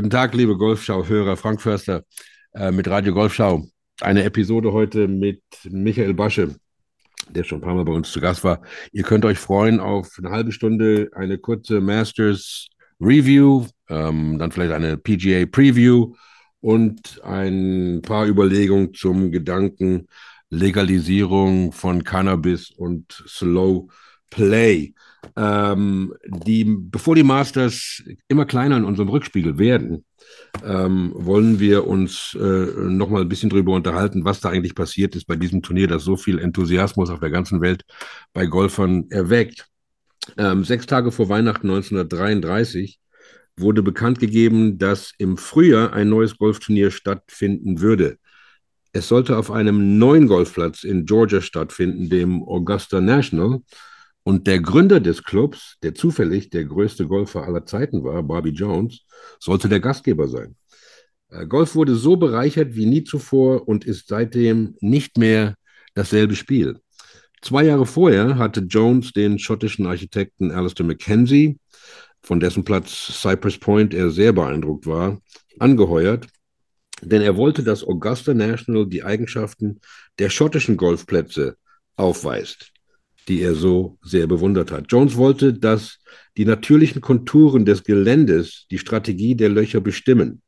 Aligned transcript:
Guten 0.00 0.08
Tag, 0.08 0.32
liebe 0.32 0.56
Golfschau-Hörer, 0.56 1.36
Frank 1.36 1.60
Förster 1.60 2.04
äh, 2.54 2.70
mit 2.70 2.88
Radio 2.88 3.12
Golfschau. 3.12 3.66
Eine 4.00 4.24
Episode 4.24 4.72
heute 4.72 5.06
mit 5.06 5.42
Michael 5.64 6.14
Basche, 6.14 6.54
der 7.28 7.44
schon 7.44 7.58
ein 7.58 7.60
paar 7.60 7.74
Mal 7.74 7.84
bei 7.84 7.92
uns 7.92 8.10
zu 8.10 8.18
Gast 8.18 8.42
war. 8.42 8.62
Ihr 8.92 9.02
könnt 9.02 9.26
euch 9.26 9.38
freuen 9.38 9.78
auf 9.78 10.08
eine 10.16 10.30
halbe 10.30 10.52
Stunde, 10.52 11.10
eine 11.14 11.36
kurze 11.36 11.82
Masters 11.82 12.68
Review, 12.98 13.66
ähm, 13.90 14.38
dann 14.38 14.50
vielleicht 14.52 14.72
eine 14.72 14.96
PGA 14.96 15.44
Preview 15.44 16.14
und 16.62 17.20
ein 17.22 18.00
paar 18.00 18.26
Überlegungen 18.26 18.94
zum 18.94 19.30
Gedanken 19.30 20.08
Legalisierung 20.48 21.72
von 21.72 22.04
Cannabis 22.04 22.70
und 22.70 23.22
Slow 23.28 23.90
Play. 24.30 24.94
Ähm, 25.36 26.14
die, 26.26 26.64
bevor 26.64 27.14
die 27.14 27.22
Masters 27.22 28.02
immer 28.28 28.46
kleiner 28.46 28.76
in 28.76 28.84
unserem 28.84 29.08
Rückspiegel 29.08 29.58
werden, 29.58 30.04
ähm, 30.64 31.12
wollen 31.14 31.60
wir 31.60 31.86
uns 31.86 32.36
äh, 32.40 32.66
noch 32.76 33.10
mal 33.10 33.22
ein 33.22 33.28
bisschen 33.28 33.50
darüber 33.50 33.72
unterhalten, 33.72 34.24
was 34.24 34.40
da 34.40 34.50
eigentlich 34.50 34.74
passiert 34.74 35.14
ist 35.14 35.26
bei 35.26 35.36
diesem 35.36 35.62
Turnier, 35.62 35.88
das 35.88 36.04
so 36.04 36.16
viel 36.16 36.38
Enthusiasmus 36.38 37.10
auf 37.10 37.20
der 37.20 37.30
ganzen 37.30 37.60
Welt 37.60 37.84
bei 38.32 38.46
Golfern 38.46 39.06
erweckt. 39.10 39.66
Ähm, 40.36 40.64
sechs 40.64 40.86
Tage 40.86 41.12
vor 41.12 41.28
Weihnachten 41.28 41.68
1933 41.70 42.98
wurde 43.56 43.82
bekannt 43.82 44.18
gegeben, 44.18 44.78
dass 44.78 45.12
im 45.18 45.36
Frühjahr 45.36 45.92
ein 45.92 46.08
neues 46.08 46.36
Golfturnier 46.38 46.90
stattfinden 46.90 47.80
würde. 47.80 48.18
Es 48.92 49.08
sollte 49.08 49.36
auf 49.36 49.50
einem 49.50 49.98
neuen 49.98 50.26
Golfplatz 50.26 50.82
in 50.82 51.06
Georgia 51.06 51.40
stattfinden, 51.40 52.08
dem 52.08 52.42
Augusta 52.42 53.00
National. 53.00 53.60
Und 54.22 54.46
der 54.46 54.60
Gründer 54.60 55.00
des 55.00 55.24
Clubs, 55.24 55.76
der 55.82 55.94
zufällig 55.94 56.50
der 56.50 56.64
größte 56.64 57.06
Golfer 57.06 57.44
aller 57.44 57.64
Zeiten 57.64 58.04
war, 58.04 58.22
Bobby 58.22 58.50
Jones, 58.50 59.00
sollte 59.38 59.68
der 59.68 59.80
Gastgeber 59.80 60.28
sein. 60.28 60.56
Äh, 61.30 61.46
Golf 61.46 61.74
wurde 61.74 61.94
so 61.94 62.16
bereichert 62.16 62.74
wie 62.74 62.86
nie 62.86 63.04
zuvor 63.04 63.66
und 63.66 63.84
ist 63.84 64.08
seitdem 64.08 64.76
nicht 64.80 65.16
mehr 65.16 65.54
dasselbe 65.94 66.36
Spiel. 66.36 66.78
Zwei 67.40 67.64
Jahre 67.64 67.86
vorher 67.86 68.36
hatte 68.36 68.60
Jones 68.60 69.12
den 69.12 69.38
schottischen 69.38 69.86
Architekten 69.86 70.50
Alistair 70.50 70.84
Mackenzie, 70.84 71.58
von 72.22 72.38
dessen 72.38 72.64
Platz 72.64 73.20
Cypress 73.22 73.56
Point 73.58 73.94
er 73.94 74.10
sehr 74.10 74.34
beeindruckt 74.34 74.86
war, 74.86 75.18
angeheuert, 75.58 76.26
denn 77.00 77.22
er 77.22 77.36
wollte, 77.36 77.62
dass 77.62 77.82
Augusta 77.82 78.34
National 78.34 78.86
die 78.86 79.02
Eigenschaften 79.02 79.80
der 80.18 80.28
schottischen 80.28 80.76
Golfplätze 80.76 81.56
aufweist 81.96 82.72
die 83.28 83.42
er 83.42 83.54
so 83.54 83.98
sehr 84.02 84.26
bewundert 84.26 84.72
hat. 84.72 84.86
Jones 84.90 85.16
wollte, 85.16 85.52
dass 85.52 85.98
die 86.36 86.44
natürlichen 86.44 87.00
Konturen 87.00 87.64
des 87.64 87.84
Geländes 87.84 88.66
die 88.70 88.78
Strategie 88.78 89.34
der 89.34 89.48
Löcher 89.48 89.80
bestimmen. 89.80 90.42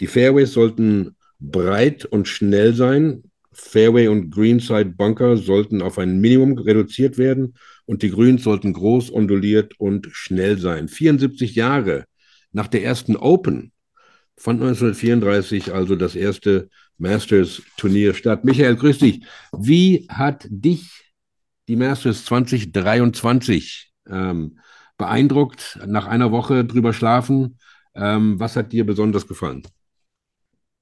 Die 0.00 0.06
Fairways 0.06 0.52
sollten 0.52 1.16
breit 1.40 2.04
und 2.04 2.28
schnell 2.28 2.74
sein. 2.74 3.24
Fairway 3.52 4.08
und 4.08 4.30
Greenside 4.30 4.94
Bunker 4.96 5.36
sollten 5.36 5.82
auf 5.82 5.98
ein 5.98 6.20
Minimum 6.20 6.58
reduziert 6.58 7.18
werden 7.18 7.54
und 7.84 8.02
die 8.02 8.10
Grüns 8.10 8.44
sollten 8.44 8.72
groß, 8.72 9.12
onduliert 9.12 9.78
und 9.78 10.08
schnell 10.12 10.58
sein. 10.58 10.88
74 10.88 11.54
Jahre 11.54 12.04
nach 12.52 12.68
der 12.68 12.84
ersten 12.84 13.16
Open 13.16 13.72
fand 14.36 14.62
1934 14.62 15.72
also 15.72 15.96
das 15.96 16.14
erste 16.14 16.68
Masters-Turnier 16.98 18.14
statt. 18.14 18.44
Michael, 18.44 18.76
grüß 18.76 18.98
dich. 18.98 19.22
Wie 19.56 20.06
hat 20.08 20.46
dich 20.48 21.11
die 21.68 21.76
Masters 21.76 22.24
2023 22.24 23.92
ähm, 24.08 24.58
beeindruckt, 24.96 25.78
nach 25.86 26.06
einer 26.06 26.32
Woche 26.32 26.64
drüber 26.64 26.92
schlafen. 26.92 27.58
Ähm, 27.94 28.38
was 28.40 28.56
hat 28.56 28.72
dir 28.72 28.86
besonders 28.86 29.26
gefallen? 29.26 29.62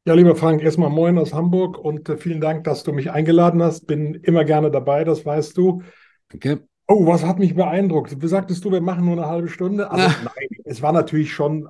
Ja, 0.06 0.14
lieber 0.14 0.34
Frank, 0.34 0.62
erstmal 0.62 0.90
moin 0.90 1.18
aus 1.18 1.34
Hamburg 1.34 1.78
und 1.78 2.08
äh, 2.08 2.16
vielen 2.16 2.40
Dank, 2.40 2.64
dass 2.64 2.84
du 2.84 2.92
mich 2.92 3.10
eingeladen 3.10 3.62
hast. 3.62 3.86
Bin 3.86 4.14
immer 4.14 4.44
gerne 4.44 4.70
dabei, 4.70 5.04
das 5.04 5.26
weißt 5.26 5.56
du. 5.56 5.82
Danke. 6.28 6.66
Oh, 6.86 7.06
was 7.06 7.24
hat 7.24 7.38
mich 7.38 7.54
beeindruckt? 7.54 8.20
Wie 8.20 8.26
sagtest 8.26 8.64
du, 8.64 8.72
wir 8.72 8.80
machen 8.80 9.04
nur 9.04 9.12
eine 9.12 9.26
halbe 9.26 9.48
Stunde? 9.48 9.90
Also, 9.90 10.08
nein, 10.24 10.48
es 10.64 10.82
war 10.82 10.92
natürlich 10.92 11.32
schon 11.32 11.68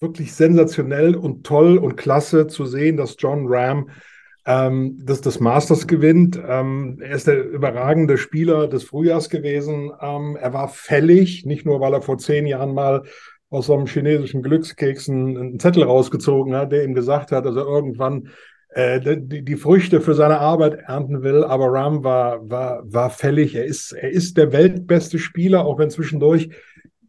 wirklich 0.00 0.32
sensationell 0.32 1.16
und 1.16 1.44
toll 1.44 1.76
und 1.76 1.96
klasse 1.96 2.46
zu 2.46 2.64
sehen, 2.64 2.96
dass 2.96 3.16
John 3.18 3.44
Ram 3.46 3.90
ähm, 4.46 4.98
das, 5.02 5.20
das 5.20 5.40
Masters 5.40 5.86
gewinnt. 5.86 6.40
Ähm, 6.46 6.98
er 7.00 7.16
ist 7.16 7.26
der 7.26 7.44
überragende 7.44 8.18
Spieler 8.18 8.68
des 8.68 8.84
Frühjahrs 8.84 9.30
gewesen. 9.30 9.92
Ähm, 10.00 10.36
er 10.40 10.52
war 10.52 10.68
fällig, 10.68 11.46
nicht 11.46 11.64
nur, 11.64 11.80
weil 11.80 11.94
er 11.94 12.02
vor 12.02 12.18
zehn 12.18 12.46
Jahren 12.46 12.74
mal 12.74 13.04
aus 13.50 13.66
so 13.66 13.74
einem 13.74 13.86
chinesischen 13.86 14.42
Glückskeks 14.42 15.08
einen, 15.08 15.36
einen 15.36 15.58
Zettel 15.60 15.84
rausgezogen 15.84 16.54
hat, 16.54 16.72
der 16.72 16.84
ihm 16.84 16.94
gesagt 16.94 17.32
hat, 17.32 17.46
dass 17.46 17.56
er 17.56 17.64
irgendwann 17.64 18.28
äh, 18.70 19.00
die, 19.18 19.42
die, 19.44 19.56
Früchte 19.56 20.00
für 20.00 20.14
seine 20.14 20.40
Arbeit 20.40 20.74
ernten 20.74 21.22
will. 21.22 21.44
Aber 21.44 21.66
Ram 21.66 22.02
war, 22.04 22.48
war, 22.50 22.82
war 22.84 23.10
fällig. 23.10 23.54
Er 23.54 23.64
ist, 23.64 23.92
er 23.92 24.10
ist 24.10 24.36
der 24.36 24.52
weltbeste 24.52 25.18
Spieler, 25.18 25.64
auch 25.64 25.78
wenn 25.78 25.90
zwischendurch 25.90 26.50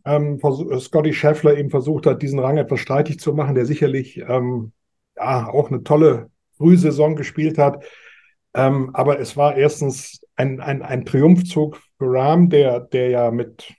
ähm, 0.06 0.40
Scotty 0.80 1.14
Scheffler 1.14 1.58
eben 1.58 1.72
versucht 1.72 2.06
hat, 2.06 2.22
diesen 2.22 2.40
Rang 2.40 2.58
etwas 2.58 2.80
streitig 2.80 3.20
zu 3.20 3.34
machen, 3.34 3.56
der 3.56 3.66
sicherlich 3.66 4.20
ähm, 4.20 4.72
ja 5.18 5.50
auch 5.50 5.72
eine 5.72 5.84
tolle 5.84 6.30
Frühsaison 6.58 7.16
gespielt 7.16 7.58
hat. 7.58 7.84
Ähm, 8.54 8.92
aber 8.94 9.20
es 9.20 9.36
war 9.36 9.58
erstens 9.58 10.22
ein, 10.36 10.62
ein, 10.62 10.82
ein 10.82 11.06
Triumphzug 11.06 11.82
für 11.98 12.06
Rahm, 12.12 12.50
der, 12.50 12.80
der 12.80 13.10
ja 13.10 13.32
mit, 13.32 13.74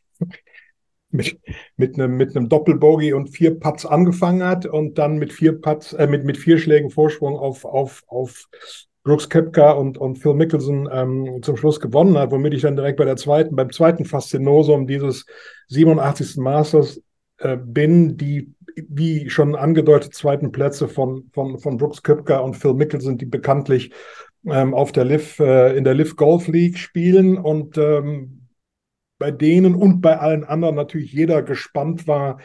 mit, 1.11 1.41
mit, 1.77 1.95
einem, 1.95 2.17
mit 2.17 2.37
einem 2.37 2.49
Doppelbogey 2.49 3.13
und 3.13 3.29
vier 3.29 3.59
Putts 3.59 3.87
angefangen 3.87 4.45
hat 4.45 4.67
und 4.67 4.99
dann 4.99 5.19
mit 5.19 5.33
vier 5.33 5.61
Putts, 5.61 5.93
äh, 5.95 6.07
mit, 6.07 6.25
mit 6.25 6.37
vier 6.37 6.59
Schlägen 6.59 6.91
Vorsprung 6.91 7.37
auf, 7.37 7.65
auf, 7.65 8.03
auf 8.07 8.49
Brooks 9.03 9.29
Kepka 9.29 9.71
und, 9.71 9.99
und 9.99 10.19
Phil 10.19 10.35
Mickelson 10.35 10.89
ähm, 10.93 11.41
zum 11.43 11.57
Schluss 11.57 11.81
gewonnen 11.81 12.19
hat, 12.19 12.33
womit 12.33 12.55
ich 12.55 12.63
dann 12.63 12.77
direkt 12.77 12.99
bei 12.99 13.05
der 13.05 13.17
zweiten, 13.17 13.55
beim 13.55 13.71
zweiten 13.71 14.05
Faszinosum 14.05 14.87
dieses 14.87 15.27
87. 15.69 16.39
Masters 16.39 17.01
äh, 17.39 17.57
bin, 17.57 18.17
die 18.17 18.53
wie 18.89 19.31
schon 19.31 19.55
angedeutet, 19.55 20.15
zweiten 20.15 20.53
Plätze 20.53 20.89
von, 20.89 21.31
von, 21.33 21.59
von 21.59 21.77
Brooks 21.77 22.03
Köpker 22.03 22.45
und 22.45 22.55
Phil 22.55 22.75
Mickelson, 22.75 23.19
die 23.19 23.27
bekanntlich 23.27 23.93
ähm, 24.47 24.75
auf 24.75 24.93
der 24.93 25.05
Liv, 25.05 25.39
äh, 25.41 25.77
in 25.77 25.85
der 25.85 25.95
Liv 25.95 26.17
Golf 26.17 26.47
League 26.49 26.79
spielen 26.79 27.39
und 27.39 27.79
ähm, 27.79 28.47
bei 29.19 29.31
denen 29.31 29.75
und 29.75 30.01
bei 30.01 30.19
allen 30.19 30.45
anderen 30.45 30.75
natürlich 30.75 31.13
jeder 31.13 31.43
gespannt 31.43 32.07
war, 32.07 32.39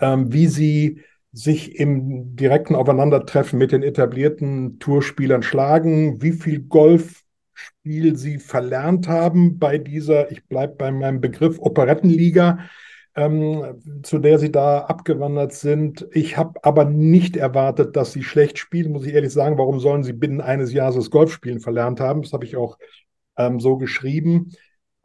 ähm, 0.00 0.32
wie 0.32 0.46
sie 0.46 1.00
sich 1.32 1.78
im 1.78 2.36
direkten 2.36 2.74
Aufeinandertreffen 2.74 3.58
mit 3.58 3.72
den 3.72 3.82
etablierten 3.82 4.78
Tourspielern 4.78 5.42
schlagen, 5.42 6.22
wie 6.22 6.32
viel 6.32 6.60
Golfspiel 6.60 8.16
sie 8.16 8.38
verlernt 8.38 9.08
haben 9.08 9.58
bei 9.58 9.78
dieser, 9.78 10.30
ich 10.30 10.44
bleibe 10.46 10.74
bei 10.76 10.92
meinem 10.92 11.20
Begriff 11.20 11.58
Operettenliga, 11.58 12.58
ähm, 13.14 13.80
zu 14.02 14.18
der 14.18 14.38
sie 14.38 14.50
da 14.50 14.80
abgewandert 14.80 15.52
sind. 15.52 16.06
Ich 16.12 16.36
habe 16.36 16.58
aber 16.62 16.84
nicht 16.84 17.36
erwartet, 17.36 17.96
dass 17.96 18.12
sie 18.12 18.22
schlecht 18.22 18.58
spielen, 18.58 18.92
muss 18.92 19.06
ich 19.06 19.14
ehrlich 19.14 19.32
sagen. 19.32 19.58
Warum 19.58 19.80
sollen 19.80 20.02
sie 20.02 20.14
binnen 20.14 20.40
eines 20.40 20.72
Jahres 20.72 20.94
das 20.94 21.10
Golfspielen 21.10 21.60
verlernt 21.60 22.00
haben? 22.00 22.22
Das 22.22 22.32
habe 22.32 22.44
ich 22.44 22.56
auch 22.56 22.78
ähm, 23.36 23.60
so 23.60 23.76
geschrieben. 23.76 24.52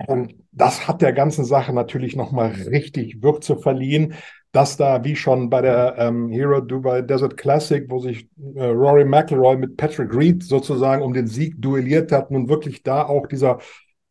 Und 0.06 0.36
das 0.52 0.88
hat 0.88 1.02
der 1.02 1.12
ganzen 1.12 1.44
Sache 1.44 1.74
natürlich 1.74 2.16
nochmal 2.16 2.52
richtig 2.52 3.24
Würze 3.24 3.58
verliehen, 3.58 4.14
dass 4.52 4.78
da, 4.78 5.04
wie 5.04 5.16
schon 5.16 5.50
bei 5.50 5.62
der 5.62 5.96
ähm, 5.98 6.30
Hero 6.30 6.62
Dubai 6.62 7.02
Desert 7.02 7.36
Classic, 7.36 7.86
wo 7.90 8.00
sich 8.00 8.30
äh, 8.56 8.66
Rory 8.66 9.06
McIlroy 9.06 9.58
mit 9.58 9.76
Patrick 9.76 10.16
Reed 10.16 10.44
sozusagen 10.44 11.02
um 11.02 11.14
den 11.14 11.28
Sieg 11.28 11.56
duelliert 11.62 12.12
hat, 12.12 12.32
nun 12.32 12.48
wirklich 12.48 12.84
da 12.84 13.06
auch 13.06 13.28
dieser 13.28 13.60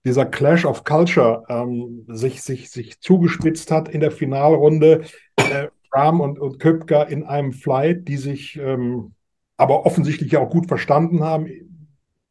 dieser 0.06 0.24
Clash 0.24 0.64
of 0.64 0.84
Culture 0.84 1.42
ähm, 1.48 2.04
sich, 2.08 2.40
sich, 2.42 2.70
sich 2.70 3.00
zugespitzt 3.00 3.72
hat 3.72 3.88
in 3.88 4.00
der 4.00 4.12
Finalrunde. 4.12 5.02
Äh, 5.36 5.68
Ram 5.92 6.20
und, 6.20 6.38
und 6.38 6.58
Köpka 6.60 7.02
in 7.02 7.24
einem 7.24 7.52
Flight, 7.52 8.06
die 8.06 8.16
sich 8.16 8.56
ähm, 8.56 9.14
aber 9.56 9.84
offensichtlich 9.84 10.36
auch 10.36 10.50
gut 10.50 10.68
verstanden 10.68 11.24
haben, 11.24 11.48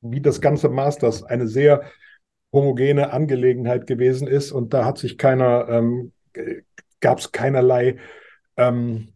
wie 0.01 0.21
das 0.21 0.39
ganze 0.39 0.69
Masters 0.69 1.23
eine 1.23 1.47
sehr 1.47 1.83
homogene 2.53 3.11
Angelegenheit 3.11 3.87
gewesen 3.87 4.27
ist. 4.27 4.51
Und 4.51 4.73
da 4.73 4.85
hat 4.85 4.97
sich 4.97 5.17
keiner, 5.17 5.67
ähm, 5.67 6.13
gab 7.01 7.19
es 7.19 7.31
keinerlei 7.31 7.97
ähm, 8.55 9.14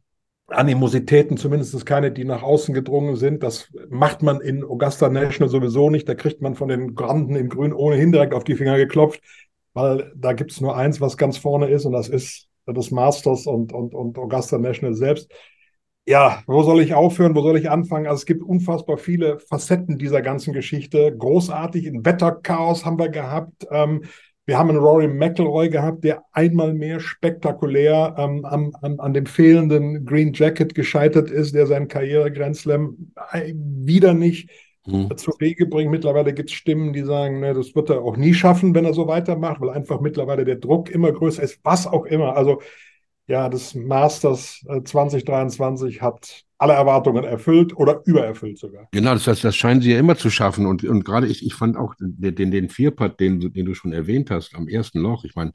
Animositäten, 0.52 1.38
zumindest 1.38 1.86
keine, 1.86 2.12
die 2.12 2.26
nach 2.26 2.44
außen 2.44 2.74
gedrungen 2.74 3.16
sind. 3.16 3.44
Das 3.44 3.70
macht 3.90 4.22
man 4.22 4.42
in 4.42 4.64
Augusta 4.64 5.10
National 5.10 5.50
sowieso 5.50 5.90
nicht. 5.90 6.08
Da 6.08 6.16
kriegt 6.16 6.42
man 6.42 6.56
von 6.56 6.70
den 6.70 6.96
Granden 6.96 7.36
in 7.36 7.50
Grün 7.50 7.74
ohnehin 7.74 8.12
direkt 8.12 8.34
auf 8.34 8.44
die 8.44 8.56
Finger 8.56 8.78
geklopft, 8.78 9.22
weil 9.74 10.12
da 10.16 10.34
gibt 10.34 10.52
es 10.52 10.62
nur 10.62 10.76
eins, 10.76 11.02
was 11.02 11.18
ganz 11.18 11.38
vorne 11.38 11.68
ist, 11.68 11.86
und 11.86 11.94
das 11.94 12.10
ist 12.10 12.48
das 12.66 12.92
Masters 12.92 13.48
und, 13.48 13.74
und, 13.74 13.94
und 13.94 14.18
Augusta 14.18 14.58
National 14.58 14.94
selbst. 14.94 15.32
Ja, 16.06 16.42
wo 16.48 16.64
soll 16.64 16.82
ich 16.82 16.94
aufhören? 16.94 17.36
Wo 17.36 17.42
soll 17.42 17.58
ich 17.58 17.70
anfangen? 17.70 18.08
Also 18.08 18.22
es 18.22 18.26
gibt 18.26 18.42
unfassbar 18.42 18.98
viele 18.98 19.40
Facetten 19.40 19.98
dieser 19.98 20.22
ganzen 20.22 20.54
Geschichte. 20.54 21.16
Großartig, 21.16 21.86
ein 21.86 22.04
Wetterchaos 22.04 22.84
haben 22.84 22.98
wir 22.98 23.10
gehabt. 23.10 23.68
Ähm, 23.70 24.06
Wir 24.50 24.58
haben 24.58 24.70
einen 24.70 24.80
Rory 24.80 25.08
McIlroy 25.08 25.70
gehabt, 25.70 26.04
der 26.04 26.24
einmal 26.32 26.74
mehr 26.74 27.00
spektakulär 27.00 28.16
ähm, 28.18 28.44
am, 28.46 28.76
an, 28.82 29.00
an 29.00 29.14
dem 29.14 29.28
fehlenden 29.28 30.08
Green 30.08 30.34
Jacket 30.34 30.74
gescheitert 30.74 31.30
ist, 31.30 31.54
der 31.54 31.68
seinen 31.68 31.88
Karriere-Grand 31.88 32.66
äh, 32.66 33.54
wieder 33.54 34.16
nicht 34.16 34.50
mhm. 34.88 35.16
zu 35.18 35.34
Wege 35.38 35.68
bringt. 35.68 35.92
Mittlerweile 35.92 36.34
gibt 36.34 36.50
es 36.50 36.56
Stimmen, 36.56 36.94
die 36.94 37.04
sagen, 37.04 37.42
ne, 37.42 37.54
das 37.54 37.76
wird 37.76 37.92
er 37.92 38.02
auch 38.02 38.18
nie 38.18 38.34
schaffen, 38.34 38.74
wenn 38.74 38.86
er 38.86 38.96
so 38.96 39.08
weitermacht, 39.08 39.62
weil 39.62 39.70
einfach 39.70 40.02
mittlerweile 40.02 40.46
der 40.46 40.56
Druck 40.56 40.90
immer 40.90 41.12
größer 41.12 41.44
ist, 41.44 41.60
was 41.64 41.86
auch 41.86 42.08
immer. 42.08 42.36
Also 42.36 42.60
ja, 43.28 43.50
das 43.50 43.76
Masters 43.76 44.66
2023 44.84 45.98
äh, 45.98 46.00
hat 46.00 46.44
alle 46.60 46.74
Erwartungen 46.74 47.24
erfüllt 47.24 47.76
oder 47.76 48.02
übererfüllt 48.06 48.60
sogar. 48.60 48.90
Genau, 48.92 49.14
das 49.14 49.26
heißt, 49.26 49.46
das 49.46 49.56
scheinen 49.56 49.82
sie 49.82 49.94
ja 49.94 50.00
immer 50.00 50.18
zu 50.18 50.30
schaffen. 50.30 50.66
Und, 50.66 50.84
und 50.84 51.06
gerade 51.06 51.26
ich, 51.26 51.46
ich 51.46 51.56
fand 51.56 51.78
auch 51.78 51.96
den, 51.96 52.36
den, 52.36 52.52
den 52.52 52.70
Vierpad, 52.70 53.18
den, 53.20 53.40
den 53.40 53.66
du 53.66 53.74
schon 53.74 53.94
erwähnt 53.94 54.30
hast, 54.30 54.54
am 54.56 54.68
ersten 54.68 55.00
Loch. 55.00 55.24
Ich 55.24 55.36
meine, 55.36 55.54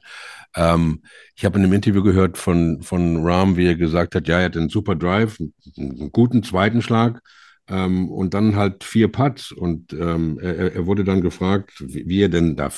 ähm, 0.55 1.03
ich 1.35 1.45
habe 1.45 1.59
in 1.59 1.63
einem 1.63 1.73
Interview 1.73 2.01
gehört 2.01 2.39
von, 2.39 2.81
von 2.81 3.23
Rahm, 3.23 3.55
wie 3.55 3.67
er 3.67 3.75
gesagt 3.75 4.15
hat, 4.15 4.27
ja, 4.27 4.39
er 4.39 4.45
hat 4.45 4.57
einen 4.57 4.69
super 4.69 4.95
Drive, 4.95 5.39
einen 5.77 6.11
guten 6.11 6.41
zweiten 6.41 6.81
Schlag. 6.81 7.21
Ähm, 7.67 8.09
und 8.09 8.33
dann 8.33 8.55
halt 8.55 8.83
vier 8.83 9.11
Putts. 9.11 9.51
Und 9.51 9.93
ähm, 9.93 10.39
er, 10.41 10.73
er 10.73 10.85
wurde 10.87 11.03
dann 11.03 11.21
gefragt, 11.21 11.83
wie, 11.85 12.07
wie 12.07 12.23
er 12.23 12.29
denn 12.29 12.55
da 12.55 12.71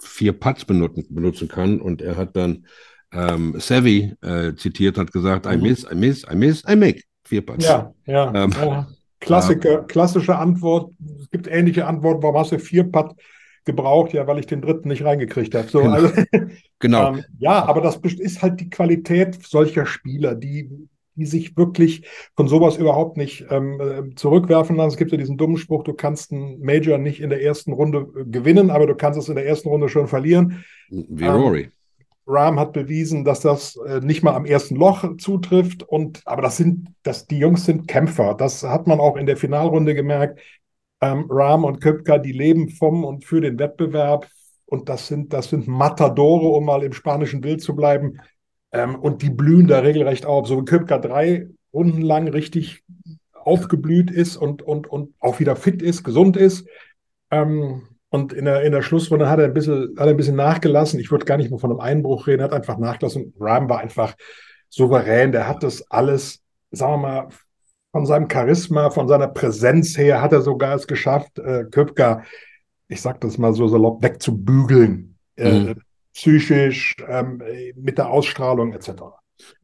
vier 0.00 0.32
Putts 0.32 0.64
benutzen, 0.64 1.06
benutzen 1.10 1.46
kann. 1.46 1.80
Und 1.80 2.02
er 2.02 2.16
hat 2.16 2.34
dann 2.34 2.66
ähm, 3.12 3.54
Savvy 3.58 4.14
äh, 4.20 4.54
zitiert, 4.54 4.98
hat 4.98 5.12
gesagt, 5.12 5.46
I 5.46 5.56
mhm. 5.56 5.62
miss, 5.62 5.86
I 5.90 5.94
miss, 5.94 6.24
I 6.28 6.34
miss, 6.34 6.64
I 6.68 6.74
make. 6.74 7.02
Putts. 7.42 7.66
Ja, 7.66 7.92
ja. 8.06 8.32
Ähm, 8.34 8.52
ja. 8.58 8.86
Klassiker, 9.20 9.82
klassische 9.84 10.36
Antwort. 10.36 10.92
Es 11.20 11.30
gibt 11.30 11.48
ähnliche 11.48 11.86
Antworten. 11.86 12.22
Warum 12.22 12.38
hast 12.38 12.52
du 12.52 12.58
vier 12.58 12.84
Putt 12.84 13.14
gebraucht? 13.64 14.12
Ja, 14.12 14.26
weil 14.26 14.38
ich 14.38 14.46
den 14.46 14.62
dritten 14.62 14.88
nicht 14.88 15.04
reingekriegt 15.04 15.54
habe. 15.54 15.68
So, 15.68 15.80
genau. 15.80 15.92
Also, 15.92 16.12
genau. 16.78 17.14
Ähm, 17.14 17.24
ja, 17.38 17.64
aber 17.64 17.80
das 17.80 17.96
ist 17.96 18.42
halt 18.42 18.60
die 18.60 18.70
Qualität 18.70 19.38
solcher 19.44 19.86
Spieler, 19.86 20.34
die, 20.34 20.70
die 21.16 21.26
sich 21.26 21.56
wirklich 21.56 22.06
von 22.36 22.46
sowas 22.46 22.76
überhaupt 22.76 23.16
nicht 23.16 23.46
ähm, 23.50 23.80
äh, 23.80 24.14
zurückwerfen 24.14 24.76
lassen. 24.76 24.90
Es 24.90 24.96
gibt 24.96 25.10
ja 25.10 25.18
diesen 25.18 25.36
dummen 25.36 25.56
Spruch, 25.56 25.82
du 25.82 25.94
kannst 25.94 26.32
einen 26.32 26.60
Major 26.60 26.98
nicht 26.98 27.20
in 27.20 27.30
der 27.30 27.42
ersten 27.42 27.72
Runde 27.72 28.06
äh, 28.16 28.24
gewinnen, 28.24 28.70
aber 28.70 28.86
du 28.86 28.94
kannst 28.94 29.18
es 29.18 29.28
in 29.28 29.34
der 29.34 29.46
ersten 29.46 29.68
Runde 29.68 29.88
schon 29.88 30.06
verlieren. 30.06 30.64
Wie 30.90 31.26
Rory. 31.26 31.62
Ähm, 31.62 31.72
Rahm 32.28 32.60
hat 32.60 32.72
bewiesen, 32.72 33.24
dass 33.24 33.40
das 33.40 33.76
äh, 33.76 34.00
nicht 34.00 34.22
mal 34.22 34.34
am 34.34 34.44
ersten 34.44 34.76
Loch 34.76 35.16
zutrifft. 35.16 35.82
Und 35.82 36.22
aber 36.26 36.42
das 36.42 36.58
sind, 36.58 36.88
das, 37.02 37.26
die 37.26 37.38
Jungs 37.38 37.64
sind 37.64 37.88
Kämpfer. 37.88 38.34
Das 38.34 38.62
hat 38.62 38.86
man 38.86 39.00
auch 39.00 39.16
in 39.16 39.26
der 39.26 39.36
Finalrunde 39.36 39.94
gemerkt. 39.94 40.40
Ähm, 41.00 41.26
Rahm 41.30 41.64
und 41.64 41.80
Köpka, 41.80 42.18
die 42.18 42.32
leben 42.32 42.68
vom 42.68 43.04
und 43.04 43.24
für 43.24 43.40
den 43.40 43.58
Wettbewerb. 43.58 44.28
Und 44.66 44.88
das 44.88 45.06
sind, 45.06 45.32
das 45.32 45.48
sind 45.48 45.66
Matadore, 45.66 46.48
um 46.48 46.66
mal 46.66 46.82
im 46.82 46.92
spanischen 46.92 47.40
Bild 47.40 47.62
zu 47.62 47.74
bleiben. 47.74 48.20
Ähm, 48.72 48.96
und 48.96 49.22
die 49.22 49.30
blühen 49.30 49.66
da 49.66 49.78
regelrecht 49.78 50.26
auf. 50.26 50.46
So 50.46 50.60
wie 50.60 50.64
Köpka 50.64 50.98
drei 50.98 51.48
Runden 51.72 52.02
lang 52.02 52.28
richtig 52.28 52.84
aufgeblüht 53.32 54.10
ist 54.10 54.36
und, 54.36 54.62
und, 54.62 54.86
und 54.86 55.14
auch 55.20 55.40
wieder 55.40 55.56
fit 55.56 55.80
ist, 55.80 56.04
gesund 56.04 56.36
ist. 56.36 56.66
Ähm, 57.30 57.82
und 58.10 58.32
in 58.32 58.46
der, 58.46 58.62
in 58.62 58.72
der 58.72 58.82
Schlussrunde 58.82 59.28
hat 59.28 59.38
er 59.38 59.46
ein 59.46 59.54
bisschen, 59.54 59.94
hat 59.98 60.06
er 60.06 60.10
ein 60.10 60.16
bisschen 60.16 60.36
nachgelassen. 60.36 60.98
Ich 60.98 61.10
würde 61.10 61.26
gar 61.26 61.36
nicht 61.36 61.50
mehr 61.50 61.58
von 61.58 61.70
einem 61.70 61.80
Einbruch 61.80 62.26
reden, 62.26 62.42
hat 62.42 62.52
einfach 62.52 62.78
nachgelassen. 62.78 63.34
Ram 63.38 63.68
war 63.68 63.80
einfach 63.80 64.14
souverän. 64.70 65.32
Der 65.32 65.46
hat 65.46 65.62
das 65.62 65.90
alles, 65.90 66.40
sagen 66.70 66.92
wir 66.92 67.08
mal, 67.08 67.28
von 67.92 68.06
seinem 68.06 68.28
Charisma, 68.30 68.90
von 68.90 69.08
seiner 69.08 69.28
Präsenz 69.28 69.96
her, 69.98 70.22
hat 70.22 70.32
er 70.32 70.40
sogar 70.40 70.74
es 70.74 70.86
geschafft, 70.86 71.38
äh, 71.38 71.64
Köpker, 71.70 72.22
ich 72.88 73.00
sag 73.02 73.20
das 73.20 73.38
mal 73.38 73.52
so 73.52 73.68
salopp, 73.68 74.02
wegzubügeln. 74.02 75.16
Äh, 75.36 75.52
mhm. 75.52 75.74
psychisch, 76.14 76.96
ähm, 77.06 77.42
mit 77.76 77.98
der 77.98 78.10
Ausstrahlung 78.10 78.72
etc. 78.72 78.90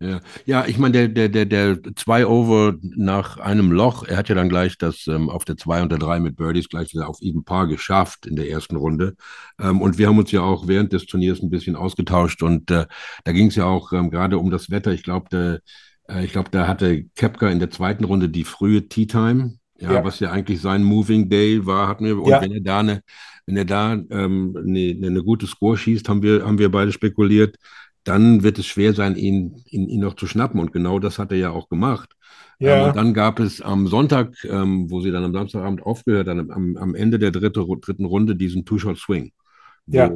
Ja, 0.00 0.20
ja 0.46 0.64
ich 0.66 0.78
meine, 0.78 1.08
der, 1.08 1.28
der, 1.28 1.28
der, 1.28 1.76
der 1.76 1.94
zwei 1.96 2.26
Over 2.26 2.74
nach 2.82 3.38
einem 3.38 3.72
Loch, 3.72 4.04
er 4.04 4.16
hat 4.16 4.28
ja 4.28 4.34
dann 4.34 4.48
gleich 4.48 4.78
das 4.78 5.06
ähm, 5.06 5.28
auf 5.28 5.44
der 5.44 5.56
zwei 5.56 5.82
und 5.82 5.90
der 5.90 5.98
drei 5.98 6.20
mit 6.20 6.36
Birdies 6.36 6.68
gleich 6.68 6.92
wieder 6.92 7.08
auf 7.08 7.20
even 7.20 7.44
Paar 7.44 7.66
geschafft 7.66 8.26
in 8.26 8.36
der 8.36 8.50
ersten 8.50 8.76
Runde. 8.76 9.16
Ähm, 9.60 9.80
und 9.80 9.98
wir 9.98 10.08
haben 10.08 10.18
uns 10.18 10.30
ja 10.32 10.42
auch 10.42 10.68
während 10.68 10.92
des 10.92 11.06
Turniers 11.06 11.42
ein 11.42 11.50
bisschen 11.50 11.76
ausgetauscht 11.76 12.42
und 12.42 12.70
äh, 12.70 12.86
da 13.24 13.32
ging 13.32 13.48
es 13.48 13.56
ja 13.56 13.66
auch 13.66 13.92
ähm, 13.92 14.10
gerade 14.10 14.38
um 14.38 14.50
das 14.50 14.70
Wetter. 14.70 14.92
Ich 14.92 15.02
glaube, 15.02 15.60
äh, 16.08 16.24
ich 16.24 16.32
glaube, 16.32 16.50
da 16.50 16.66
hatte 16.66 17.04
Kepka 17.16 17.48
in 17.48 17.58
der 17.58 17.70
zweiten 17.70 18.04
Runde 18.04 18.28
die 18.28 18.44
frühe 18.44 18.88
Tea 18.88 19.06
Time. 19.06 19.58
Ja, 19.78 19.94
ja, 19.94 20.04
was 20.04 20.20
ja 20.20 20.30
eigentlich 20.30 20.60
sein 20.60 20.84
Moving 20.84 21.28
Day 21.28 21.66
war, 21.66 21.88
hatten 21.88 22.04
wir. 22.04 22.16
Und 22.18 22.30
ja. 22.30 22.40
wenn 22.40 22.52
er 22.52 22.60
da 22.60 22.78
eine, 22.78 23.02
wenn 23.46 23.56
er 23.56 23.64
da 23.64 23.92
ähm, 23.92 24.56
eine, 24.56 25.06
eine 25.06 25.22
gute 25.22 25.46
Score 25.46 25.76
schießt, 25.76 26.08
haben 26.08 26.22
wir, 26.22 26.44
haben 26.44 26.58
wir 26.58 26.70
beide 26.70 26.92
spekuliert, 26.92 27.56
dann 28.04 28.42
wird 28.42 28.58
es 28.58 28.66
schwer 28.66 28.92
sein, 28.92 29.16
ihn, 29.16 29.62
ihn, 29.66 29.88
ihn 29.88 30.00
noch 30.00 30.14
zu 30.14 30.26
schnappen. 30.26 30.60
Und 30.60 30.72
genau 30.72 30.98
das 30.98 31.18
hat 31.18 31.32
er 31.32 31.38
ja 31.38 31.50
auch 31.50 31.68
gemacht. 31.68 32.14
Ja. 32.58 32.88
Ähm, 32.88 32.94
dann 32.94 33.14
gab 33.14 33.40
es 33.40 33.60
am 33.60 33.88
Sonntag, 33.88 34.36
ähm, 34.44 34.90
wo 34.90 35.00
sie 35.00 35.10
dann 35.10 35.24
am 35.24 35.32
Samstagabend 35.32 35.82
aufgehört 35.82 36.28
haben, 36.28 36.50
am, 36.50 36.76
am 36.76 36.94
Ende 36.94 37.18
der 37.18 37.30
dritte, 37.30 37.64
dritten 37.80 38.04
Runde 38.04 38.36
diesen 38.36 38.64
Two-Shot-Swing, 38.64 39.32
wo 39.86 39.96
ja. 39.96 40.10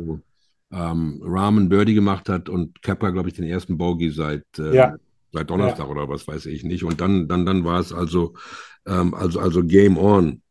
ähm, 0.70 1.20
Rahmen 1.24 1.68
Birdie 1.68 1.94
gemacht 1.94 2.28
hat 2.28 2.48
und 2.48 2.80
Kepka, 2.82 3.10
glaube 3.10 3.30
ich, 3.30 3.34
den 3.34 3.44
ersten 3.44 3.78
Bogey 3.78 4.10
seit, 4.10 4.44
äh, 4.58 4.74
ja. 4.74 4.96
seit 5.32 5.50
Donnerstag 5.50 5.88
oder 5.88 6.08
was 6.08 6.28
weiß 6.28 6.46
ich 6.46 6.64
nicht. 6.64 6.84
Und 6.84 7.00
dann, 7.00 7.26
dann, 7.26 7.46
dann 7.46 7.64
war 7.64 7.80
es 7.80 7.92
also, 7.92 8.34
ähm, 8.86 9.14
also, 9.14 9.40
also 9.40 9.64
Game 9.64 9.96
On. 9.96 10.42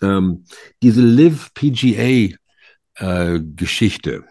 Ähm, 0.00 0.44
diese 0.82 1.02
Live 1.02 1.52
PGA 1.52 2.34
äh, 2.96 3.40
Geschichte, 3.40 4.24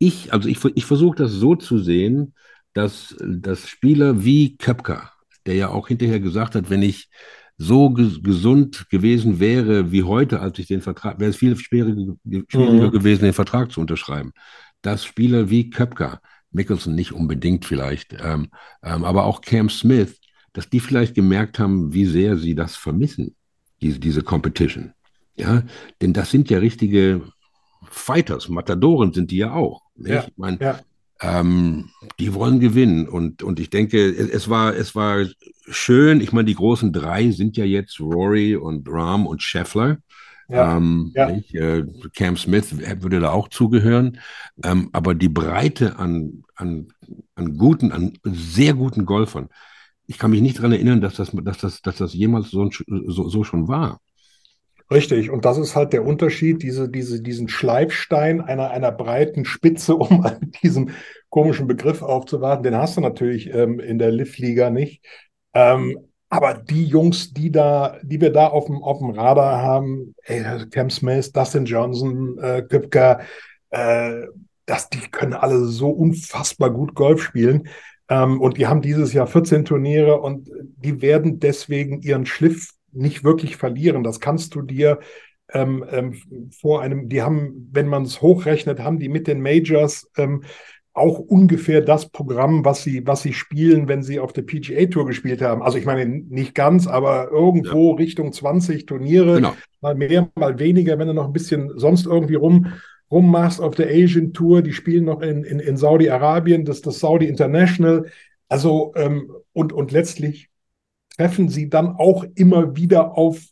ich, 0.00 0.32
also 0.32 0.48
ich, 0.48 0.58
ich 0.74 0.86
versuche 0.86 1.16
das 1.16 1.30
so 1.30 1.54
zu 1.54 1.78
sehen, 1.78 2.34
dass, 2.72 3.14
dass 3.20 3.68
Spieler 3.68 4.24
wie 4.24 4.56
Köpker, 4.56 5.12
der 5.46 5.54
ja 5.54 5.68
auch 5.68 5.88
hinterher 5.88 6.20
gesagt 6.20 6.54
hat, 6.54 6.70
wenn 6.70 6.82
ich 6.82 7.10
so 7.58 7.90
ges 7.90 8.22
gesund 8.22 8.88
gewesen 8.88 9.38
wäre 9.38 9.92
wie 9.92 10.02
heute, 10.02 10.40
als 10.40 10.58
ich 10.58 10.66
den 10.66 10.80
Vertrag, 10.80 11.20
wäre 11.20 11.30
es 11.30 11.36
viel 11.36 11.54
schwieriger, 11.56 12.14
schwieriger 12.48 12.86
mhm. 12.86 12.90
gewesen, 12.90 13.24
den 13.24 13.34
Vertrag 13.34 13.70
zu 13.70 13.82
unterschreiben. 13.82 14.32
Dass 14.80 15.04
Spieler 15.04 15.50
wie 15.50 15.68
Köpker, 15.68 16.22
Mickelson 16.50 16.94
nicht 16.94 17.12
unbedingt 17.12 17.66
vielleicht, 17.66 18.14
ähm, 18.14 18.48
ähm, 18.82 19.04
aber 19.04 19.24
auch 19.26 19.42
Cam 19.42 19.68
Smith, 19.68 20.18
dass 20.54 20.70
die 20.70 20.80
vielleicht 20.80 21.14
gemerkt 21.14 21.58
haben, 21.58 21.92
wie 21.92 22.06
sehr 22.06 22.38
sie 22.38 22.54
das 22.54 22.74
vermissen, 22.74 23.36
diese, 23.82 24.00
diese 24.00 24.22
Competition. 24.22 24.94
Ja, 25.36 25.62
denn 26.00 26.14
das 26.14 26.30
sind 26.30 26.48
ja 26.48 26.58
richtige 26.58 27.22
Fighters, 27.90 28.48
Matadoren 28.48 29.12
sind 29.12 29.30
die 29.30 29.38
ja 29.38 29.52
auch. 29.52 29.82
Ja, 29.96 30.24
ich 30.24 30.32
meine, 30.36 30.58
ja. 30.60 30.80
ähm, 31.20 31.90
die 32.18 32.32
wollen 32.32 32.60
gewinnen. 32.60 33.08
Und, 33.08 33.42
und 33.42 33.60
ich 33.60 33.68
denke, 33.68 34.08
es, 34.08 34.30
es, 34.30 34.48
war, 34.48 34.74
es 34.74 34.94
war 34.94 35.26
schön. 35.68 36.20
Ich 36.20 36.32
meine, 36.32 36.46
die 36.46 36.54
großen 36.54 36.92
drei 36.92 37.30
sind 37.30 37.56
ja 37.56 37.64
jetzt 37.64 38.00
Rory 38.00 38.56
und 38.56 38.88
Rahm 38.88 39.26
und 39.26 39.42
Scheffler. 39.42 39.98
Ja, 40.48 40.76
ähm, 40.76 41.12
ja. 41.14 41.28
Äh, 41.28 41.84
Cam 42.14 42.36
Smith 42.36 42.76
würde 43.02 43.20
da 43.20 43.30
auch 43.30 43.48
zugehören. 43.48 44.18
Ähm, 44.64 44.88
aber 44.92 45.14
die 45.14 45.28
Breite 45.28 45.98
an, 45.98 46.44
an, 46.54 46.88
an 47.34 47.56
guten, 47.56 47.92
an 47.92 48.14
sehr 48.24 48.74
guten 48.74 49.04
Golfern, 49.04 49.48
ich 50.06 50.18
kann 50.18 50.32
mich 50.32 50.40
nicht 50.40 50.58
daran 50.58 50.72
erinnern, 50.72 51.00
dass 51.00 51.14
das, 51.14 51.30
dass 51.32 51.58
das, 51.58 51.82
dass 51.82 51.96
das 51.96 52.14
jemals 52.14 52.50
so, 52.50 52.68
so, 52.88 53.28
so 53.28 53.44
schon 53.44 53.68
war. 53.68 54.00
Richtig, 54.90 55.30
und 55.30 55.44
das 55.44 55.56
ist 55.56 55.76
halt 55.76 55.92
der 55.92 56.04
Unterschied, 56.04 56.62
diese, 56.62 56.88
diese, 56.88 57.22
diesen 57.22 57.48
Schleifstein 57.48 58.40
einer, 58.40 58.70
einer 58.70 58.90
breiten 58.90 59.44
Spitze, 59.44 59.94
um 59.96 60.24
an 60.24 60.52
diesem 60.62 60.90
komischen 61.28 61.66
Begriff 61.68 62.02
aufzuwarten, 62.02 62.64
den 62.64 62.76
hast 62.76 62.96
du 62.96 63.00
natürlich 63.00 63.54
ähm, 63.54 63.78
in 63.78 63.98
der 63.98 64.10
Liv-Liga 64.10 64.70
nicht. 64.70 65.04
Ähm, 65.54 65.98
aber 66.28 66.54
die 66.54 66.84
Jungs, 66.84 67.32
die 67.32 67.50
da, 67.50 67.98
die 68.02 68.20
wir 68.20 68.32
da 68.32 68.48
auf 68.48 68.66
dem, 68.66 68.82
auf 68.82 68.98
dem 68.98 69.10
Radar 69.10 69.62
haben, 69.62 70.14
ey, 70.24 70.44
Cam 70.70 70.90
Smith, 70.90 71.32
Dustin 71.32 71.64
Johnson, 71.64 72.38
äh, 72.38 72.62
Köpker, 72.62 73.20
äh, 73.70 74.26
das, 74.66 74.88
die 74.90 75.00
können 75.10 75.34
alle 75.34 75.64
so 75.64 75.90
unfassbar 75.90 76.70
gut 76.70 76.94
Golf 76.94 77.22
spielen. 77.22 77.68
Ähm, 78.08 78.40
und 78.40 78.58
die 78.58 78.66
haben 78.66 78.82
dieses 78.82 79.12
Jahr 79.12 79.26
14 79.26 79.64
Turniere 79.64 80.20
und 80.20 80.48
die 80.76 81.02
werden 81.02 81.40
deswegen 81.40 82.00
ihren 82.00 82.26
Schliff 82.26 82.70
nicht 82.92 83.24
wirklich 83.24 83.56
verlieren. 83.56 84.04
Das 84.04 84.20
kannst 84.20 84.54
du 84.54 84.62
dir 84.62 85.00
ähm, 85.52 85.84
ähm, 85.90 86.50
vor 86.50 86.82
einem, 86.82 87.08
die 87.08 87.22
haben, 87.22 87.68
wenn 87.72 87.88
man 87.88 88.04
es 88.04 88.22
hochrechnet, 88.22 88.80
haben 88.80 88.98
die 88.98 89.08
mit 89.08 89.26
den 89.26 89.40
Majors 89.40 90.10
ähm, 90.16 90.44
auch 90.92 91.18
ungefähr 91.18 91.80
das 91.80 92.08
Programm, 92.08 92.64
was 92.64 92.82
sie, 92.82 93.06
was 93.06 93.22
sie 93.22 93.32
spielen, 93.32 93.88
wenn 93.88 94.02
sie 94.02 94.18
auf 94.18 94.32
der 94.32 94.42
PGA 94.42 94.86
Tour 94.86 95.06
gespielt 95.06 95.40
haben. 95.40 95.62
Also 95.62 95.78
ich 95.78 95.86
meine 95.86 96.04
nicht 96.06 96.54
ganz, 96.54 96.86
aber 96.88 97.30
irgendwo 97.30 97.92
ja. 97.92 97.96
Richtung 97.96 98.32
20 98.32 98.86
Turniere, 98.86 99.36
genau. 99.36 99.54
mal 99.80 99.94
mehr, 99.94 100.28
mal 100.34 100.58
weniger, 100.58 100.98
wenn 100.98 101.08
du 101.08 101.14
noch 101.14 101.26
ein 101.26 101.32
bisschen 101.32 101.78
sonst 101.78 102.06
irgendwie 102.06 102.34
rum 102.34 102.72
rummachst 103.10 103.60
auf 103.60 103.74
der 103.74 103.88
Asian 103.88 104.32
Tour, 104.32 104.62
die 104.62 104.72
spielen 104.72 105.04
noch 105.04 105.20
in, 105.20 105.42
in, 105.42 105.58
in 105.58 105.76
Saudi-Arabien, 105.76 106.64
das, 106.64 106.80
das 106.80 107.00
Saudi 107.00 107.26
International. 107.26 108.06
Also 108.48 108.92
ähm, 108.96 109.32
und, 109.52 109.72
und 109.72 109.90
letztlich 109.90 110.49
treffen 111.20 111.50
sie 111.50 111.68
dann 111.68 111.96
auch 111.96 112.24
immer 112.34 112.76
wieder 112.76 113.18
auf 113.18 113.42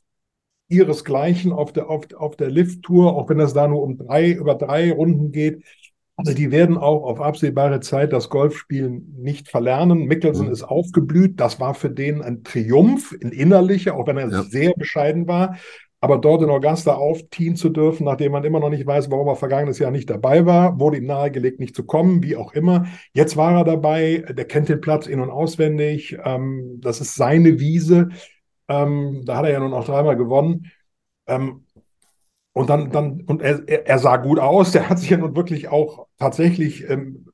ihresgleichen 0.70 1.52
auf 1.52 1.70
der, 1.70 1.90
auf, 1.90 2.06
auf 2.16 2.34
der 2.36 2.50
Lift-Tour, 2.50 3.14
auch 3.14 3.28
wenn 3.28 3.36
das 3.36 3.52
da 3.52 3.68
nur 3.68 3.82
um 3.82 3.98
drei, 3.98 4.30
über 4.30 4.54
drei 4.54 4.90
Runden 4.90 5.32
geht. 5.32 5.62
Also 6.16 6.32
die 6.32 6.50
werden 6.50 6.78
auch 6.78 7.04
auf 7.04 7.20
absehbare 7.20 7.80
Zeit 7.80 8.14
das 8.14 8.30
Golfspielen 8.30 9.14
nicht 9.18 9.48
verlernen. 9.50 10.06
Mickelson 10.06 10.46
mhm. 10.46 10.52
ist 10.52 10.62
aufgeblüht. 10.62 11.38
Das 11.40 11.60
war 11.60 11.74
für 11.74 11.90
den 11.90 12.22
ein 12.22 12.42
Triumph, 12.42 13.14
ein 13.22 13.32
innerlicher, 13.32 13.94
auch 13.94 14.06
wenn 14.06 14.16
er 14.16 14.30
ja. 14.30 14.42
sehr 14.44 14.72
bescheiden 14.72 15.28
war. 15.28 15.56
Aber 16.00 16.18
dort 16.18 16.42
in 16.42 16.50
Augusta 16.50 16.94
aufziehen 16.94 17.56
zu 17.56 17.70
dürfen, 17.70 18.04
nachdem 18.04 18.32
man 18.32 18.44
immer 18.44 18.60
noch 18.60 18.70
nicht 18.70 18.86
weiß, 18.86 19.10
warum 19.10 19.26
er 19.26 19.36
vergangenes 19.36 19.80
Jahr 19.80 19.90
nicht 19.90 20.08
dabei 20.08 20.46
war, 20.46 20.78
wurde 20.78 20.98
ihm 20.98 21.06
nahegelegt, 21.06 21.58
nicht 21.58 21.74
zu 21.74 21.84
kommen, 21.84 22.22
wie 22.22 22.36
auch 22.36 22.52
immer. 22.52 22.86
Jetzt 23.12 23.36
war 23.36 23.58
er 23.58 23.64
dabei, 23.64 24.24
der 24.28 24.44
kennt 24.44 24.68
den 24.68 24.80
Platz 24.80 25.08
in- 25.08 25.20
und 25.20 25.30
auswendig. 25.30 26.16
Ähm, 26.24 26.78
das 26.80 27.00
ist 27.00 27.16
seine 27.16 27.58
Wiese. 27.58 28.10
Ähm, 28.68 29.22
da 29.24 29.38
hat 29.38 29.46
er 29.46 29.52
ja 29.52 29.60
nun 29.60 29.74
auch 29.74 29.84
dreimal 29.84 30.16
gewonnen. 30.16 30.70
Ähm, 31.26 31.64
und 32.52 32.70
dann, 32.70 32.90
dann, 32.90 33.22
und 33.22 33.42
er, 33.42 33.68
er, 33.68 33.98
sah 33.98 34.16
gut 34.16 34.38
aus, 34.38 34.72
der 34.72 34.88
hat 34.88 34.98
sich 34.98 35.10
ja 35.10 35.16
nun 35.16 35.36
wirklich 35.36 35.68
auch 35.68 36.06
tatsächlich 36.18 36.88
ähm, 36.88 37.26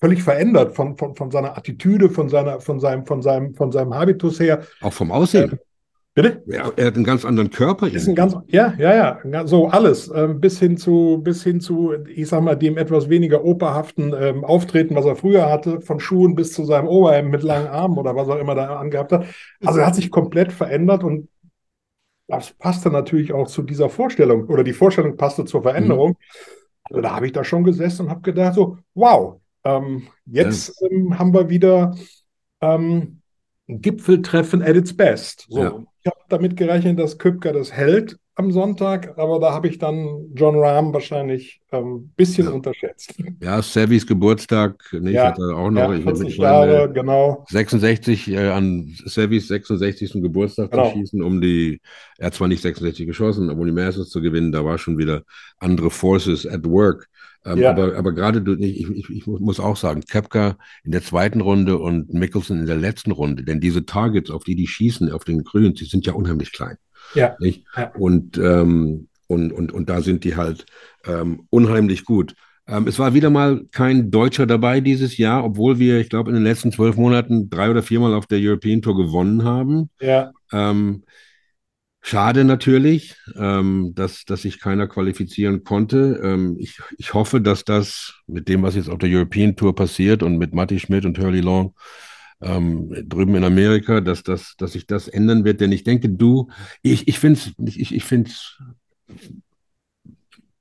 völlig 0.00 0.22
verändert 0.22 0.74
von, 0.74 0.96
von, 0.96 1.14
von 1.14 1.30
seiner 1.30 1.56
Attitüde, 1.56 2.10
von 2.10 2.28
seiner, 2.28 2.60
von 2.60 2.80
seinem, 2.80 3.06
von 3.06 3.22
seinem, 3.22 3.54
von 3.54 3.70
seinem 3.70 3.94
Habitus 3.94 4.40
her. 4.40 4.62
Auch 4.80 4.92
vom 4.92 5.12
Aussehen. 5.12 5.60
Bitte? 6.14 6.42
Ja, 6.46 6.70
er 6.76 6.86
hat 6.86 6.96
einen 6.96 7.04
ganz 7.04 7.24
anderen 7.24 7.48
Körper. 7.48 7.88
Ist 7.88 8.06
ein 8.06 8.14
ganz, 8.14 8.36
ja, 8.48 8.74
ja, 8.78 9.18
ja, 9.24 9.46
so 9.46 9.68
alles. 9.68 10.10
Ähm, 10.14 10.40
bis 10.40 10.58
hin 10.58 10.76
zu, 10.76 11.20
bis 11.22 11.42
hin 11.42 11.60
zu, 11.60 11.94
ich 12.06 12.28
sag 12.28 12.42
mal, 12.42 12.54
dem 12.54 12.76
etwas 12.76 13.08
weniger 13.08 13.44
operhaften 13.44 14.14
ähm, 14.18 14.44
Auftreten, 14.44 14.94
was 14.94 15.06
er 15.06 15.16
früher 15.16 15.50
hatte, 15.50 15.80
von 15.80 16.00
Schuhen 16.00 16.34
bis 16.34 16.52
zu 16.52 16.64
seinem 16.64 16.86
Oberhemd 16.86 17.30
mit 17.30 17.42
langen 17.42 17.68
Armen 17.68 17.96
oder 17.96 18.14
was 18.14 18.28
er 18.28 18.40
immer 18.40 18.54
da 18.54 18.76
angehabt 18.76 19.12
hat. 19.12 19.24
Also 19.64 19.78
er 19.80 19.86
hat 19.86 19.94
sich 19.94 20.10
komplett 20.10 20.52
verändert 20.52 21.02
und 21.02 21.28
das 22.28 22.52
passte 22.52 22.90
natürlich 22.90 23.32
auch 23.32 23.46
zu 23.46 23.62
dieser 23.62 23.88
Vorstellung 23.88 24.48
oder 24.48 24.64
die 24.64 24.74
Vorstellung 24.74 25.16
passte 25.16 25.46
zur 25.46 25.62
Veränderung. 25.62 26.10
Mhm. 26.10 26.16
Also 26.84 27.00
da 27.00 27.16
habe 27.16 27.26
ich 27.26 27.32
da 27.32 27.42
schon 27.42 27.64
gesessen 27.64 28.06
und 28.06 28.10
habe 28.10 28.20
gedacht, 28.20 28.54
so, 28.54 28.76
wow, 28.92 29.40
ähm, 29.64 30.08
jetzt 30.26 30.74
ähm, 30.90 31.18
haben 31.18 31.32
wir 31.32 31.48
wieder 31.48 31.94
ähm, 32.60 33.21
Gipfeltreffen 33.68 34.62
at 34.62 34.76
its 34.76 34.96
best. 34.96 35.46
So, 35.48 35.60
ja. 35.60 35.82
Ich 36.02 36.10
habe 36.10 36.20
damit 36.28 36.56
gerechnet, 36.56 36.98
dass 36.98 37.18
Köpker 37.18 37.52
das 37.52 37.72
hält 37.72 38.18
am 38.34 38.50
Sonntag, 38.50 39.18
aber 39.18 39.38
da 39.38 39.52
habe 39.52 39.68
ich 39.68 39.78
dann 39.78 40.30
John 40.34 40.56
Rahm 40.58 40.94
wahrscheinlich 40.94 41.60
ein 41.70 41.82
ähm, 41.82 42.12
bisschen 42.16 42.46
ja. 42.46 42.52
unterschätzt. 42.52 43.14
Ja, 43.40 43.60
Savvys 43.60 44.06
Geburtstag, 44.06 44.82
nicht, 44.92 45.14
ja, 45.14 45.26
hat 45.26 45.38
er 45.38 45.56
auch 45.56 45.70
noch. 45.70 45.92
Ja, 45.92 46.00
40 46.00 46.28
ich, 46.28 46.36
Jahre, 46.38 46.80
meine, 46.80 46.92
genau. 46.92 47.44
66 47.50 48.30
äh, 48.30 48.48
an 48.48 48.96
Savvys 49.04 49.48
66. 49.48 50.14
Geburtstag 50.14 50.70
genau. 50.70 50.90
zu 50.90 50.98
schießen, 50.98 51.22
um 51.22 51.42
die, 51.42 51.80
er 52.18 52.28
hat 52.28 52.34
zwar 52.34 52.48
nicht 52.48 52.62
66 52.62 53.06
geschossen, 53.06 53.50
aber 53.50 53.60
um 53.60 53.66
die 53.66 53.72
Masters 53.72 54.08
zu 54.08 54.22
gewinnen, 54.22 54.50
da 54.50 54.64
war 54.64 54.78
schon 54.78 54.96
wieder 54.96 55.24
andere 55.58 55.90
Forces 55.90 56.46
at 56.46 56.64
work. 56.64 57.08
Ähm, 57.44 57.58
ja. 57.58 57.70
Aber, 57.70 57.96
aber 57.96 58.12
gerade, 58.12 58.40
du, 58.40 58.54
ich, 58.54 58.88
ich, 58.88 59.10
ich 59.10 59.26
muss 59.26 59.60
auch 59.60 59.76
sagen, 59.76 60.02
Kepka 60.02 60.56
in 60.84 60.92
der 60.92 61.02
zweiten 61.02 61.40
Runde 61.40 61.78
und 61.78 62.12
Mickelson 62.12 62.60
in 62.60 62.66
der 62.66 62.76
letzten 62.76 63.10
Runde, 63.10 63.44
denn 63.44 63.60
diese 63.60 63.84
Targets, 63.84 64.30
auf 64.30 64.44
die 64.44 64.54
die 64.54 64.68
schießen, 64.68 65.10
auf 65.10 65.24
den 65.24 65.42
Grünen, 65.44 65.74
die 65.74 65.84
sind 65.84 66.06
ja 66.06 66.12
unheimlich 66.12 66.52
klein. 66.52 66.76
Ja. 67.14 67.36
Nicht? 67.40 67.64
Und, 67.98 68.38
ähm, 68.38 69.08
und, 69.26 69.52
und, 69.52 69.72
und 69.72 69.88
da 69.88 70.02
sind 70.02 70.24
die 70.24 70.36
halt 70.36 70.66
ähm, 71.04 71.46
unheimlich 71.50 72.04
gut. 72.04 72.34
Ähm, 72.68 72.86
es 72.86 72.98
war 72.98 73.12
wieder 73.12 73.30
mal 73.30 73.64
kein 73.72 74.10
Deutscher 74.10 74.46
dabei 74.46 74.80
dieses 74.80 75.16
Jahr, 75.16 75.44
obwohl 75.44 75.78
wir, 75.78 75.98
ich 75.98 76.08
glaube, 76.08 76.30
in 76.30 76.34
den 76.34 76.44
letzten 76.44 76.70
zwölf 76.70 76.96
Monaten 76.96 77.50
drei 77.50 77.70
oder 77.70 77.82
viermal 77.82 78.14
auf 78.14 78.26
der 78.26 78.38
European 78.40 78.82
Tour 78.82 78.96
gewonnen 78.96 79.42
haben. 79.42 79.90
Ja. 80.00 80.30
Ähm, 80.52 81.02
Schade 82.04 82.44
natürlich, 82.44 83.14
ähm, 83.36 83.92
dass, 83.94 84.24
dass 84.24 84.42
sich 84.42 84.58
keiner 84.58 84.88
qualifizieren 84.88 85.62
konnte. 85.62 86.20
Ähm, 86.22 86.56
ich, 86.58 86.80
ich 86.98 87.14
hoffe, 87.14 87.40
dass 87.40 87.64
das 87.64 88.14
mit 88.26 88.48
dem, 88.48 88.62
was 88.62 88.74
jetzt 88.74 88.90
auf 88.90 88.98
der 88.98 89.08
European 89.08 89.54
Tour 89.54 89.74
passiert 89.74 90.24
und 90.24 90.36
mit 90.36 90.52
Matti 90.52 90.80
Schmidt 90.80 91.04
und 91.04 91.16
Hurley 91.18 91.40
Long 91.40 91.74
ähm, 92.40 92.92
drüben 93.08 93.36
in 93.36 93.44
Amerika, 93.44 94.00
dass, 94.00 94.24
das, 94.24 94.56
dass 94.58 94.72
sich 94.72 94.86
das 94.88 95.06
ändern 95.06 95.44
wird. 95.44 95.60
Denn 95.60 95.70
ich 95.70 95.84
denke, 95.84 96.08
du, 96.08 96.50
ich, 96.82 97.06
ich 97.06 97.20
finde 97.20 97.38
es 97.38 97.76
ich, 97.76 97.94
ich 97.94 98.04
find's 98.04 98.58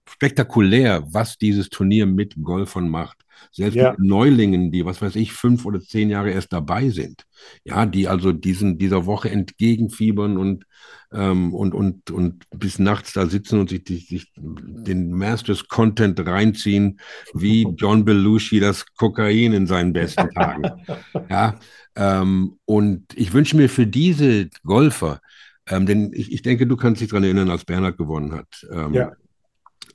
spektakulär, 0.08 1.04
was 1.08 1.40
dieses 1.40 1.70
Turnier 1.70 2.06
mit 2.06 2.36
Golfern 2.42 2.88
macht. 2.88 3.21
Selbst 3.52 3.76
ja. 3.76 3.92
mit 3.92 4.00
Neulingen, 4.00 4.72
die, 4.72 4.86
was 4.86 5.02
weiß 5.02 5.16
ich, 5.16 5.34
fünf 5.34 5.66
oder 5.66 5.82
zehn 5.82 6.10
Jahre 6.10 6.32
erst 6.32 6.54
dabei 6.54 6.90
sind. 6.90 7.26
Ja, 7.64 7.86
die 7.86 8.08
also 8.08 8.32
diesen, 8.32 8.78
dieser 8.78 9.06
Woche 9.06 9.30
entgegenfiebern 9.30 10.38
und, 10.38 10.66
ähm, 11.12 11.54
und, 11.54 11.74
und, 11.74 12.12
und 12.12 12.44
bis 12.52 12.80
nachts 12.80 13.14
da 13.14 13.26
sitzen 13.26 13.60
und 13.60 13.70
sich, 13.70 14.08
sich 14.08 14.32
den 14.36 15.12
Masters 15.12 15.68
Content 15.68 16.20
reinziehen, 16.26 17.00
wie 17.34 17.68
John 17.76 18.06
Belushi 18.06 18.60
das 18.60 18.86
Kokain 18.96 19.54
in 19.54 19.68
seinen 19.68 19.94
besten 19.94 20.30
Tagen. 20.32 20.64
ja, 21.30 21.60
ähm, 21.96 22.58
und 22.66 23.06
ich 23.16 23.34
wünsche 23.34 23.58
mir 23.58 23.70
für 23.70 23.88
diese 23.88 24.50
Golfer, 24.64 25.20
ähm, 25.68 25.86
denn 25.86 26.12
ich, 26.14 26.32
ich 26.32 26.42
denke, 26.42 26.68
du 26.68 26.78
kannst 26.78 27.02
dich 27.02 27.10
daran 27.10 27.24
erinnern, 27.24 27.50
als 27.50 27.66
Bernhard 27.66 27.98
gewonnen 27.98 28.34
hat. 28.34 28.68
Ähm, 28.72 28.94
ja 28.94 29.12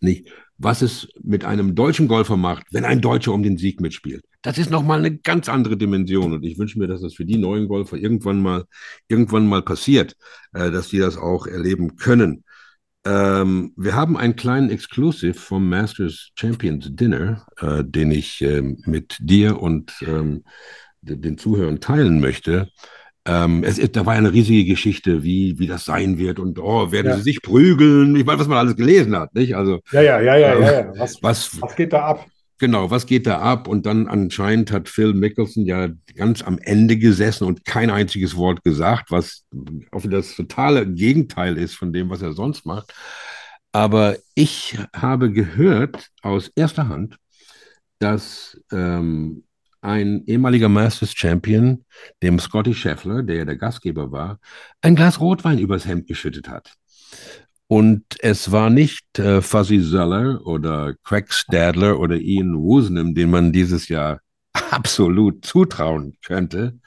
nicht, 0.01 0.33
was 0.59 0.83
es 0.83 1.09
mit 1.23 1.45
einem 1.45 1.75
deutschen 1.75 2.09
Golfer 2.09 2.37
macht, 2.37 2.65
wenn 2.71 2.85
ein 2.85 3.01
Deutscher 3.01 3.33
um 3.33 3.43
den 3.43 3.59
Sieg 3.59 3.81
mitspielt. 3.81 4.25
Das 4.43 4.59
ist 4.59 4.71
nochmal 4.71 5.01
eine 5.01 5.17
ganz 5.19 5.49
andere 5.49 5.77
Dimension. 5.77 6.33
Und 6.33 6.45
ich 6.45 6.59
wünsche 6.59 6.79
mir, 6.79 6.87
dass 6.87 7.01
das 7.01 7.15
für 7.15 7.25
die 7.25 7.37
neuen 7.37 7.69
Golfer 7.69 7.97
irgendwann 7.97 8.41
mal, 8.41 8.65
irgendwann 9.09 9.47
mal 9.47 9.63
passiert, 9.63 10.17
äh, 10.53 10.71
dass 10.71 10.89
die 10.89 10.99
das 10.99 11.17
auch 11.17 11.47
erleben 11.47 11.97
können. 11.97 12.45
Ähm, 13.05 13.73
wir 13.77 13.95
haben 13.95 14.17
einen 14.17 14.37
kleinen 14.37 14.71
Exclusive 14.71 15.35
vom 15.35 15.69
Masters 15.69 16.31
Champions 16.35 16.89
Dinner, 16.91 17.47
äh, 17.59 17.85
den 17.85 18.11
ich 18.11 18.43
äh, 18.43 18.63
mit 18.63 19.17
dir 19.21 19.61
und 19.61 19.93
ähm, 20.03 20.43
den 21.03 21.39
Zuhörern 21.39 21.81
teilen 21.81 22.21
möchte. 22.21 22.69
Ähm, 23.27 23.65
es, 23.65 23.81
da 23.93 24.07
war 24.07 24.15
eine 24.15 24.33
riesige 24.33 24.65
Geschichte, 24.65 25.25
wie, 25.25 25.59
wie 25.59 25.67
das 25.67 25.85
sein 25.85 26.17
wird 26.17 26.39
und 26.39 26.59
oh, 26.59 26.93
werden 26.93 27.09
ja. 27.09 27.17
sie 27.17 27.23
sich 27.23 27.43
prügeln. 27.43 28.15
Ich 28.15 28.25
meine, 28.25 28.39
was 28.39 28.47
man 28.47 28.59
alles 28.59 28.77
gelesen 28.77 29.17
hat, 29.17 29.35
nicht? 29.35 29.57
Also, 29.57 29.81
ja, 29.91 30.01
ja, 30.01 30.21
ja, 30.21 30.37
ja, 30.37 30.59
ja. 30.59 30.73
ja. 30.73 30.93
Was, 30.97 31.23
was, 31.23 31.61
was 31.61 31.75
geht 31.75 31.93
da 31.93 32.07
ab? 32.07 32.27
Genau, 32.59 32.91
was 32.91 33.05
geht 33.05 33.27
da 33.27 33.41
ab? 33.41 33.69
Und 33.69 33.85
dann 33.85 34.07
anscheinend 34.07 34.73
hat 34.73 34.89
Phil 34.89 35.13
Mickelson 35.13 35.67
ja 35.67 35.89
ganz 36.15 36.43
am 36.43 36.59
Ende 36.59 36.97
gesessen 36.97 37.45
und 37.45 37.67
kein 37.67 37.91
einziges 37.91 38.35
Wort 38.37 38.65
gesagt, 38.65 39.11
was 39.11 39.45
wieder 39.53 40.19
das 40.19 40.35
totale 40.35 40.87
Gegenteil 40.87 41.59
ist 41.59 41.75
von 41.75 41.93
dem, 41.93 42.09
was 42.09 42.23
er 42.23 42.33
sonst 42.33 42.65
macht. 42.65 42.95
Aber 43.73 44.17
ich 44.35 44.79
habe 44.95 45.31
gehört 45.33 46.09
aus 46.23 46.51
erster 46.55 46.89
Hand, 46.89 47.19
dass 47.99 48.59
ähm, 48.73 49.45
ein 49.87 50.25
ehemaliger 50.27 50.69
Masters 50.69 51.13
Champion, 51.15 51.85
dem 52.23 52.39
Scotty 52.39 52.75
Scheffler, 52.75 53.23
der 53.23 53.37
ja 53.37 53.45
der 53.45 53.57
Gastgeber 53.57 54.11
war, 54.11 54.41
ein 54.83 54.97
Glas 54.97 55.21
Rotwein 55.21 55.59
übers 55.59 55.87
Hemd 55.87 56.09
geschüttet 56.09 56.49
hat. 56.49 56.75
Und 57.69 58.05
es 58.21 58.53
war 58.53 58.69
nicht 58.69 59.19
äh, 59.19 59.41
Fuzzy 59.41 59.81
Zeller 59.83 60.45
oder 60.45 60.95
Craig 61.05 61.33
Stadler 61.33 61.99
oder 61.99 62.17
Ian 62.17 62.59
Woosnam, 62.59 63.15
den 63.15 63.31
man 63.31 63.53
dieses 63.53 63.89
Jahr 63.89 64.21
absolut 64.71 65.45
zutrauen 65.45 66.17
könnte. 66.25 66.79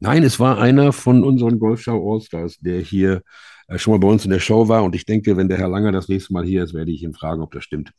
Nein, 0.00 0.22
es 0.22 0.40
war 0.40 0.58
einer 0.58 0.92
von 0.92 1.24
unseren 1.24 1.58
Golfschau 1.58 2.12
Allstars, 2.12 2.58
der 2.58 2.80
hier 2.80 3.22
äh, 3.68 3.78
schon 3.78 3.92
mal 3.92 4.00
bei 4.00 4.08
uns 4.08 4.24
in 4.24 4.30
der 4.30 4.40
Show 4.40 4.68
war. 4.68 4.84
Und 4.84 4.94
ich 4.94 5.06
denke, 5.06 5.36
wenn 5.36 5.48
der 5.48 5.58
Herr 5.58 5.68
Langer 5.68 5.92
das 5.92 6.08
nächste 6.08 6.32
Mal 6.32 6.44
hier 6.44 6.64
ist, 6.64 6.74
werde 6.74 6.90
ich 6.90 7.02
ihn 7.02 7.14
fragen, 7.14 7.42
ob 7.42 7.52
das 7.52 7.64
stimmt. 7.64 7.92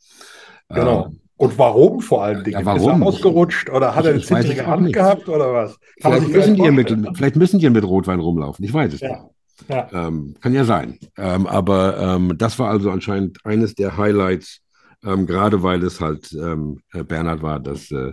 Genau. 0.68 1.06
Ähm, 1.06 1.20
und 1.38 1.58
warum 1.58 2.00
vor 2.00 2.24
allen 2.24 2.44
Dingen? 2.44 2.58
Ja, 2.58 2.64
warum? 2.64 2.80
Ist 2.80 3.00
er 3.00 3.06
ausgerutscht 3.06 3.70
oder 3.70 3.94
hat 3.94 4.04
ich, 4.04 4.08
er 4.08 4.14
eine 4.14 4.22
zittrige 4.22 4.66
Hand 4.66 4.92
gehabt 4.92 5.28
oder 5.28 5.52
was? 5.52 5.78
Vielleicht 6.00 6.28
müssen, 6.28 6.54
die 6.54 6.70
mit, 6.70 7.16
vielleicht 7.16 7.36
müssen 7.36 7.58
die 7.58 7.70
mit 7.70 7.84
Rotwein 7.84 8.20
rumlaufen. 8.20 8.64
Ich 8.64 8.72
weiß 8.72 8.94
es 8.94 9.00
ja. 9.00 9.08
nicht. 9.08 9.20
Ja. 9.68 9.88
Ähm, 9.92 10.34
kann 10.40 10.54
ja 10.54 10.64
sein. 10.64 10.98
Ähm, 11.16 11.46
aber 11.46 11.98
ähm, 11.98 12.34
das 12.36 12.58
war 12.58 12.70
also 12.70 12.90
anscheinend 12.90 13.44
eines 13.44 13.74
der 13.74 13.96
Highlights, 13.96 14.60
ähm, 15.04 15.26
gerade 15.26 15.62
weil 15.62 15.82
es 15.82 16.00
halt 16.00 16.32
ähm, 16.32 16.80
Bernhard 16.92 17.42
war, 17.42 17.60
dass 17.60 17.90
äh, 17.90 18.12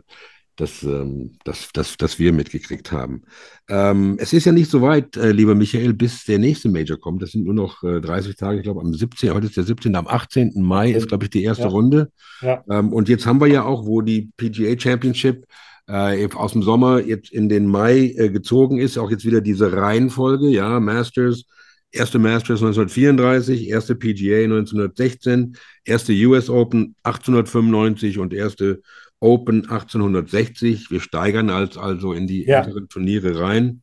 das, 0.55 0.83
ähm, 0.83 1.31
das, 1.43 1.69
das, 1.74 1.98
das 1.98 2.19
wir 2.19 2.31
mitgekriegt 2.33 2.91
haben. 2.91 3.24
Ähm, 3.69 4.17
es 4.19 4.33
ist 4.33 4.45
ja 4.45 4.51
nicht 4.51 4.69
so 4.69 4.81
weit, 4.81 5.17
äh, 5.17 5.31
lieber 5.31 5.55
Michael, 5.55 5.93
bis 5.93 6.25
der 6.25 6.39
nächste 6.39 6.69
Major 6.69 7.00
kommt. 7.00 7.22
Das 7.22 7.31
sind 7.31 7.45
nur 7.45 7.53
noch 7.53 7.83
äh, 7.83 8.00
30 8.00 8.36
Tage, 8.36 8.57
ich 8.57 8.63
glaube, 8.63 8.81
am 8.81 8.93
17., 8.93 9.33
heute 9.33 9.48
ist 9.48 9.57
der 9.57 9.63
17., 9.63 9.95
am 9.95 10.07
18. 10.07 10.53
Mai 10.62 10.91
ist, 10.91 11.07
glaube 11.07 11.25
ich, 11.25 11.31
die 11.31 11.43
erste 11.43 11.63
ja. 11.63 11.69
Runde. 11.69 12.12
Ja. 12.41 12.63
Ähm, 12.69 12.93
und 12.93 13.10
jetzt 13.10 13.25
haben 13.25 13.41
wir 13.41 13.48
ja 13.48 13.63
auch, 13.63 13.86
wo 13.86 14.01
die 14.01 14.29
PGA 14.38 14.79
Championship 14.79 15.45
äh, 15.88 16.27
aus 16.33 16.53
dem 16.53 16.63
Sommer 16.63 17.00
jetzt 17.00 17.31
in 17.31 17.50
den 17.50 17.67
Mai 17.67 18.13
äh, 18.15 18.29
gezogen 18.29 18.79
ist, 18.79 18.98
auch 18.98 19.10
jetzt 19.10 19.25
wieder 19.25 19.41
diese 19.41 19.74
Reihenfolge, 19.74 20.50
ja, 20.50 20.79
Masters, 20.79 21.45
erste 21.91 22.19
Masters 22.19 22.62
1934, 22.62 23.69
erste 23.69 23.95
PGA 23.95 24.43
1916, 24.43 25.55
erste 25.83 26.13
US 26.27 26.50
Open 26.50 26.95
1895 27.03 28.17
und 28.19 28.33
erste 28.33 28.81
Open 29.23 29.61
1860. 29.61 30.91
Wir 30.91 30.99
steigern 30.99 31.49
als 31.49 31.77
also 31.77 32.13
in 32.13 32.27
die 32.27 32.45
ja. 32.45 32.65
Turniere 32.89 33.39
rein. 33.39 33.81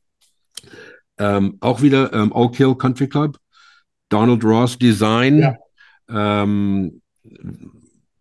Ähm, 1.19 1.57
auch 1.61 1.81
wieder 1.81 2.13
ähm, 2.13 2.31
Oak 2.33 2.57
Hill 2.57 2.75
Country 2.75 3.09
Club. 3.09 3.39
Donald 4.11 4.45
Ross 4.45 4.79
Design. 4.79 5.39
Ja. 5.39 5.57
Ähm, 6.45 7.01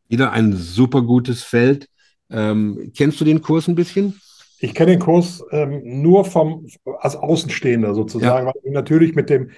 wieder 0.08 0.32
ein 0.32 0.54
super 0.54 1.02
gutes 1.02 1.44
Feld. 1.44 1.88
Ähm, 2.32 2.92
kennst 2.96 3.20
du 3.20 3.26
den 3.26 3.42
Kurs 3.42 3.68
ein 3.68 3.76
bisschen? 3.76 4.20
Ich 4.60 4.74
kenne 4.74 4.92
den 4.92 5.00
Kurs 5.00 5.44
ähm, 5.52 5.82
nur 6.02 6.26
vom, 6.26 6.68
als 7.00 7.16
Außenstehender 7.16 7.94
sozusagen, 7.96 8.46
ja. 8.48 8.54
weil 8.54 8.62
ich 8.64 8.72
natürlich 8.72 9.16
mit 9.16 9.30
dem, 9.30 9.52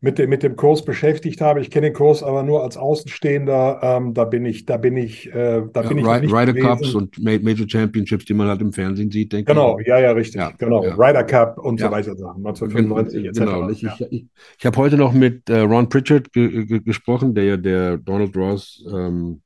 mit 0.00 0.18
dem, 0.18 0.30
mit 0.30 0.42
dem 0.42 0.54
Kurs 0.54 0.84
beschäftigt 0.84 1.40
habe. 1.40 1.60
Ich 1.60 1.70
kenne 1.70 1.88
den 1.88 1.94
Kurs 1.94 2.22
aber 2.22 2.44
nur 2.44 2.62
als 2.62 2.76
Außenstehender. 2.76 3.80
Ähm, 3.82 4.14
da 4.14 4.24
bin 4.24 4.46
ich, 4.46 4.64
da 4.64 4.76
bin 4.76 4.96
ich, 4.96 5.28
äh, 5.34 5.62
da 5.72 5.82
ja, 5.82 5.88
bin 5.88 5.98
ich 5.98 6.06
Ryder 6.06 6.54
Cups 6.54 6.94
und 6.94 7.20
Major 7.20 7.68
Championships, 7.68 8.24
die 8.24 8.34
man 8.34 8.48
halt 8.48 8.60
im 8.60 8.72
Fernsehen 8.72 9.10
sieht, 9.10 9.32
denke 9.32 9.52
genau, 9.52 9.78
ich. 9.78 9.86
Genau, 9.86 9.98
ja, 9.98 10.04
ja, 10.04 10.12
richtig. 10.12 10.40
Ja, 10.40 10.52
genau. 10.56 10.84
Ja. 10.84 10.94
Ryder 10.94 11.24
Cup 11.24 11.58
und 11.58 11.80
so 11.80 11.90
weiter 11.90 12.16
Sachen. 12.16 12.46
1995 12.46 13.24
etc. 13.24 13.38
Genau. 13.38 13.68
Ich, 13.70 13.82
ich, 13.82 14.00
ich, 14.10 14.26
ich 14.58 14.66
habe 14.66 14.76
heute 14.76 14.96
noch 14.96 15.12
mit 15.12 15.50
äh, 15.50 15.60
Ron 15.60 15.88
Pritchard 15.88 16.32
ge 16.32 16.64
ge 16.64 16.80
gesprochen, 16.80 17.34
der 17.34 17.44
ja 17.44 17.56
der 17.56 17.98
Donald 17.98 18.36
Ross 18.36 18.84
ähm, 18.92 19.42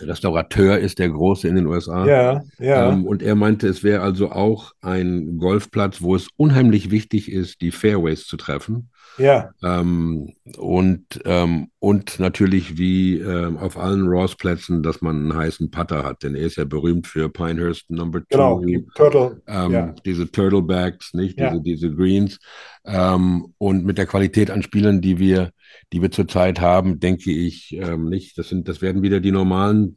Restaurateur 0.00 0.78
ist, 0.78 0.98
der 0.98 1.08
große 1.08 1.48
in 1.48 1.56
den 1.56 1.66
USA. 1.66 2.06
Ja, 2.06 2.42
ja. 2.58 2.90
Ähm, 2.90 3.06
und 3.06 3.22
er 3.22 3.34
meinte, 3.34 3.68
es 3.68 3.82
wäre 3.82 4.02
also 4.02 4.30
auch 4.30 4.72
ein 4.80 5.38
Golfplatz, 5.38 6.02
wo 6.02 6.14
es 6.14 6.28
unheimlich 6.36 6.90
wichtig 6.90 7.30
ist, 7.30 7.60
die 7.60 7.70
Fairways 7.70 8.26
zu 8.26 8.36
treffen. 8.36 8.90
Ja. 9.18 9.50
Ähm, 9.62 10.32
und, 10.56 11.04
ähm, 11.24 11.68
und 11.78 12.18
natürlich 12.18 12.78
wie 12.78 13.18
ähm, 13.18 13.58
auf 13.58 13.78
allen 13.78 14.06
Ross-Plätzen, 14.06 14.82
dass 14.82 15.02
man 15.02 15.16
einen 15.16 15.36
heißen 15.36 15.70
Putter 15.70 16.04
hat, 16.04 16.22
denn 16.22 16.34
er 16.34 16.46
ist 16.46 16.56
ja 16.56 16.64
berühmt 16.64 17.06
für 17.06 17.28
Pinehurst 17.28 17.90
Number 17.90 18.20
Two. 18.20 18.26
Genau, 18.30 18.60
die 18.60 18.86
Turtle. 18.94 19.42
Ähm, 19.46 19.72
ja. 19.72 19.94
Diese 20.04 20.30
Turtlebacks, 20.30 21.14
nicht? 21.14 21.38
Ja. 21.38 21.50
Diese, 21.50 21.62
diese 21.62 21.94
Greens. 21.94 22.38
Ähm, 22.84 23.54
und 23.58 23.84
mit 23.84 23.98
der 23.98 24.06
Qualität 24.06 24.50
an 24.50 24.62
Spielern, 24.62 25.00
die 25.00 25.18
wir, 25.18 25.50
die 25.92 26.02
wir 26.02 26.10
zurzeit 26.10 26.60
haben, 26.60 26.98
denke 26.98 27.30
ich 27.30 27.72
ähm, 27.72 28.08
nicht. 28.08 28.38
Das 28.38 28.48
sind, 28.48 28.66
das 28.68 28.82
werden 28.82 29.02
wieder 29.02 29.20
die 29.20 29.32
normalen, 29.32 29.94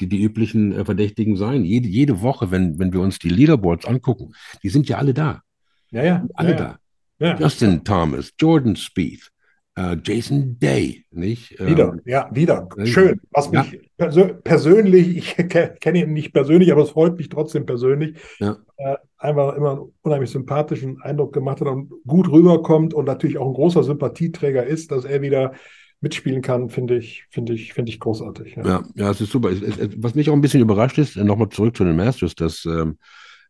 die, 0.00 0.08
die 0.08 0.22
üblichen 0.22 0.72
äh, 0.72 0.84
Verdächtigen 0.84 1.36
sein. 1.36 1.64
Jede, 1.64 1.88
jede 1.88 2.20
Woche, 2.20 2.50
wenn, 2.50 2.78
wenn 2.78 2.92
wir 2.92 3.00
uns 3.00 3.18
die 3.18 3.30
Leaderboards 3.30 3.86
angucken, 3.86 4.32
die 4.62 4.68
sind 4.68 4.88
ja 4.88 4.98
alle 4.98 5.14
da. 5.14 5.42
Ja, 5.90 6.04
ja. 6.04 6.26
Alle 6.34 6.50
ja, 6.50 6.56
da. 6.56 6.78
Ja. 7.20 7.38
Justin 7.38 7.84
Thomas, 7.84 8.32
Jordan 8.38 8.76
Spieth, 8.76 9.30
äh, 9.76 9.96
Jason 10.02 10.58
Day, 10.58 11.04
nicht? 11.10 11.50
Wieder, 11.60 11.92
ähm, 11.92 12.00
ja, 12.06 12.30
wieder. 12.32 12.66
Schön. 12.84 13.20
Was 13.30 13.50
mich 13.50 13.72
ja. 13.72 13.78
persö 13.98 14.34
persönlich, 14.42 15.16
ich 15.16 15.36
kenne 15.80 16.00
ihn 16.00 16.14
nicht 16.14 16.32
persönlich, 16.32 16.72
aber 16.72 16.82
es 16.82 16.90
freut 16.90 17.18
mich 17.18 17.28
trotzdem 17.28 17.66
persönlich, 17.66 18.16
ja. 18.38 18.56
äh, 18.78 18.96
einfach 19.18 19.54
immer 19.54 19.72
einen 19.72 19.92
unheimlich 20.00 20.30
sympathischen 20.30 21.02
Eindruck 21.02 21.34
gemacht 21.34 21.60
hat 21.60 21.68
und 21.68 21.92
gut 22.06 22.30
rüberkommt 22.30 22.94
und 22.94 23.04
natürlich 23.04 23.36
auch 23.36 23.46
ein 23.46 23.54
großer 23.54 23.84
Sympathieträger 23.84 24.64
ist, 24.64 24.90
dass 24.90 25.04
er 25.04 25.20
wieder 25.20 25.52
mitspielen 26.00 26.40
kann, 26.40 26.70
finde 26.70 26.96
ich, 26.96 27.26
finde 27.28 27.52
ich, 27.52 27.74
finde 27.74 27.92
ich 27.92 28.00
großartig. 28.00 28.56
Ja, 28.56 28.66
ja, 28.66 28.82
ja 28.94 29.10
es 29.10 29.20
ist 29.20 29.30
super. 29.30 29.50
Es, 29.50 29.60
es, 29.60 29.90
was 29.98 30.14
mich 30.14 30.30
auch 30.30 30.34
ein 30.34 30.40
bisschen 30.40 30.62
überrascht 30.62 30.96
ist, 30.96 31.16
nochmal 31.16 31.50
zurück 31.50 31.76
zu 31.76 31.84
den 31.84 31.96
Masters, 31.96 32.34
dass 32.34 32.64
ähm, 32.64 32.96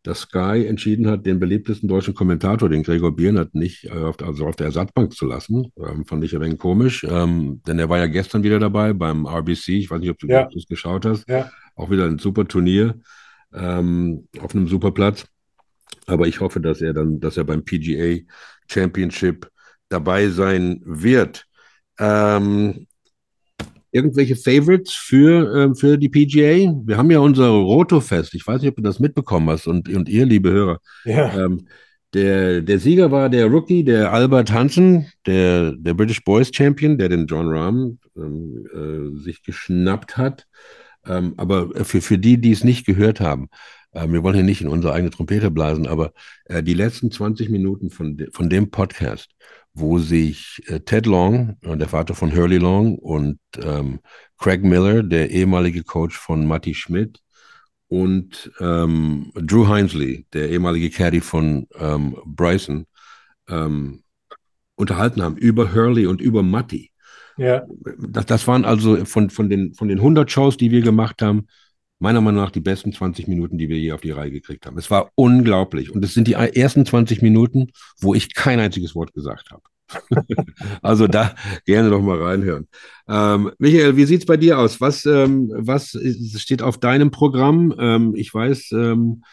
dass 0.03 0.21
Sky 0.21 0.65
entschieden 0.67 1.07
hat, 1.07 1.25
den 1.25 1.39
beliebtesten 1.39 1.87
deutschen 1.87 2.13
Kommentator, 2.13 2.69
den 2.69 2.83
Gregor 2.83 3.15
Biernert, 3.15 3.53
nicht 3.53 3.85
äh, 3.85 3.91
auf, 3.91 4.15
also 4.21 4.47
auf 4.47 4.55
der 4.55 4.67
Ersatzbank 4.67 5.13
zu 5.13 5.25
lassen. 5.25 5.71
Ähm, 5.77 6.05
fand 6.05 6.23
ich 6.23 6.35
ein 6.35 6.41
wenig 6.41 6.57
komisch, 6.57 7.05
ähm, 7.07 7.61
denn 7.67 7.77
er 7.77 7.89
war 7.89 7.99
ja 7.99 8.07
gestern 8.07 8.43
wieder 8.43 8.59
dabei 8.59 8.93
beim 8.93 9.25
RBC. 9.25 9.69
Ich 9.69 9.91
weiß 9.91 9.99
nicht, 9.99 10.09
ob 10.09 10.19
du 10.19 10.27
ja. 10.27 10.49
das 10.51 10.65
geschaut 10.65 11.05
hast. 11.05 11.29
Ja. 11.29 11.51
Auch 11.75 11.89
wieder 11.91 12.05
ein 12.05 12.17
super 12.17 12.47
Turnier 12.47 12.99
ähm, 13.53 14.27
auf 14.39 14.55
einem 14.55 14.67
super 14.67 14.91
Platz. 14.91 15.25
Aber 16.07 16.27
ich 16.27 16.39
hoffe, 16.39 16.59
dass 16.59 16.81
er 16.81 16.93
dann, 16.93 17.19
dass 17.19 17.37
er 17.37 17.43
beim 17.43 17.63
PGA 17.63 18.19
Championship 18.67 19.49
dabei 19.89 20.29
sein 20.29 20.81
wird. 20.85 21.45
Ähm, 21.99 22.87
irgendwelche 23.91 24.35
Favorites 24.35 24.93
für, 24.93 25.71
äh, 25.71 25.75
für 25.75 25.97
die 25.97 26.09
PGA? 26.09 26.73
Wir 26.85 26.97
haben 26.97 27.11
ja 27.11 27.19
unser 27.19 27.49
Roto-Fest. 27.49 28.33
Ich 28.33 28.45
weiß 28.45 28.61
nicht, 28.61 28.69
ob 28.69 28.77
du 28.77 28.81
das 28.83 28.99
mitbekommen 28.99 29.49
hast 29.49 29.67
und, 29.67 29.89
und 29.89 30.09
ihr, 30.09 30.25
liebe 30.25 30.51
Hörer. 30.51 30.79
Ja. 31.05 31.45
Ähm, 31.45 31.67
der, 32.13 32.61
der 32.61 32.79
Sieger 32.79 33.11
war 33.11 33.29
der 33.29 33.47
Rookie, 33.47 33.83
der 33.83 34.11
Albert 34.11 34.51
Hansen, 34.51 35.07
der, 35.25 35.71
der 35.71 35.93
British 35.93 36.23
Boys 36.23 36.51
Champion, 36.53 36.97
der 36.97 37.07
den 37.07 37.25
John 37.25 37.47
Rahm 37.47 37.99
ähm, 38.17 38.67
äh, 38.73 39.19
sich 39.19 39.43
geschnappt 39.43 40.17
hat. 40.17 40.45
Ähm, 41.05 41.33
aber 41.37 41.69
für, 41.85 42.01
für 42.01 42.17
die, 42.17 42.39
die 42.39 42.51
es 42.51 42.63
nicht 42.63 42.85
gehört 42.85 43.21
haben, 43.21 43.49
äh, 43.91 44.07
wir 44.07 44.23
wollen 44.23 44.35
hier 44.35 44.43
nicht 44.43 44.61
in 44.61 44.67
unsere 44.67 44.93
eigene 44.93 45.09
Trompete 45.09 45.51
blasen, 45.51 45.87
aber 45.87 46.13
äh, 46.45 46.61
die 46.61 46.73
letzten 46.73 47.11
20 47.11 47.49
Minuten 47.49 47.89
von, 47.89 48.17
de, 48.17 48.29
von 48.31 48.49
dem 48.49 48.71
Podcast 48.71 49.29
wo 49.73 49.99
sich 49.99 50.61
äh, 50.67 50.79
Ted 50.81 51.05
Long, 51.05 51.57
äh, 51.61 51.77
der 51.77 51.87
Vater 51.87 52.13
von 52.13 52.35
Hurley 52.35 52.57
Long, 52.57 52.97
und 52.97 53.39
ähm, 53.61 53.99
Craig 54.37 54.63
Miller, 54.63 55.03
der 55.03 55.31
ehemalige 55.31 55.83
Coach 55.83 56.17
von 56.17 56.45
Matti 56.45 56.73
Schmidt, 56.73 57.19
und 57.87 58.51
ähm, 58.59 59.31
Drew 59.35 59.67
Hinesley, 59.67 60.25
der 60.33 60.49
ehemalige 60.49 60.89
Caddy 60.89 61.21
von 61.21 61.67
ähm, 61.77 62.15
Bryson, 62.25 62.85
ähm, 63.49 64.03
unterhalten 64.75 65.21
haben 65.21 65.37
über 65.37 65.73
Hurley 65.73 66.07
und 66.07 66.21
über 66.21 66.41
Matti. 66.41 66.91
Ja. 67.37 67.65
Das, 67.99 68.25
das 68.25 68.47
waren 68.47 68.65
also 68.65 69.03
von, 69.05 69.29
von, 69.29 69.49
den, 69.49 69.73
von 69.73 69.87
den 69.87 69.99
100 69.99 70.31
Shows, 70.31 70.57
die 70.57 70.71
wir 70.71 70.81
gemacht 70.81 71.21
haben, 71.21 71.47
meiner 72.01 72.21
Meinung 72.21 72.43
nach 72.43 72.51
die 72.51 72.61
besten 72.61 72.91
20 72.91 73.27
Minuten, 73.27 73.57
die 73.57 73.69
wir 73.69 73.77
je 73.77 73.91
auf 73.91 74.01
die 74.01 74.11
Reihe 74.11 74.31
gekriegt 74.31 74.65
haben. 74.65 74.77
Es 74.77 74.89
war 74.89 75.11
unglaublich. 75.15 75.91
Und 75.91 76.03
es 76.03 76.13
sind 76.13 76.27
die 76.27 76.33
ersten 76.33 76.85
20 76.85 77.21
Minuten, 77.21 77.67
wo 77.99 78.13
ich 78.15 78.33
kein 78.33 78.59
einziges 78.59 78.95
Wort 78.95 79.13
gesagt 79.13 79.51
habe. 79.51 79.61
also 80.81 81.07
da 81.07 81.35
gerne 81.65 81.89
noch 81.89 82.01
mal 82.01 82.21
reinhören. 82.21 82.67
Ähm, 83.07 83.51
Michael, 83.59 83.97
wie 83.97 84.05
sieht 84.05 84.21
es 84.21 84.25
bei 84.25 84.37
dir 84.37 84.57
aus? 84.57 84.81
Was, 84.81 85.05
ähm, 85.05 85.51
was 85.53 85.97
steht 86.37 86.61
auf 86.61 86.79
deinem 86.79 87.11
Programm? 87.11 87.73
Ähm, 87.77 88.15
ich 88.15 88.33
weiß, 88.33 88.71
ähm, 88.71 89.23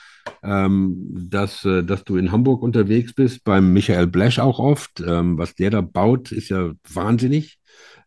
ähm, 0.43 0.97
dass, 1.31 1.65
äh, 1.65 1.83
dass 1.83 2.05
du 2.05 2.17
in 2.17 2.33
Hamburg 2.33 2.63
unterwegs 2.63 3.15
bist, 3.15 3.45
beim 3.45 3.73
Michael 3.73 4.09
Blesch 4.09 4.39
auch 4.39 4.59
oft. 4.59 5.01
Ähm, 5.01 5.39
was 5.39 5.55
der 5.55 5.71
da 5.71 5.81
baut, 5.81 6.33
ist 6.33 6.51
ja 6.51 6.73
wahnsinnig. 6.93 7.59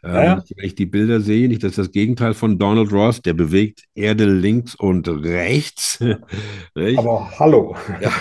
Ja. 0.04 0.44
Wenn 0.56 0.66
ich 0.66 0.76
die 0.76 0.88
Bilder 0.88 1.22
sehe, 1.22 1.48
nicht, 1.48 1.64
das 1.64 1.72
ist 1.72 1.78
das 1.78 1.92
Gegenteil 1.92 2.34
von 2.34 2.58
Donald 2.58 2.92
Ross, 2.92 3.22
der 3.22 3.34
bewegt 3.34 3.84
Erde 3.94 4.26
links 4.26 4.74
und 4.76 5.08
rechts. 5.24 6.00
Aber 6.98 7.32
hallo. 7.40 7.76
Ja. 8.02 8.12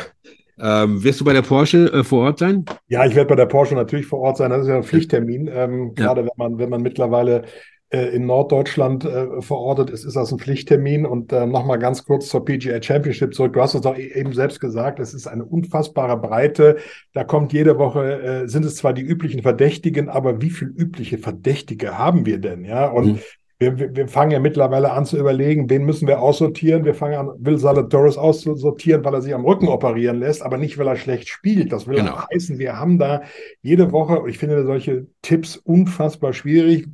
Ähm, 0.62 1.02
wirst 1.02 1.20
du 1.20 1.24
bei 1.24 1.32
der 1.32 1.42
Porsche 1.42 1.90
äh, 1.90 2.04
vor 2.04 2.24
Ort 2.26 2.38
sein? 2.38 2.66
Ja, 2.88 3.06
ich 3.06 3.14
werde 3.14 3.28
bei 3.28 3.34
der 3.34 3.46
Porsche 3.46 3.74
natürlich 3.74 4.06
vor 4.06 4.20
Ort 4.20 4.36
sein. 4.36 4.50
Das 4.50 4.62
ist 4.62 4.68
ja 4.68 4.76
ein 4.76 4.82
Pflichttermin. 4.82 5.48
Ähm, 5.50 5.94
ja. 5.96 6.04
Gerade 6.04 6.22
wenn 6.24 6.32
man, 6.36 6.58
wenn 6.58 6.68
man 6.68 6.82
mittlerweile 6.82 7.44
in 7.90 8.26
Norddeutschland 8.26 9.04
äh, 9.04 9.42
verortet 9.42 9.90
ist, 9.90 10.04
ist 10.04 10.14
das 10.14 10.32
ein 10.32 10.38
Pflichttermin. 10.38 11.04
Und 11.04 11.32
äh, 11.32 11.46
nochmal 11.46 11.78
ganz 11.78 12.04
kurz 12.04 12.28
zur 12.28 12.44
PGA 12.44 12.80
Championship 12.80 13.34
zurück. 13.34 13.54
Du 13.54 13.60
hast 13.60 13.74
es 13.74 13.80
doch 13.80 13.96
e-, 13.96 14.12
eben 14.12 14.32
selbst 14.32 14.60
gesagt, 14.60 15.00
es 15.00 15.12
ist 15.12 15.26
eine 15.26 15.44
unfassbare 15.44 16.16
Breite. 16.16 16.76
Da 17.12 17.24
kommt 17.24 17.52
jede 17.52 17.78
Woche, 17.78 18.22
äh, 18.22 18.48
sind 18.48 18.64
es 18.64 18.76
zwar 18.76 18.92
die 18.92 19.02
üblichen 19.02 19.42
Verdächtigen, 19.42 20.08
aber 20.08 20.40
wie 20.40 20.50
viele 20.50 20.70
übliche 20.70 21.18
Verdächtige 21.18 21.98
haben 21.98 22.26
wir 22.26 22.38
denn? 22.38 22.64
Ja, 22.64 22.86
und 22.86 23.06
mhm. 23.06 23.18
Wir, 23.62 23.94
wir, 23.94 24.08
fangen 24.08 24.30
ja 24.30 24.40
mittlerweile 24.40 24.90
an 24.92 25.04
zu 25.04 25.18
überlegen, 25.18 25.68
wen 25.68 25.84
müssen 25.84 26.08
wir 26.08 26.22
aussortieren. 26.22 26.86
Wir 26.86 26.94
fangen 26.94 27.18
an, 27.18 27.30
Will 27.40 27.58
Zalatoris 27.58 28.16
auszusortieren, 28.16 29.04
weil 29.04 29.12
er 29.12 29.20
sich 29.20 29.34
am 29.34 29.44
Rücken 29.44 29.68
operieren 29.68 30.18
lässt, 30.18 30.40
aber 30.40 30.56
nicht, 30.56 30.78
weil 30.78 30.88
er 30.88 30.96
schlecht 30.96 31.28
spielt. 31.28 31.70
Das 31.70 31.86
will 31.86 31.96
genau. 31.96 32.12
auch 32.12 32.28
heißen, 32.32 32.58
wir 32.58 32.80
haben 32.80 32.98
da 32.98 33.20
jede 33.60 33.92
Woche, 33.92 34.22
ich 34.30 34.38
finde 34.38 34.64
solche 34.64 35.08
Tipps 35.20 35.58
unfassbar 35.58 36.32
schwierig. 36.32 36.88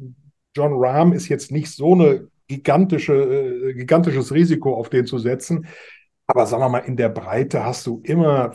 John 0.56 0.72
Rahm 0.74 1.12
ist 1.12 1.28
jetzt 1.28 1.52
nicht 1.52 1.70
so 1.70 1.92
eine 1.92 2.28
gigantische, 2.48 3.14
äh, 3.14 3.74
gigantisches 3.74 4.32
Risiko, 4.32 4.74
auf 4.74 4.88
den 4.88 5.06
zu 5.06 5.18
setzen. 5.18 5.66
Aber 6.26 6.46
sagen 6.46 6.62
wir 6.62 6.68
mal, 6.68 6.78
in 6.78 6.96
der 6.96 7.08
Breite 7.08 7.64
hast 7.64 7.86
du 7.86 8.00
immer, 8.04 8.52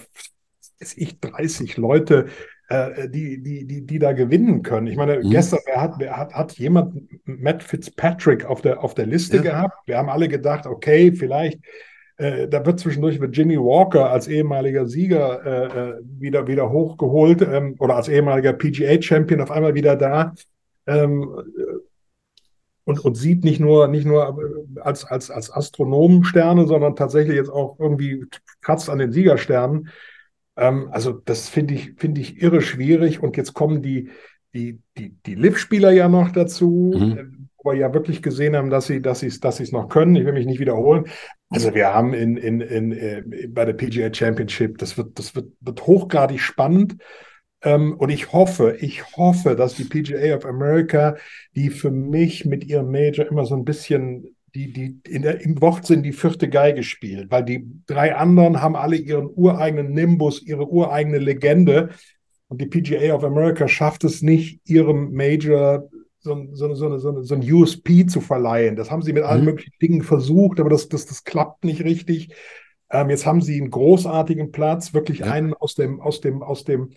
weiß 0.79 0.97
ich, 0.97 1.19
30 1.19 1.77
Leute, 1.77 2.25
äh, 2.69 3.07
die, 3.09 3.41
die, 3.43 3.65
die, 3.65 3.85
die 3.85 3.99
da 3.99 4.13
gewinnen 4.13 4.63
können. 4.63 4.87
Ich 4.87 4.97
meine, 4.97 5.19
mhm. 5.19 5.29
gestern 5.29 5.59
wer 5.65 5.81
hat, 5.81 5.95
wer 5.99 6.17
hat, 6.17 6.33
hat 6.33 6.53
jemand 6.53 6.95
Matt 7.25 7.63
Fitzpatrick 7.63 8.45
auf 8.45 8.61
der, 8.61 8.83
auf 8.83 8.95
der 8.95 9.05
Liste 9.05 9.37
ja. 9.37 9.43
gehabt. 9.43 9.77
Wir 9.85 9.97
haben 9.97 10.09
alle 10.09 10.27
gedacht, 10.27 10.65
okay, 10.65 11.11
vielleicht 11.11 11.59
äh, 12.17 12.47
da 12.47 12.65
wird 12.65 12.79
zwischendurch 12.79 13.19
mit 13.19 13.35
Jimmy 13.35 13.57
Walker 13.57 14.09
als 14.09 14.27
ehemaliger 14.27 14.85
Sieger 14.85 15.45
äh, 15.45 15.65
äh 15.65 16.01
wieder, 16.19 16.47
wieder 16.47 16.69
hochgeholt 16.69 17.41
ähm, 17.41 17.75
oder 17.79 17.95
als 17.95 18.09
ehemaliger 18.09 18.53
PGA-Champion 18.53 19.41
auf 19.41 19.51
einmal 19.51 19.73
wieder 19.73 19.95
da. 19.95 20.33
Ähm, 20.85 21.29
und, 22.83 22.99
und 22.99 23.15
sieht 23.15 23.43
nicht 23.43 23.59
nur, 23.59 23.87
nicht 23.87 24.05
nur 24.05 24.37
als, 24.81 25.05
als, 25.05 25.29
als 25.29 25.51
Astronomensterne, 25.51 26.65
sondern 26.65 26.95
tatsächlich 26.95 27.35
jetzt 27.35 27.51
auch 27.51 27.77
irgendwie 27.79 28.25
kratzt 28.61 28.89
an 28.89 28.99
den 28.99 29.11
Siegersternen. 29.11 29.89
Ähm, 30.57 30.89
also 30.91 31.11
das 31.11 31.49
finde 31.49 31.75
ich, 31.75 31.93
finde 31.97 32.21
ich 32.21 32.41
irre 32.41 32.61
schwierig. 32.61 33.21
Und 33.21 33.37
jetzt 33.37 33.53
kommen 33.53 33.81
die, 33.81 34.09
die, 34.53 34.79
die, 34.97 35.15
die 35.25 35.35
Liv-Spieler 35.35 35.91
ja 35.91 36.09
noch 36.09 36.31
dazu, 36.31 36.93
mhm. 36.95 37.17
Äh, 37.17 37.25
wo 37.63 37.71
wir 37.71 37.77
ja 37.77 37.93
wirklich 37.93 38.23
gesehen 38.23 38.55
haben, 38.55 38.71
dass 38.71 38.87
sie, 38.87 39.01
dass 39.01 39.19
sie 39.19 39.39
dass 39.39 39.59
es 39.59 39.71
noch 39.71 39.87
können. 39.87 40.15
Ich 40.15 40.25
will 40.25 40.33
mich 40.33 40.47
nicht 40.47 40.59
wiederholen. 40.59 41.05
Also 41.49 41.75
wir 41.75 41.93
haben 41.93 42.13
in, 42.13 42.37
in, 42.37 42.59
in, 42.61 42.91
äh, 42.91 43.23
bei 43.49 43.65
der 43.65 43.73
PGA 43.73 44.11
Championship, 44.11 44.79
das 44.79 44.97
wird, 44.97 45.19
das 45.19 45.35
wird, 45.35 45.51
wird 45.59 45.85
hochgradig 45.85 46.39
spannend. 46.39 46.97
Ähm, 47.63 47.95
und 47.97 48.09
ich 48.09 48.33
hoffe, 48.33 48.77
ich 48.79 49.15
hoffe, 49.15 49.55
dass 49.55 49.75
die 49.75 49.83
PGA 49.83 50.35
of 50.35 50.45
America, 50.45 51.15
die 51.55 51.69
für 51.69 51.91
mich 51.91 52.45
mit 52.45 52.65
ihrem 52.65 52.91
Major 52.91 53.25
immer 53.27 53.45
so 53.45 53.55
ein 53.55 53.65
bisschen 53.65 54.35
die, 54.53 54.73
die 54.73 54.99
in 55.07 55.21
der, 55.21 55.41
im 55.41 55.61
Wortsinn 55.61 56.03
die 56.03 56.11
vierte 56.11 56.49
Geige 56.49 56.83
spielt, 56.83 57.31
weil 57.31 57.45
die 57.45 57.65
drei 57.85 58.15
anderen 58.15 58.61
haben 58.61 58.75
alle 58.75 58.97
ihren 58.97 59.27
ureigenen 59.27 59.93
Nimbus, 59.93 60.41
ihre 60.41 60.67
ureigene 60.69 61.19
Legende. 61.19 61.89
Und 62.47 62.59
die 62.59 62.65
PGA 62.65 63.15
of 63.15 63.23
America 63.23 63.67
schafft 63.67 64.03
es 64.03 64.21
nicht, 64.21 64.59
ihrem 64.69 65.13
Major 65.13 65.87
so, 66.19 66.47
so, 66.51 66.73
so, 66.75 66.97
so, 66.97 67.21
so 67.21 67.35
ein 67.35 67.51
USP 67.51 68.05
zu 68.05 68.19
verleihen. 68.19 68.75
Das 68.75 68.91
haben 68.91 69.01
sie 69.01 69.13
mit 69.13 69.23
allen 69.23 69.41
mhm. 69.41 69.45
möglichen 69.45 69.73
Dingen 69.81 70.01
versucht, 70.03 70.59
aber 70.59 70.69
das, 70.69 70.89
das, 70.89 71.05
das 71.05 71.23
klappt 71.23 71.63
nicht 71.63 71.83
richtig. 71.83 72.35
Ähm, 72.91 73.09
jetzt 73.09 73.25
haben 73.25 73.41
sie 73.41 73.59
einen 73.59 73.71
großartigen 73.71 74.51
Platz, 74.51 74.93
wirklich 74.93 75.19
ja. 75.19 75.27
einen 75.27 75.53
aus 75.53 75.75
dem, 75.75 76.01
aus 76.01 76.19
dem, 76.19 76.43
aus 76.43 76.65
dem, 76.65 76.89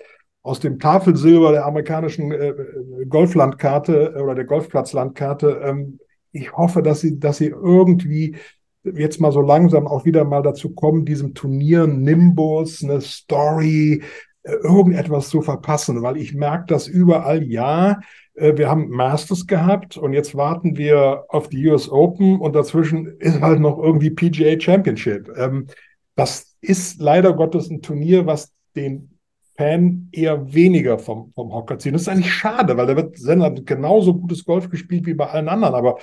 aus 0.45 0.61
dem 0.61 0.79
Tafelsilber 0.79 1.53
der 1.53 1.65
amerikanischen 1.65 2.31
äh, 2.31 2.51
äh 2.51 3.07
Golflandkarte 3.09 4.15
äh, 4.15 4.21
oder 4.21 4.37
der 4.37 4.45
Golfplatzlandkarte 4.45 5.63
ähm, 5.65 5.99
ich 6.33 6.53
hoffe, 6.53 6.83
dass 6.83 7.01
sie, 7.01 7.19
dass 7.19 7.39
sie 7.39 7.47
irgendwie 7.47 8.37
jetzt 8.83 9.21
mal 9.21 9.33
so 9.33 9.41
langsam 9.41 9.87
auch 9.87 10.05
wieder 10.05 10.25
mal 10.25 10.43
dazu 10.43 10.75
kommen, 10.75 11.05
diesem 11.05 11.33
Turnier 11.33 11.87
Nimbus, 11.87 12.83
eine 12.83 13.01
Story, 13.01 14.03
äh, 14.43 14.53
irgendetwas 14.53 15.29
zu 15.29 15.43
verpassen, 15.43 16.03
weil 16.03 16.17
ich 16.17 16.35
merke 16.35 16.67
das 16.67 16.89
überall, 16.89 17.43
ja, 17.43 18.01
wir 18.37 18.69
haben 18.69 18.89
Masters 18.89 19.47
gehabt 19.47 19.97
und 19.97 20.13
jetzt 20.13 20.35
warten 20.35 20.77
wir 20.77 21.27
auf 21.29 21.49
die 21.49 21.69
US 21.69 21.89
Open 21.89 22.41
und 22.41 22.57
dazwischen 22.57 23.07
ist 23.21 23.41
halt 23.41 23.61
noch 23.61 23.79
irgendwie 23.79 24.11
PGA 24.11 24.61
Championship. 24.61 25.31
Ähm, 25.37 25.69
das 26.17 26.57
ist 26.61 27.01
leider 27.01 27.33
Gottes 27.35 27.71
ein 27.71 27.81
Turnier, 27.81 28.27
was 28.27 28.53
den 28.75 29.14
Fan 29.57 30.09
eher 30.13 30.53
weniger 30.53 30.99
vom, 30.99 31.33
vom 31.35 31.53
Hocker 31.53 31.79
ziehen. 31.79 31.93
Das 31.93 32.03
ist 32.03 32.09
eigentlich 32.09 32.33
schade, 32.33 32.77
weil 32.77 32.87
da 32.87 32.97
wird 32.97 33.17
Sender 33.19 33.51
genauso 33.51 34.15
gutes 34.15 34.45
Golf 34.45 34.69
gespielt 34.69 35.07
wie 35.07 35.15
bei 35.15 35.29
allen 35.29 35.49
anderen, 35.49 35.75
aber 35.75 35.99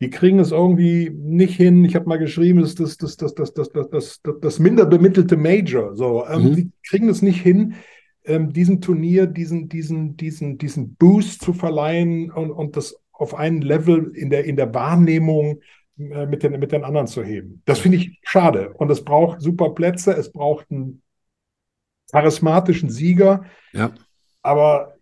die 0.00 0.10
kriegen 0.10 0.40
es 0.40 0.50
irgendwie 0.50 1.10
nicht 1.10 1.56
hin. 1.56 1.84
Ich 1.84 1.94
habe 1.94 2.08
mal 2.08 2.18
geschrieben, 2.18 2.60
das 2.60 2.74
ist 2.74 2.80
das, 2.80 2.96
das, 2.96 3.16
das, 3.16 3.34
das, 3.34 3.52
das, 3.52 3.88
das, 3.90 4.20
das, 4.22 4.40
das, 4.40 4.58
minder 4.58 4.86
bemittelte 4.86 5.36
Major. 5.36 5.94
So, 5.94 6.26
ähm, 6.26 6.50
mhm. 6.50 6.56
Die 6.56 6.70
kriegen 6.86 7.08
es 7.08 7.22
nicht 7.22 7.40
hin, 7.40 7.74
ähm, 8.24 8.52
diesem 8.52 8.80
Turnier 8.80 9.26
diesen, 9.26 9.68
diesen, 9.68 10.16
diesen, 10.16 10.58
diesen 10.58 10.94
Boost 10.96 11.42
zu 11.42 11.52
verleihen 11.52 12.30
und, 12.32 12.50
und 12.50 12.76
das 12.76 12.96
auf 13.12 13.34
ein 13.34 13.60
Level 13.60 14.10
in 14.14 14.30
der, 14.30 14.44
in 14.44 14.56
der 14.56 14.74
Wahrnehmung 14.74 15.60
äh, 15.98 16.26
mit, 16.26 16.42
den, 16.42 16.58
mit 16.58 16.72
den 16.72 16.82
anderen 16.82 17.06
zu 17.06 17.22
heben. 17.22 17.62
Das 17.64 17.78
finde 17.78 17.98
ich 17.98 18.18
schade. 18.24 18.74
Und 18.74 18.90
es 18.90 19.04
braucht 19.04 19.40
super 19.40 19.70
Plätze, 19.70 20.12
es 20.12 20.32
braucht 20.32 20.66
einen 20.70 21.02
charismatischen 22.14 22.90
Sieger. 22.90 23.44
Ja. 23.72 23.90
Aber 24.42 24.94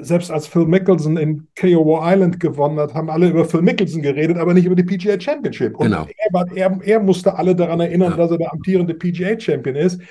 selbst 0.00 0.30
als 0.30 0.46
Phil 0.46 0.66
Mickelson 0.66 1.16
in 1.16 1.48
KO 1.58 2.00
Island 2.02 2.38
gewonnen 2.38 2.78
hat, 2.78 2.92
haben 2.92 3.08
alle 3.08 3.30
über 3.30 3.46
Phil 3.46 3.62
Mickelson 3.62 4.02
geredet, 4.02 4.36
aber 4.36 4.52
nicht 4.52 4.66
über 4.66 4.74
die 4.74 4.82
PGA 4.82 5.18
Championship. 5.18 5.74
Und 5.76 5.86
genau. 5.86 6.06
er, 6.18 6.46
er, 6.54 6.80
er, 6.82 7.00
musste 7.00 7.34
alle 7.34 7.56
daran 7.56 7.80
erinnern, 7.80 8.10
ja. 8.10 8.16
dass 8.18 8.30
er 8.30 8.36
der 8.36 8.52
amtierende 8.52 8.92
PGA 8.92 9.40
Champion 9.40 9.76
ist. 9.76 10.02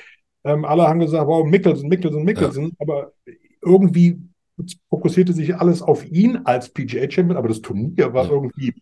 Ähm, 0.44 0.66
alle 0.66 0.88
haben 0.88 1.00
gesagt, 1.00 1.28
wow, 1.28 1.46
Mickelson, 1.46 1.88
Mickelson, 1.88 2.24
Mickelson. 2.24 2.66
Ja. 2.66 2.72
Aber 2.80 3.12
irgendwie 3.62 4.18
fokussierte 4.90 5.34
sich 5.34 5.56
alles 5.56 5.84
auf 5.84 6.04
ihn 6.10 6.40
als 6.46 6.70
PGA 6.70 7.10
Champion, 7.10 7.38
aber 7.38 7.50
das 7.50 7.62
Turnier 7.62 8.12
war 8.12 8.26
ja. 8.26 8.32
irgendwie, 8.32 8.74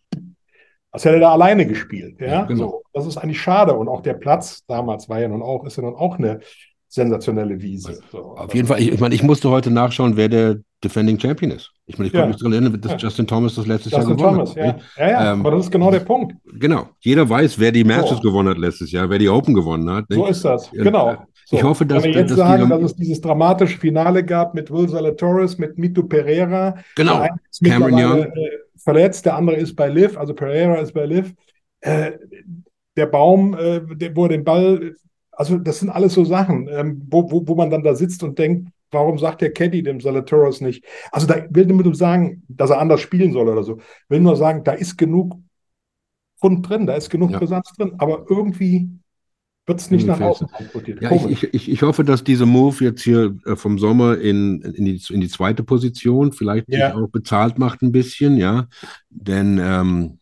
als 0.90 1.04
hätte 1.04 1.16
er 1.16 1.20
da 1.20 1.32
alleine 1.32 1.66
gespielt. 1.66 2.18
Ja, 2.18 2.44
genau. 2.44 2.64
so, 2.64 2.82
das 2.94 3.06
ist 3.06 3.18
eigentlich 3.18 3.42
schade. 3.42 3.74
Und 3.74 3.88
auch 3.88 4.00
der 4.00 4.14
Platz 4.14 4.64
damals 4.64 5.10
war 5.10 5.20
ja 5.20 5.28
nun 5.28 5.42
auch, 5.42 5.66
ist 5.66 5.76
ja 5.76 5.82
nun 5.82 5.96
auch 5.96 6.18
eine 6.18 6.40
sensationelle 6.88 7.60
Wiese. 7.60 8.00
So, 8.10 8.36
Auf 8.36 8.54
jeden 8.54 8.66
Fall, 8.66 8.80
ich, 8.80 8.92
ich 8.92 9.00
meine, 9.00 9.14
ich 9.14 9.22
musste 9.22 9.50
heute 9.50 9.70
nachschauen, 9.70 10.16
wer 10.16 10.28
der 10.28 10.58
Defending 10.82 11.18
Champion 11.18 11.50
ist. 11.50 11.70
Ich 11.86 11.98
meine, 11.98 12.08
ich 12.08 12.14
ja. 12.14 12.20
konnte 12.20 12.34
mich 12.34 12.38
daran 12.38 12.52
erinnern, 12.52 12.80
dass 12.80 12.92
ja. 12.92 12.98
Justin 12.98 13.26
Thomas 13.26 13.54
das 13.56 13.66
letztes 13.66 13.92
Justin 13.92 14.08
Jahr 14.10 14.16
gewonnen 14.16 14.36
Thomas, 14.36 14.50
hat. 14.50 14.56
Ja, 14.96 15.06
ja, 15.06 15.10
ja 15.10 15.32
ähm, 15.32 15.40
aber 15.40 15.50
das 15.52 15.66
ist 15.66 15.70
genau 15.72 15.90
der 15.90 16.00
Punkt. 16.00 16.34
Genau. 16.44 16.88
Jeder 17.00 17.28
weiß, 17.28 17.58
wer 17.58 17.72
die 17.72 17.84
Masters 17.84 18.18
so. 18.18 18.22
gewonnen 18.22 18.50
hat 18.50 18.58
letztes 18.58 18.92
Jahr, 18.92 19.10
wer 19.10 19.18
die 19.18 19.28
Open 19.28 19.54
gewonnen 19.54 19.90
hat. 19.90 20.08
Nicht? 20.08 20.18
So 20.18 20.26
ist 20.26 20.44
das, 20.44 20.70
genau. 20.70 21.16
So. 21.46 21.56
Ich 21.56 21.62
hoffe, 21.62 21.84
dass, 21.84 22.04
Wenn 22.04 22.12
wir 22.12 22.20
jetzt 22.20 22.30
dass 22.30 22.38
sagen, 22.38 22.68
dass 22.68 22.82
es 22.82 22.94
dieses 22.94 23.20
dramatische 23.20 23.78
Finale 23.78 24.22
gab 24.22 24.54
mit 24.54 24.70
Will 24.70 24.88
Zalatoris, 24.88 25.58
mit 25.58 25.78
Mito 25.78 26.02
Pereira. 26.02 26.76
Genau. 26.94 27.26
Cameron 27.64 27.94
Young. 27.94 28.22
Äh, 28.24 28.50
verletzt, 28.76 29.26
der 29.26 29.36
andere 29.36 29.56
ist 29.56 29.74
bei 29.74 29.88
Liv, 29.88 30.16
also 30.16 30.34
Pereira 30.34 30.76
ist 30.76 30.92
bei 30.92 31.06
Liv. 31.06 31.34
Äh, 31.80 32.12
der 32.96 33.06
Baum, 33.06 33.54
äh, 33.54 33.80
der, 33.96 34.14
wo 34.14 34.24
er 34.24 34.30
den 34.30 34.44
Ball 34.44 34.94
also 35.38 35.56
das 35.56 35.78
sind 35.78 35.88
alles 35.88 36.14
so 36.14 36.24
Sachen, 36.24 36.68
ähm, 36.68 37.00
wo, 37.08 37.30
wo, 37.30 37.46
wo 37.46 37.54
man 37.54 37.70
dann 37.70 37.84
da 37.84 37.94
sitzt 37.94 38.24
und 38.24 38.38
denkt, 38.40 38.70
warum 38.90 39.18
sagt 39.18 39.40
der 39.40 39.52
Caddy 39.52 39.84
dem 39.84 40.00
Salatoros 40.00 40.60
nicht? 40.60 40.84
Also 41.12 41.28
da 41.28 41.46
will 41.50 41.66
nur 41.66 41.94
sagen, 41.94 42.42
dass 42.48 42.70
er 42.70 42.80
anders 42.80 43.00
spielen 43.00 43.32
soll 43.32 43.48
oder 43.48 43.62
so. 43.62 43.78
Will 44.08 44.18
nur 44.18 44.34
sagen, 44.34 44.64
da 44.64 44.72
ist 44.72 44.98
genug 44.98 45.38
Grund 46.40 46.68
drin, 46.68 46.86
da 46.86 46.94
ist 46.94 47.08
genug 47.08 47.30
ja. 47.30 47.38
Brisanz 47.38 47.72
drin, 47.76 47.92
aber 47.98 48.26
irgendwie 48.28 48.88
wird 49.66 49.78
es 49.78 49.92
nicht 49.92 50.08
nach 50.08 50.20
außen 50.20 50.48
transportiert. 50.48 51.02
Ja, 51.02 51.12
ich, 51.12 51.54
ich, 51.54 51.70
ich, 51.70 51.82
hoffe, 51.82 52.02
dass 52.02 52.24
dieser 52.24 52.46
Move 52.46 52.82
jetzt 52.82 53.02
hier 53.02 53.36
äh, 53.44 53.54
vom 53.54 53.78
Sommer 53.78 54.18
in, 54.18 54.60
in, 54.62 54.84
die, 54.86 55.00
in 55.10 55.20
die 55.20 55.28
zweite 55.28 55.62
Position 55.62 56.32
vielleicht 56.32 56.68
ja. 56.68 56.96
auch 56.96 57.08
bezahlt 57.10 57.58
macht 57.58 57.82
ein 57.82 57.92
bisschen, 57.92 58.38
ja. 58.38 58.66
Denn 59.10 59.60
ähm, 59.62 60.18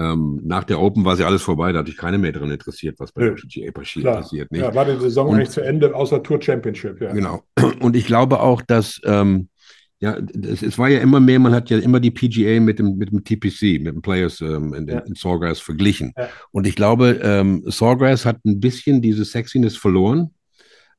ähm, 0.00 0.40
nach 0.42 0.64
der 0.64 0.80
Open 0.80 1.04
war 1.04 1.16
sie 1.16 1.24
alles 1.24 1.42
vorbei, 1.42 1.72
da 1.72 1.80
hat 1.80 1.86
sich 1.86 1.96
keine 1.96 2.16
mehr 2.16 2.32
daran 2.32 2.50
interessiert, 2.50 2.98
was 2.98 3.12
bei 3.12 3.24
der 3.24 3.32
PGA 3.32 3.70
passiert. 3.70 4.50
Nicht? 4.50 4.62
Ja, 4.62 4.74
war 4.74 4.86
die 4.86 4.98
Saison 4.98 5.28
und, 5.28 5.36
eigentlich 5.36 5.50
zu 5.50 5.60
Ende, 5.60 5.94
außer 5.94 6.22
Tour 6.22 6.40
Championship. 6.40 7.00
Ja. 7.02 7.12
Genau. 7.12 7.42
Und 7.80 7.96
ich 7.96 8.06
glaube 8.06 8.40
auch, 8.40 8.62
dass 8.62 9.00
ähm, 9.04 9.48
ja, 9.98 10.16
es, 10.42 10.62
es, 10.62 10.78
war 10.78 10.88
ja 10.88 11.00
immer 11.00 11.20
mehr, 11.20 11.38
man 11.38 11.52
hat 11.52 11.68
ja 11.68 11.78
immer 11.78 12.00
die 12.00 12.10
PGA 12.10 12.60
mit 12.60 12.78
dem, 12.78 12.96
mit 12.96 13.10
dem 13.10 13.22
TPC, 13.22 13.82
mit 13.82 13.94
dem 13.94 14.00
Players 14.00 14.40
ähm, 14.40 14.72
in, 14.72 14.88
ja. 14.88 15.00
in 15.00 15.14
Sawgrass 15.14 15.60
verglichen. 15.60 16.14
Ja. 16.16 16.28
Und 16.50 16.66
ich 16.66 16.74
glaube, 16.74 17.20
ähm, 17.22 17.62
Sawgrass 17.66 18.24
hat 18.24 18.42
ein 18.46 18.58
bisschen 18.58 19.02
diese 19.02 19.26
Sexiness 19.26 19.76
verloren. 19.76 20.30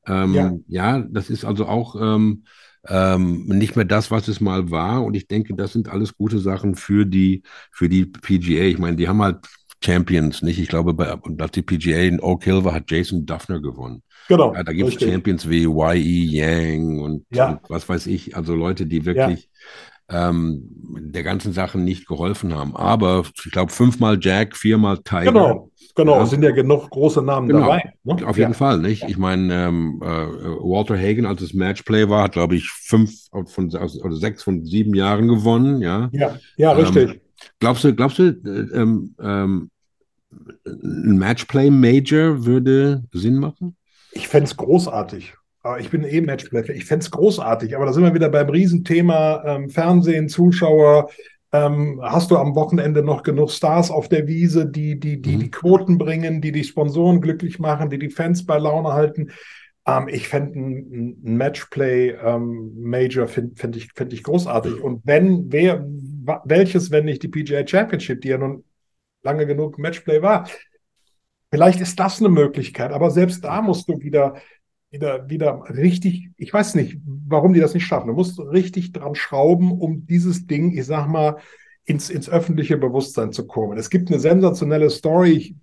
Ähm, 0.06 0.34
ja. 0.34 0.52
ja. 0.68 1.06
das 1.10 1.30
ist 1.30 1.44
also 1.44 1.66
auch 1.66 1.96
ähm, 2.00 2.44
ähm, 2.88 3.44
nicht 3.46 3.76
mehr 3.76 3.84
das, 3.84 4.10
was 4.10 4.28
es 4.28 4.40
mal 4.40 4.70
war. 4.70 5.04
Und 5.04 5.14
ich 5.14 5.26
denke, 5.26 5.54
das 5.54 5.72
sind 5.72 5.88
alles 5.88 6.16
gute 6.16 6.38
Sachen 6.38 6.74
für 6.74 7.06
die, 7.06 7.42
für 7.70 7.88
die 7.88 8.06
PGA. 8.06 8.64
Ich 8.64 8.78
meine, 8.78 8.96
die 8.96 9.08
haben 9.08 9.22
halt 9.22 9.38
Champions, 9.84 10.42
nicht? 10.42 10.58
Ich 10.58 10.68
glaube, 10.68 10.94
bei, 10.94 11.16
dass 11.30 11.50
die 11.50 11.62
PGA 11.62 11.98
in 11.98 12.20
Oak 12.20 12.44
Hill 12.44 12.64
war, 12.64 12.74
hat 12.74 12.90
Jason 12.90 13.26
Duffner 13.26 13.60
gewonnen. 13.60 14.02
Genau. 14.28 14.54
Ja, 14.54 14.62
da 14.62 14.72
gibt 14.72 14.94
es 14.94 15.00
Champions 15.00 15.48
wie 15.48 15.64
Y.E. 15.64 15.98
Yang 15.98 17.00
und, 17.00 17.26
ja. 17.32 17.50
und, 17.50 17.60
was 17.68 17.88
weiß 17.88 18.06
ich, 18.06 18.36
also 18.36 18.54
Leute, 18.54 18.86
die 18.86 19.04
wirklich 19.04 19.48
ja. 20.08 20.30
ähm, 20.30 20.68
der 21.00 21.24
ganzen 21.24 21.52
Sache 21.52 21.78
nicht 21.78 22.06
geholfen 22.06 22.54
haben. 22.54 22.76
Aber 22.76 23.24
ich 23.44 23.50
glaube, 23.50 23.72
fünfmal 23.72 24.18
Jack, 24.20 24.56
viermal 24.56 24.98
Tiger. 24.98 25.32
Genau. 25.32 25.71
Genau, 25.94 26.18
ja. 26.18 26.26
sind 26.26 26.42
ja 26.42 26.52
genug 26.52 26.88
große 26.90 27.22
Namen 27.22 27.48
genau. 27.48 27.60
dabei. 27.60 27.92
Ne? 28.04 28.26
Auf 28.26 28.38
jeden 28.38 28.52
ja. 28.52 28.56
Fall, 28.56 28.78
nicht? 28.78 29.04
Ich 29.08 29.18
meine, 29.18 29.66
ähm, 29.66 30.00
äh, 30.02 30.06
Walter 30.06 30.96
Hagen, 30.96 31.26
als 31.26 31.42
es 31.42 31.52
Matchplay 31.52 32.08
war, 32.08 32.24
hat, 32.24 32.32
glaube 32.32 32.56
ich, 32.56 32.70
fünf 32.70 33.12
von, 33.46 33.68
oder 33.70 34.16
sechs 34.16 34.42
von 34.42 34.64
sieben 34.64 34.94
Jahren 34.94 35.28
gewonnen, 35.28 35.82
ja. 35.82 36.08
Ja, 36.12 36.38
ja, 36.56 36.72
ähm, 36.72 36.78
richtig. 36.78 37.20
Glaubst 37.60 37.84
du, 37.84 37.94
glaubst 37.94 38.18
du, 38.18 38.28
äh, 38.28 38.80
ähm, 38.80 39.14
ähm, 39.20 39.70
ein 40.64 41.18
Matchplay-Major 41.18 42.46
würde 42.46 43.04
Sinn 43.12 43.36
machen? 43.36 43.76
Ich 44.12 44.28
fände 44.28 44.46
es 44.46 44.56
großartig. 44.56 45.34
Ich 45.78 45.90
bin 45.90 46.02
eh 46.02 46.20
Matchplay. 46.20 46.72
Ich 46.72 46.86
fände 46.86 47.04
es 47.04 47.10
großartig, 47.10 47.76
aber 47.76 47.86
da 47.86 47.92
sind 47.92 48.02
wir 48.02 48.14
wieder 48.14 48.30
beim 48.30 48.48
Riesenthema 48.48 49.44
ähm, 49.44 49.70
Fernsehen, 49.70 50.28
Zuschauer, 50.28 51.08
ähm, 51.52 52.00
hast 52.02 52.30
du 52.30 52.38
am 52.38 52.54
Wochenende 52.54 53.02
noch 53.02 53.22
genug 53.22 53.50
Stars 53.50 53.90
auf 53.90 54.08
der 54.08 54.26
Wiese, 54.26 54.66
die 54.66 54.98
die, 54.98 55.20
die, 55.20 55.36
mhm. 55.36 55.40
die 55.40 55.50
Quoten 55.50 55.98
bringen, 55.98 56.40
die 56.40 56.52
die 56.52 56.64
Sponsoren 56.64 57.20
glücklich 57.20 57.58
machen, 57.58 57.90
die 57.90 57.98
die 57.98 58.10
Fans 58.10 58.46
bei 58.46 58.58
Laune 58.58 58.94
halten? 58.94 59.30
Ähm, 59.86 60.08
ich 60.08 60.28
fände 60.28 60.58
ein, 60.58 61.16
ein 61.24 61.36
Matchplay-Major 61.36 63.24
ähm, 63.24 63.28
finde 63.28 63.56
find 63.56 63.76
ich, 63.76 63.92
find 63.94 64.12
ich 64.12 64.22
großartig. 64.22 64.80
Und 64.80 65.02
wenn, 65.04 65.52
wer, 65.52 65.86
welches, 66.44 66.90
wenn 66.90 67.04
nicht 67.04 67.22
die 67.22 67.28
PGA 67.28 67.66
Championship, 67.66 68.22
die 68.22 68.28
ja 68.28 68.38
nun 68.38 68.64
lange 69.22 69.46
genug 69.46 69.78
Matchplay 69.78 70.22
war, 70.22 70.48
vielleicht 71.50 71.80
ist 71.80 72.00
das 72.00 72.20
eine 72.20 72.30
Möglichkeit. 72.30 72.92
Aber 72.92 73.10
selbst 73.10 73.44
da 73.44 73.60
musst 73.60 73.88
du 73.88 74.00
wieder 74.00 74.36
wieder, 74.92 75.28
wieder 75.28 75.64
richtig, 75.70 76.28
ich 76.36 76.52
weiß 76.52 76.74
nicht, 76.74 76.98
warum 77.04 77.54
die 77.54 77.60
das 77.60 77.74
nicht 77.74 77.86
schaffen. 77.86 78.08
Du 78.08 78.12
musst 78.14 78.38
richtig 78.38 78.92
dran 78.92 79.14
schrauben, 79.14 79.72
um 79.72 80.06
dieses 80.06 80.46
Ding, 80.46 80.76
ich 80.76 80.84
sag 80.84 81.08
mal, 81.08 81.38
ins, 81.84 82.10
ins 82.10 82.28
öffentliche 82.28 82.76
Bewusstsein 82.76 83.32
zu 83.32 83.46
kommen. 83.46 83.78
Es 83.78 83.90
gibt 83.90 84.10
eine 84.10 84.20
sensationelle 84.20 84.90
Story. 84.90 85.56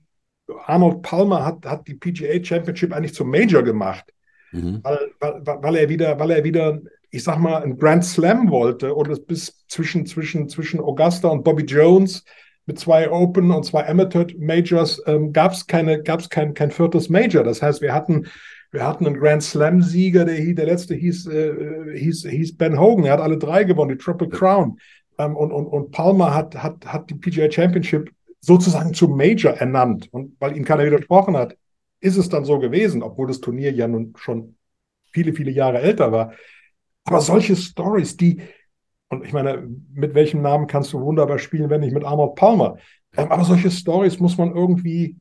Arnold 0.66 1.04
Palmer 1.04 1.46
hat, 1.46 1.66
hat 1.66 1.88
die 1.88 1.94
PGA 1.94 2.44
Championship 2.44 2.92
eigentlich 2.92 3.14
zum 3.14 3.30
Major 3.30 3.62
gemacht, 3.62 4.12
mhm. 4.52 4.80
weil, 4.82 5.12
weil, 5.20 5.44
weil 5.46 5.76
er 5.76 5.90
wieder, 5.90 6.20
weil 6.20 6.32
er 6.32 6.44
wieder, 6.44 6.82
ich 7.12 7.24
sag 7.24 7.38
mal, 7.38 7.62
ein 7.62 7.78
Grand 7.78 8.04
Slam 8.04 8.50
wollte 8.50 8.96
und 8.96 9.10
es 9.10 9.24
bis 9.24 9.64
zwischen, 9.68 10.08
zwischen, 10.08 10.50
zwischen 10.50 10.80
Augusta 10.80 11.28
und 11.28 11.44
Bobby 11.44 11.64
Jones 11.64 12.26
mit 12.66 12.80
zwei 12.80 13.12
Open 13.12 13.52
und 13.52 13.64
zwei 13.64 13.88
Amateur 13.88 14.26
Majors 14.40 15.02
ähm, 15.06 15.34
gab 15.34 15.52
es 15.52 15.68
keine, 15.68 16.02
gab's 16.02 16.30
kein, 16.30 16.56
kein 16.56 16.72
viertes 16.72 17.10
Major. 17.10 17.44
Das 17.44 17.62
heißt, 17.62 17.82
wir 17.82 17.94
hatten 17.94 18.28
Wir 18.72 18.86
hatten 18.86 19.08
einen 19.08 19.20
Grand 19.20 19.42
Slam-Sieger, 19.42 20.26
der, 20.26 20.54
der 20.54 20.66
letzte 20.66 20.94
hieß, 20.96 21.28
äh, 21.28 21.98
hieß, 21.98 22.28
hieß 22.30 22.58
Ben 22.58 22.80
Hogan. 22.80 23.06
Er 23.06 23.14
hat 23.14 23.22
alle 23.22 23.38
drei 23.38 23.64
gewonnen, 23.64 23.98
die 23.98 24.04
Triple 24.04 24.30
Crown. 24.30 24.80
Ähm, 25.18 25.36
und, 25.36 25.52
und, 25.52 25.66
und 25.66 25.92
Palmer 25.92 26.34
hat, 26.36 26.56
hat, 26.56 26.86
hat 26.86 27.10
die 27.10 27.16
PGA 27.16 27.52
Championship 27.52 28.12
sozusagen 28.42 28.94
zum 28.94 29.18
Major 29.18 29.54
ernannt. 29.54 30.08
Und 30.12 30.36
weil 30.40 30.56
ihm 30.56 30.66
keiner 30.66 30.86
widersprochen 30.86 31.36
hat, 31.36 31.58
ist 32.00 32.18
es 32.18 32.30
dann 32.30 32.46
so 32.46 32.60
gewesen, 32.60 33.04
obwohl 33.04 33.28
das 33.28 33.42
Turnier 33.42 33.72
ja 33.72 33.88
nun 33.88 34.14
schon 34.18 34.56
viele, 35.12 35.34
viele 35.34 35.52
Jahre 35.52 35.80
älter 35.80 36.12
war. 36.12 36.34
Aber 37.04 37.22
solche 37.22 37.56
Stories, 37.56 38.18
die, 38.18 38.42
und 39.10 39.26
ich 39.26 39.34
meine, 39.34 39.68
mit 39.94 40.14
welchem 40.14 40.42
Namen 40.42 40.68
kannst 40.68 40.94
du 40.94 41.02
wunderbar 41.02 41.40
spielen, 41.40 41.70
wenn 41.70 41.82
nicht 41.82 41.94
mit 41.94 42.06
Arnold 42.06 42.36
Palmer? 42.36 42.78
Ähm, 43.18 43.32
aber 43.32 43.44
solche 43.44 43.72
Stories 43.72 44.20
muss 44.20 44.38
man 44.38 44.56
irgendwie 44.56 45.18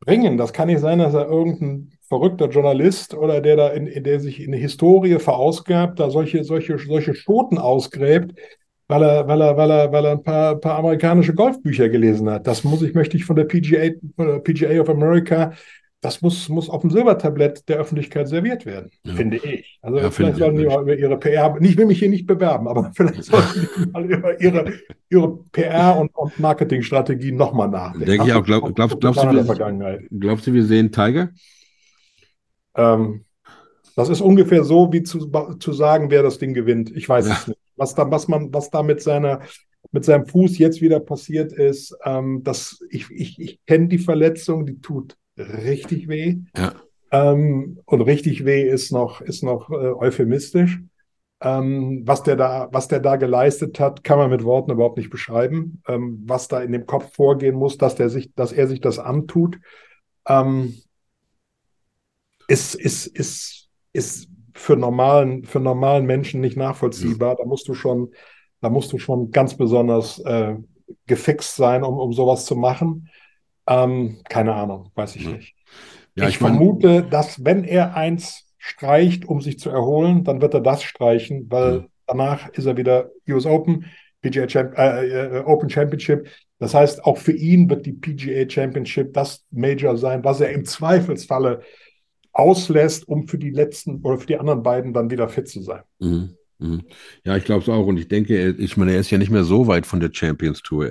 bringen. 0.00 0.36
Das 0.36 0.52
kann 0.52 0.68
nicht 0.68 0.80
sein, 0.80 1.00
dass 1.00 1.14
er 1.14 1.26
irgendein 1.26 1.90
verrückter 2.08 2.48
Journalist 2.48 3.14
oder 3.14 3.40
der 3.40 3.56
da 3.56 3.68
in, 3.68 3.86
in 3.86 4.04
der 4.04 4.20
sich 4.20 4.40
in 4.40 4.52
Historie 4.52 5.18
verausgabt, 5.18 6.00
da 6.00 6.10
solche, 6.10 6.44
solche, 6.44 6.78
solche 6.78 7.14
Schoten 7.14 7.58
ausgräbt, 7.58 8.38
weil 8.88 9.02
er, 9.02 9.26
weil 9.26 9.40
er, 9.40 9.56
weil 9.56 9.70
er, 9.70 9.92
weil 9.92 10.04
er 10.04 10.12
ein 10.12 10.22
paar, 10.22 10.56
paar 10.56 10.78
amerikanische 10.78 11.34
Golfbücher 11.34 11.88
gelesen 11.88 12.30
hat. 12.30 12.46
Das 12.46 12.64
muss 12.64 12.82
ich, 12.82 12.94
möchte 12.94 13.16
ich 13.16 13.24
von 13.24 13.36
der 13.36 13.44
PGA, 13.44 13.90
PGA 14.42 14.80
of 14.80 14.88
America 14.88 15.52
das 16.06 16.22
muss, 16.22 16.48
muss 16.48 16.68
auf 16.68 16.82
dem 16.82 16.90
Silbertablett 16.90 17.68
der 17.68 17.78
Öffentlichkeit 17.78 18.28
serviert 18.28 18.66
werden, 18.66 18.90
ja. 19.02 19.14
finde 19.14 19.38
ich. 19.38 19.78
Also 19.82 19.98
ja, 19.98 20.10
vielleicht 20.10 20.36
sollten 20.36 20.58
die 20.58 20.66
mal 20.66 20.82
über 20.82 20.96
ihre 20.96 21.18
PR, 21.18 21.56
ich 21.60 21.76
will 21.76 21.86
mich 21.86 21.98
hier 21.98 22.10
nicht 22.10 22.26
bewerben, 22.26 22.68
aber 22.68 22.92
vielleicht 22.94 23.24
sollten 23.24 23.68
die 23.76 23.90
mal 23.90 24.04
über 24.04 24.40
ihre, 24.40 24.72
ihre 25.08 25.38
PR- 25.52 25.98
und, 25.98 26.14
und 26.14 26.38
Marketingstrategie 26.38 27.32
nochmal 27.32 27.68
nachdenken. 27.68 28.06
Denke 28.06 28.26
ich 28.26 28.32
auch. 28.34 28.44
Glaub, 28.44 28.74
glaub, 28.74 29.00
glaubst, 29.00 29.22
du, 29.22 29.32
wir, 29.32 29.98
glaubst 30.20 30.46
du, 30.46 30.52
wir 30.52 30.64
sehen 30.64 30.92
Tiger? 30.92 31.30
Ähm, 32.76 33.24
das 33.96 34.10
ist 34.10 34.20
ungefähr 34.20 34.62
so, 34.62 34.92
wie 34.92 35.02
zu, 35.02 35.30
zu 35.58 35.72
sagen, 35.72 36.10
wer 36.10 36.22
das 36.22 36.38
Ding 36.38 36.54
gewinnt. 36.54 36.94
Ich 36.94 37.08
weiß 37.08 37.28
ja. 37.28 37.34
es 37.34 37.48
nicht. 37.48 37.58
Was 37.76 37.94
da, 37.94 38.10
was 38.10 38.28
man, 38.28 38.52
was 38.54 38.70
da 38.70 38.82
mit 38.82 39.02
seiner, 39.02 39.40
mit 39.92 40.04
seinem 40.04 40.26
Fuß 40.26 40.58
jetzt 40.58 40.80
wieder 40.80 41.00
passiert 41.00 41.52
ist, 41.52 41.96
ähm, 42.04 42.42
dass 42.42 42.80
ich, 42.90 43.10
ich, 43.10 43.38
ich 43.40 43.64
kenne 43.66 43.88
die 43.88 43.98
Verletzung, 43.98 44.66
die 44.66 44.80
tut 44.80 45.16
richtig 45.38 46.08
weh. 46.08 46.36
Ja. 46.56 46.74
Ähm, 47.10 47.80
und 47.84 48.00
richtig 48.02 48.44
weh 48.44 48.68
ist 48.68 48.92
noch, 48.92 49.20
ist 49.20 49.42
noch 49.42 49.70
äh, 49.70 49.74
euphemistisch. 49.74 50.80
Ähm, 51.40 52.02
was, 52.06 52.22
der 52.22 52.36
da, 52.36 52.68
was 52.72 52.88
der 52.88 53.00
da 53.00 53.16
geleistet 53.16 53.78
hat, 53.78 54.02
kann 54.04 54.18
man 54.18 54.30
mit 54.30 54.42
Worten 54.42 54.72
überhaupt 54.72 54.96
nicht 54.96 55.10
beschreiben. 55.10 55.82
Ähm, 55.86 56.22
was 56.26 56.48
da 56.48 56.62
in 56.62 56.72
dem 56.72 56.86
Kopf 56.86 57.14
vorgehen 57.14 57.56
muss, 57.56 57.76
dass, 57.76 57.94
der 57.94 58.08
sich, 58.08 58.34
dass 58.34 58.52
er 58.52 58.68
sich 58.68 58.80
das 58.80 58.98
antut, 58.98 59.58
ähm, 60.26 60.74
ist, 62.48 62.74
ist, 62.74 63.06
ist, 63.06 63.68
ist 63.92 64.28
für 64.54 64.76
normalen, 64.76 65.44
für 65.44 65.60
normalen 65.60 66.06
Menschen 66.06 66.40
nicht 66.40 66.56
nachvollziehbar. 66.56 67.36
Da 67.36 67.44
musst 67.44 67.68
du 67.68 67.74
schon, 67.74 68.12
da 68.60 68.70
musst 68.70 68.92
du 68.92 68.98
schon 68.98 69.30
ganz 69.30 69.56
besonders 69.56 70.18
äh, 70.20 70.56
gefixt 71.06 71.56
sein, 71.56 71.82
um, 71.82 71.98
um 71.98 72.12
sowas 72.12 72.46
zu 72.46 72.56
machen. 72.56 73.08
Ähm, 73.66 74.18
keine 74.28 74.54
Ahnung, 74.54 74.90
weiß 74.94 75.16
ich 75.16 75.26
nicht. 75.26 75.54
Ja, 76.14 76.24
ich, 76.24 76.30
ich 76.30 76.38
vermute, 76.38 77.02
dass 77.02 77.44
wenn 77.44 77.64
er 77.64 77.94
eins 77.94 78.46
streicht, 78.58 79.26
um 79.26 79.40
sich 79.40 79.58
zu 79.58 79.70
erholen, 79.70 80.24
dann 80.24 80.40
wird 80.40 80.54
er 80.54 80.60
das 80.60 80.82
streichen, 80.82 81.46
weil 81.50 81.74
ja. 81.74 81.86
danach 82.06 82.48
ist 82.50 82.66
er 82.66 82.76
wieder 82.76 83.10
US 83.28 83.46
Open, 83.46 83.86
PGA 84.22 84.46
Champ 84.46 84.76
äh, 84.76 85.38
äh, 85.38 85.44
Open 85.44 85.68
Championship. 85.68 86.28
Das 86.58 86.74
heißt, 86.74 87.04
auch 87.04 87.18
für 87.18 87.32
ihn 87.32 87.68
wird 87.68 87.84
die 87.84 87.92
PGA 87.92 88.48
Championship 88.48 89.12
das 89.12 89.44
Major 89.50 89.96
sein, 89.96 90.24
was 90.24 90.40
er 90.40 90.50
im 90.50 90.64
Zweifelsfalle 90.64 91.60
auslässt, 92.38 93.08
um 93.08 93.26
für 93.26 93.38
die 93.38 93.50
letzten 93.50 94.02
oder 94.02 94.18
für 94.18 94.26
die 94.26 94.38
anderen 94.38 94.62
beiden 94.62 94.92
dann 94.92 95.10
wieder 95.10 95.28
fit 95.28 95.48
zu 95.48 95.62
sein. 95.62 95.82
Mhm. 95.98 96.30
Mhm. 96.58 96.82
Ja, 97.24 97.36
ich 97.36 97.44
glaube 97.44 97.62
es 97.62 97.68
auch. 97.68 97.86
Und 97.86 97.98
ich 97.98 98.08
denke, 98.08 98.50
ich 98.50 98.76
meine, 98.76 98.92
er 98.92 99.00
ist 99.00 99.10
ja 99.10 99.18
nicht 99.18 99.30
mehr 99.30 99.44
so 99.44 99.66
weit 99.66 99.86
von 99.86 100.00
der 100.00 100.10
Champions 100.12 100.62
Tour 100.62 100.88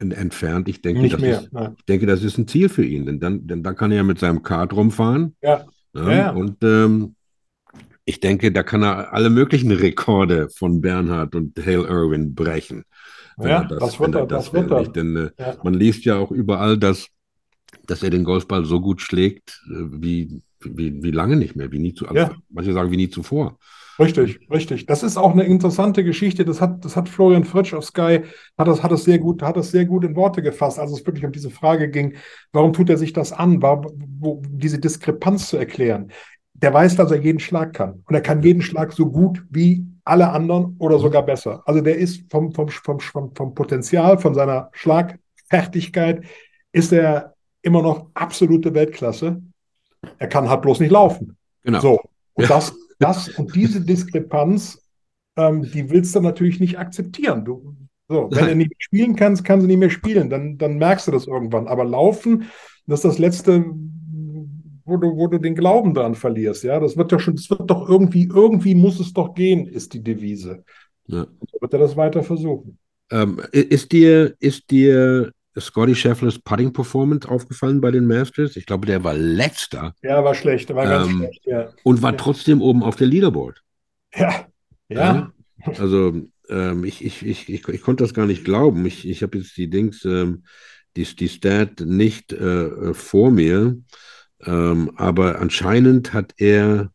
entfernt. 0.00 0.68
Ich 0.68 0.80
denke, 0.80 1.02
Nicht 1.02 1.14
das 1.14 1.20
mehr, 1.20 1.40
ist, 1.40 1.50
ich 1.78 1.84
denke, 1.84 2.06
das 2.06 2.22
ist 2.22 2.38
ein 2.38 2.48
Ziel 2.48 2.68
für 2.68 2.84
ihn, 2.84 3.06
denn 3.06 3.20
dann, 3.20 3.46
denn 3.46 3.62
dann 3.62 3.76
kann 3.76 3.90
er 3.90 3.98
ja 3.98 4.02
mit 4.02 4.18
seinem 4.18 4.42
Kart 4.42 4.72
rumfahren. 4.72 5.36
Ja. 5.42 5.64
ja, 5.94 6.12
ja. 6.12 6.30
Und 6.30 6.62
ähm, 6.64 7.14
ich 8.04 8.20
denke, 8.20 8.50
da 8.50 8.62
kann 8.62 8.82
er 8.82 9.12
alle 9.12 9.30
möglichen 9.30 9.70
Rekorde 9.70 10.48
von 10.48 10.80
Bernhard 10.80 11.34
und 11.34 11.58
Hale 11.58 11.86
Irwin 11.86 12.34
brechen. 12.34 12.84
Ja, 13.38 13.64
das, 13.64 13.78
das, 13.78 14.00
wird 14.00 14.14
er, 14.14 14.26
das, 14.26 14.52
wird 14.52 14.70
er. 14.70 14.84
Denn 14.88 15.16
äh, 15.16 15.30
ja. 15.38 15.56
man 15.62 15.74
liest 15.74 16.04
ja 16.04 16.16
auch 16.16 16.30
überall, 16.30 16.78
dass, 16.78 17.08
dass 17.86 18.02
er 18.02 18.10
den 18.10 18.24
Golfball 18.24 18.64
so 18.64 18.80
gut 18.80 19.00
schlägt, 19.00 19.62
äh, 19.70 19.84
wie, 20.02 20.42
wie, 20.64 21.02
wie 21.02 21.10
lange 21.10 21.36
nicht 21.36 21.56
mehr, 21.56 21.72
wie 21.72 21.78
nie 21.78 21.94
zu, 21.94 22.06
ja. 22.06 22.30
manche 22.48 22.72
sagen 22.72 22.90
wie 22.90 22.96
nie 22.96 23.10
zuvor. 23.10 23.58
Richtig, 24.00 24.40
richtig. 24.50 24.86
Das 24.86 25.02
ist 25.02 25.18
auch 25.18 25.32
eine 25.32 25.44
interessante 25.44 26.02
Geschichte. 26.04 26.46
Das 26.46 26.62
hat, 26.62 26.84
das 26.84 26.96
hat 26.96 27.08
Florian 27.08 27.44
Fritsch 27.44 27.74
auf 27.74 27.84
Sky, 27.84 28.22
hat 28.56 28.66
das, 28.66 28.82
hat 28.82 28.90
das 28.90 29.04
sehr 29.04 29.18
gut, 29.18 29.42
hat 29.42 29.58
das 29.58 29.70
sehr 29.70 29.84
gut 29.84 30.04
in 30.04 30.16
Worte 30.16 30.40
gefasst, 30.40 30.78
als 30.78 30.90
es 30.90 31.04
wirklich 31.06 31.24
um 31.24 31.32
diese 31.32 31.50
Frage 31.50 31.90
ging, 31.90 32.14
warum 32.52 32.72
tut 32.72 32.88
er 32.88 32.96
sich 32.96 33.12
das 33.12 33.32
an, 33.32 33.60
warum, 33.60 33.92
wo, 34.18 34.42
diese 34.48 34.78
Diskrepanz 34.78 35.50
zu 35.50 35.58
erklären. 35.58 36.10
Der 36.54 36.72
weiß, 36.72 36.96
dass 36.96 37.10
er 37.10 37.18
jeden 37.18 37.40
Schlag 37.40 37.74
kann. 37.74 38.02
Und 38.06 38.14
er 38.14 38.22
kann 38.22 38.42
jeden 38.42 38.62
Schlag 38.62 38.92
so 38.92 39.10
gut 39.10 39.44
wie 39.50 39.84
alle 40.04 40.30
anderen 40.30 40.76
oder 40.78 40.98
sogar 40.98 41.24
besser. 41.24 41.62
Also 41.66 41.82
der 41.82 41.98
ist 41.98 42.30
vom, 42.30 42.52
vom, 42.52 42.68
vom, 42.68 43.00
vom 43.34 43.54
Potenzial, 43.54 44.18
von 44.18 44.34
seiner 44.34 44.70
Schlagfertigkeit, 44.72 46.24
ist 46.72 46.92
er 46.92 47.34
immer 47.62 47.82
noch 47.82 48.08
absolute 48.14 48.72
Weltklasse. 48.72 49.42
Er 50.18 50.28
kann 50.28 50.48
halt 50.48 50.62
bloß 50.62 50.80
nicht 50.80 50.90
laufen. 50.90 51.36
Genau. 51.62 51.80
So. 51.80 52.00
Und 52.34 52.44
ja. 52.44 52.48
das 52.48 52.74
das 53.00 53.30
und 53.30 53.56
diese 53.56 53.80
Diskrepanz, 53.80 54.78
ähm, 55.36 55.62
die 55.62 55.90
willst 55.90 56.14
du 56.14 56.20
natürlich 56.20 56.60
nicht 56.60 56.78
akzeptieren. 56.78 57.44
Du, 57.44 57.74
so, 58.08 58.28
wenn 58.30 58.46
du 58.46 58.54
nicht 58.56 58.74
spielen 58.78 59.16
kannst, 59.16 59.44
kannst 59.44 59.64
du 59.64 59.68
nicht 59.68 59.78
mehr 59.78 59.90
spielen. 59.90 60.30
Dann, 60.30 60.58
dann 60.58 60.76
merkst 60.78 61.08
du 61.08 61.10
das 61.10 61.26
irgendwann. 61.26 61.66
Aber 61.66 61.84
laufen, 61.84 62.44
das 62.86 63.00
ist 63.00 63.04
das 63.04 63.18
Letzte, 63.18 63.64
wo 64.84 64.98
du, 64.98 65.16
wo 65.16 65.26
du 65.28 65.38
den 65.38 65.54
Glauben 65.54 65.94
dran 65.94 66.14
verlierst. 66.14 66.62
Ja, 66.62 66.78
das 66.78 66.96
wird 66.96 67.10
doch 67.10 67.20
schon, 67.20 67.36
das 67.36 67.48
wird 67.48 67.70
doch 67.70 67.88
irgendwie, 67.88 68.24
irgendwie 68.24 68.74
muss 68.74 69.00
es 69.00 69.14
doch 69.14 69.34
gehen, 69.34 69.66
ist 69.66 69.94
die 69.94 70.02
Devise. 70.02 70.62
Ja. 71.06 71.22
Und 71.22 71.50
so 71.50 71.58
wird 71.60 71.72
er 71.72 71.78
das 71.78 71.96
weiter 71.96 72.22
versuchen. 72.22 72.78
Ähm, 73.10 73.40
ist 73.50 73.90
dir, 73.92 74.34
ist 74.40 74.70
dir 74.70 75.32
Scotty 75.58 75.94
Schefflers 75.94 76.38
Putting 76.38 76.72
Performance 76.72 77.28
aufgefallen 77.28 77.80
bei 77.80 77.90
den 77.90 78.06
Masters? 78.06 78.56
Ich 78.56 78.66
glaube, 78.66 78.86
der 78.86 79.02
war 79.02 79.14
letzter. 79.14 79.94
Ja, 80.02 80.22
war 80.22 80.34
schlecht, 80.34 80.68
der 80.68 80.76
war 80.76 80.86
ganz 80.86 81.08
ähm, 81.08 81.16
schlecht, 81.18 81.46
ja. 81.46 81.72
Und 81.82 82.02
war 82.02 82.12
ja. 82.12 82.16
trotzdem 82.16 82.60
oben 82.60 82.82
auf 82.82 82.96
der 82.96 83.08
Leaderboard. 83.08 83.62
Ja, 84.14 84.46
ja. 84.88 84.98
ja? 84.98 85.32
Also, 85.78 86.22
ähm, 86.48 86.84
ich, 86.84 87.04
ich, 87.04 87.24
ich, 87.24 87.48
ich, 87.48 87.68
ich 87.68 87.82
konnte 87.82 88.04
das 88.04 88.14
gar 88.14 88.26
nicht 88.26 88.44
glauben. 88.44 88.86
Ich, 88.86 89.08
ich 89.08 89.22
habe 89.22 89.38
jetzt 89.38 89.56
die 89.56 89.68
Dings, 89.68 90.04
ähm, 90.04 90.44
die, 90.96 91.04
die 91.04 91.28
Stat 91.28 91.80
nicht 91.80 92.32
äh, 92.32 92.66
äh 92.66 92.94
vor 92.94 93.30
mir, 93.30 93.76
ähm, 94.44 94.92
aber 94.96 95.40
anscheinend 95.40 96.12
hat 96.12 96.34
er, 96.38 96.92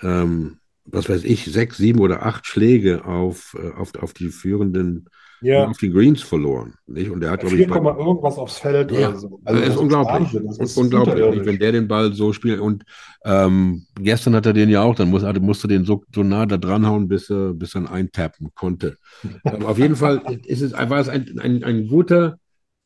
ähm, 0.00 0.58
was 0.84 1.08
weiß 1.08 1.24
ich, 1.24 1.44
sechs, 1.44 1.76
sieben 1.76 2.00
oder 2.00 2.24
acht 2.24 2.46
Schläge 2.46 3.04
auf, 3.04 3.56
äh, 3.58 3.70
auf, 3.70 3.94
auf 3.96 4.12
die 4.12 4.28
führenden 4.28 5.08
ja. 5.40 5.66
auf 5.66 5.78
die 5.78 5.90
Greens 5.90 6.22
verloren. 6.22 6.74
Nicht? 6.86 7.10
Und 7.10 7.20
der 7.20 7.30
hat, 7.30 7.40
glaube 7.40 7.56
ich, 7.56 7.66
bei, 7.66 7.76
irgendwas 7.76 8.36
aufs 8.38 8.58
Feld 8.58 8.90
ja. 8.92 9.08
oder 9.08 9.18
so. 9.18 9.40
Also, 9.44 9.60
das, 9.60 9.68
ist 9.70 9.76
unglaublich. 9.76 10.42
Das 10.46 10.58
ist 10.58 10.76
unglaublich, 10.76 11.44
wenn 11.44 11.58
der 11.58 11.72
den 11.72 11.88
Ball 11.88 12.12
so 12.12 12.32
spielt. 12.32 12.60
Und 12.60 12.84
ähm, 13.24 13.86
gestern 14.00 14.34
hat 14.34 14.46
er 14.46 14.52
den 14.52 14.68
ja 14.68 14.82
auch, 14.82 14.94
dann 14.94 15.10
muss, 15.10 15.24
also 15.24 15.40
musste 15.40 15.68
den 15.68 15.84
so, 15.84 16.04
so 16.14 16.22
nah 16.22 16.46
da 16.46 16.56
dranhauen, 16.56 17.08
bis 17.08 17.30
er, 17.30 17.54
bis 17.54 17.74
er 17.74 17.90
eintappen 17.90 18.50
konnte. 18.54 18.96
ähm, 19.44 19.64
auf 19.64 19.78
jeden 19.78 19.96
Fall 19.96 20.22
ist 20.44 20.62
es, 20.62 20.72
war 20.72 20.98
es 20.98 21.08
ein, 21.08 21.38
ein, 21.40 21.64
ein 21.64 21.88
guter 21.88 22.38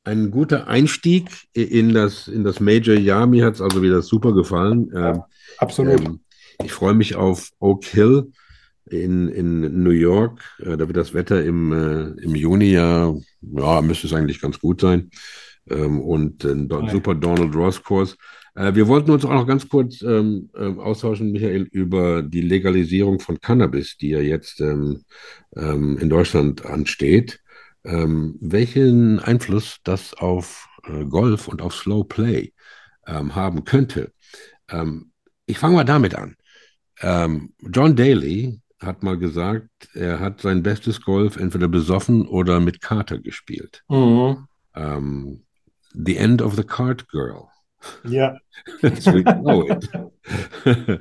ein 0.07 0.31
guter 0.31 0.69
Einstieg 0.69 1.31
in 1.55 1.95
das, 1.95 2.29
in 2.29 2.45
das 2.45 2.61
Major-Jahr. 2.61 3.27
Mir 3.27 3.47
hat 3.47 3.55
es 3.55 3.63
also 3.63 3.83
wieder 3.83 4.03
super 4.03 4.35
gefallen. 4.35 4.93
Ähm, 4.95 5.23
absolut. 5.57 6.05
Ähm, 6.05 6.21
ich 6.63 6.73
freue 6.73 6.93
mich 6.93 7.17
auf 7.17 7.49
Oak 7.59 7.87
Hill 7.87 8.31
in, 8.87 9.29
in 9.29 9.83
New 9.83 9.91
York. 9.91 10.43
Äh, 10.59 10.77
da 10.77 10.87
wird 10.87 10.97
das 10.97 11.15
Wetter 11.15 11.43
im, 11.43 11.73
äh, 11.73 12.23
im 12.23 12.35
Juni 12.35 12.73
ja, 12.73 13.15
ja, 13.41 13.83
müsste 13.83 14.07
es 14.07 14.13
eigentlich 14.13 14.41
ganz 14.41 14.59
gut 14.59 14.81
sein. 14.81 15.11
Ähm, 15.71 16.01
und 16.01 16.45
ein 16.45 16.69
ja. 16.71 16.91
super 16.91 17.15
Donald 17.15 17.55
Ross 17.55 17.83
Kurs. 17.83 18.17
Äh, 18.55 18.75
wir 18.75 18.87
wollten 18.87 19.11
uns 19.11 19.25
auch 19.25 19.33
noch 19.33 19.47
ganz 19.47 19.69
kurz 19.69 20.03
ähm, 20.03 20.51
ähm, 20.57 20.79
austauschen, 20.79 21.33
Michael, 21.33 21.63
über 21.73 22.23
die 22.23 22.43
Legalisierung 22.43 23.21
von 23.21 23.41
Cannabis, 23.41 23.97
die 23.97 24.11
ja 24.11 24.21
jetzt 24.21 24.61
ähm, 24.61 25.05
ähm, 25.57 25.99
in 25.99 26.09
Deutschland 26.09 26.65
ansteht. 26.67 27.41
Ähm, 27.85 28.37
welchen 28.41 29.21
Einfluss 29.21 29.79
das 29.85 30.15
auf 30.15 30.69
äh, 30.87 31.05
Golf 31.05 31.49
und 31.49 31.61
auf 31.63 31.75
Slow 31.75 32.05
Play 32.05 32.53
haben 33.07 33.67
könnte. 33.67 34.13
ich 35.45 35.59
fange 35.59 35.75
mal 35.75 35.85
damit 35.85 36.15
an. 36.15 36.37
John 36.99 37.95
Daly, 37.95 38.63
hat 38.87 39.03
mal 39.03 39.19
gesagt, 39.19 39.69
er 39.95 40.21
hat 40.21 40.41
sein 40.41 40.63
bestes 40.63 41.01
Golf 41.01 41.37
entweder 41.37 41.69
besoffen 41.69 42.27
oder 42.27 42.61
mit 42.61 42.81
Kater 42.81 43.19
gespielt. 43.19 43.83
Mhm. 43.89 44.47
Um, 44.75 45.43
the 45.93 46.17
End 46.17 46.43
of 46.43 46.57
the 46.57 46.65
Cart 46.65 47.09
Girl. 47.09 47.45
Ja. 48.05 48.37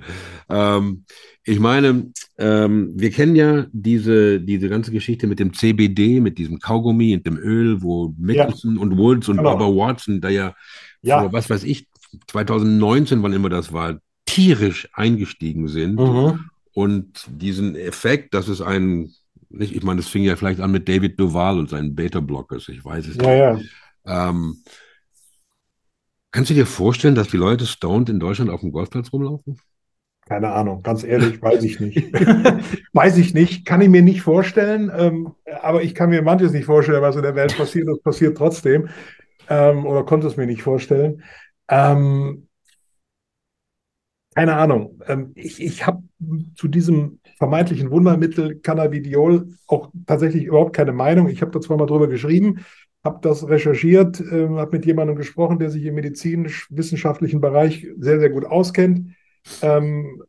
ähm, 0.49 1.05
ich 1.45 1.59
meine, 1.59 2.11
ähm, 2.37 2.93
wir 2.95 3.11
kennen 3.11 3.35
ja 3.35 3.65
diese, 3.71 4.39
diese 4.39 4.69
ganze 4.69 4.91
Geschichte 4.91 5.27
mit 5.27 5.39
dem 5.39 5.53
CBD, 5.53 6.19
mit 6.19 6.37
diesem 6.37 6.59
Kaugummi 6.59 7.15
und 7.15 7.25
dem 7.25 7.37
Öl, 7.37 7.81
wo 7.81 8.13
Mickelson 8.17 8.75
ja. 8.75 8.81
und 8.81 8.97
Woods 8.97 9.29
und 9.29 9.37
genau. 9.37 9.57
Barbara 9.57 9.69
Watson 9.69 10.21
da 10.21 10.29
ja, 10.29 10.55
ja, 11.01 11.21
vor, 11.21 11.33
was 11.33 11.49
weiß 11.49 11.63
ich, 11.63 11.87
2019, 12.27 13.23
wann 13.23 13.33
immer 13.33 13.49
das 13.49 13.73
war, 13.73 13.99
tierisch 14.25 14.87
eingestiegen 14.93 15.67
sind. 15.67 15.99
Mhm. 15.99 16.49
Und 16.73 17.25
diesen 17.27 17.75
Effekt, 17.75 18.33
dass 18.33 18.47
es 18.47 18.61
ein, 18.61 19.11
nicht, 19.49 19.75
ich 19.75 19.83
meine, 19.83 20.01
das 20.01 20.09
fing 20.09 20.23
ja 20.23 20.35
vielleicht 20.35 20.59
an 20.59 20.71
mit 20.71 20.89
David 20.89 21.19
Duval 21.19 21.59
und 21.59 21.69
seinen 21.69 21.95
Beta-Blockers, 21.95 22.69
ich 22.69 22.83
weiß 22.83 23.07
es 23.07 23.15
ja, 23.17 23.53
nicht. 23.53 23.71
Ja. 24.05 24.29
Ähm, 24.29 24.63
kannst 26.31 26.49
du 26.49 26.55
dir 26.55 26.65
vorstellen, 26.65 27.15
dass 27.15 27.29
die 27.29 27.37
Leute 27.37 27.67
stoned 27.67 28.09
in 28.09 28.19
Deutschland 28.19 28.49
auf 28.49 28.61
dem 28.61 28.71
Golfplatz 28.71 29.13
rumlaufen? 29.13 29.59
Keine 30.25 30.51
Ahnung, 30.53 30.81
ganz 30.83 31.03
ehrlich, 31.03 31.41
weiß 31.41 31.63
ich 31.63 31.79
nicht. 31.79 32.13
weiß 32.93 33.17
ich 33.17 33.33
nicht, 33.33 33.65
kann 33.65 33.81
ich 33.81 33.89
mir 33.89 34.01
nicht 34.01 34.21
vorstellen. 34.21 34.91
Ähm, 34.95 35.33
aber 35.61 35.83
ich 35.83 35.93
kann 35.93 36.09
mir 36.09 36.21
manches 36.21 36.53
nicht 36.53 36.65
vorstellen, 36.65 37.01
was 37.01 37.17
in 37.17 37.23
der 37.23 37.35
Welt 37.35 37.55
passiert. 37.57 37.89
Das 37.89 38.01
passiert 38.01 38.37
trotzdem. 38.37 38.87
Ähm, 39.49 39.85
oder 39.85 40.05
konnte 40.05 40.27
es 40.27 40.37
mir 40.37 40.45
nicht 40.45 40.63
vorstellen. 40.63 41.23
Ähm, 41.67 42.47
keine 44.33 44.55
Ahnung. 44.55 45.01
Ähm, 45.07 45.31
ich 45.35 45.61
ich 45.61 45.85
habe 45.85 46.03
zu 46.55 46.67
diesem 46.67 47.19
vermeintlichen 47.37 47.91
Wundermittel 47.91 48.59
Cannabidiol 48.59 49.47
auch 49.67 49.89
tatsächlich 50.05 50.45
überhaupt 50.45 50.75
keine 50.75 50.93
Meinung. 50.93 51.29
Ich 51.29 51.41
habe 51.41 51.51
da 51.51 51.61
zwar 51.61 51.77
mal 51.77 51.85
drüber 51.85 52.07
geschrieben, 52.07 52.65
habe 53.03 53.19
das 53.21 53.47
recherchiert, 53.47 54.19
äh, 54.21 54.47
habe 54.49 54.77
mit 54.77 54.85
jemandem 54.85 55.15
gesprochen, 55.15 55.59
der 55.59 55.69
sich 55.69 55.83
im 55.85 55.95
medizinisch-wissenschaftlichen 55.95 57.41
Bereich 57.41 57.87
sehr, 57.97 58.19
sehr 58.19 58.29
gut 58.29 58.45
auskennt. 58.45 59.15
Ähm, 59.61 60.23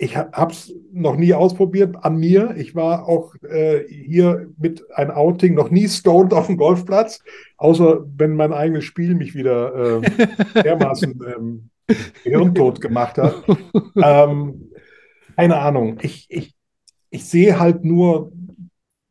ich 0.00 0.16
habe 0.16 0.52
es 0.52 0.72
noch 0.92 1.16
nie 1.16 1.34
ausprobiert 1.34 1.96
an 2.02 2.18
mir. 2.18 2.54
Ich 2.56 2.76
war 2.76 3.08
auch 3.08 3.34
äh, 3.42 3.82
hier 3.88 4.48
mit 4.56 4.84
einem 4.94 5.10
Outing 5.10 5.54
noch 5.54 5.70
nie 5.70 5.88
stoned 5.88 6.32
auf 6.32 6.46
dem 6.46 6.56
Golfplatz, 6.56 7.20
außer 7.56 8.06
wenn 8.16 8.36
mein 8.36 8.52
eigenes 8.52 8.84
Spiel 8.84 9.16
mich 9.16 9.34
wieder 9.34 10.00
äh, 10.00 10.62
dermaßen 10.62 11.20
ähm, 11.36 11.70
hirntot 12.22 12.80
gemacht 12.80 13.18
hat. 13.18 13.42
Ähm, 13.96 14.67
keine 15.38 15.58
Ahnung. 15.58 15.98
Ich, 16.02 16.26
ich, 16.30 16.52
ich 17.10 17.24
sehe 17.24 17.60
halt 17.60 17.84
nur, 17.84 18.32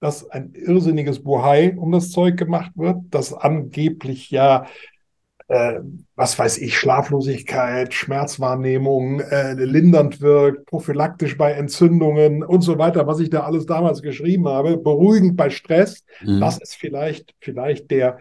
dass 0.01 0.29
ein 0.29 0.51
irrsinniges 0.53 1.23
Buhai 1.23 1.73
um 1.77 1.93
das 1.93 2.11
Zeug 2.11 2.35
gemacht 2.35 2.71
wird, 2.75 2.97
das 3.11 3.33
angeblich 3.33 4.29
ja, 4.29 4.65
äh, 5.47 5.79
was 6.17 6.37
weiß 6.37 6.57
ich, 6.57 6.77
Schlaflosigkeit, 6.77 7.93
Schmerzwahrnehmung, 7.93 9.21
äh, 9.21 9.53
lindernd 9.53 10.19
wirkt, 10.19 10.65
prophylaktisch 10.65 11.37
bei 11.37 11.53
Entzündungen 11.53 12.43
und 12.43 12.59
so 12.59 12.77
weiter, 12.77 13.07
was 13.07 13.21
ich 13.21 13.29
da 13.29 13.43
alles 13.43 13.65
damals 13.65 14.01
geschrieben 14.01 14.49
habe, 14.49 14.75
beruhigend 14.75 15.37
bei 15.37 15.49
Stress. 15.49 16.03
Mhm. 16.21 16.41
Das 16.41 16.57
ist 16.57 16.75
vielleicht, 16.75 17.35
vielleicht 17.39 17.89
der, 17.89 18.17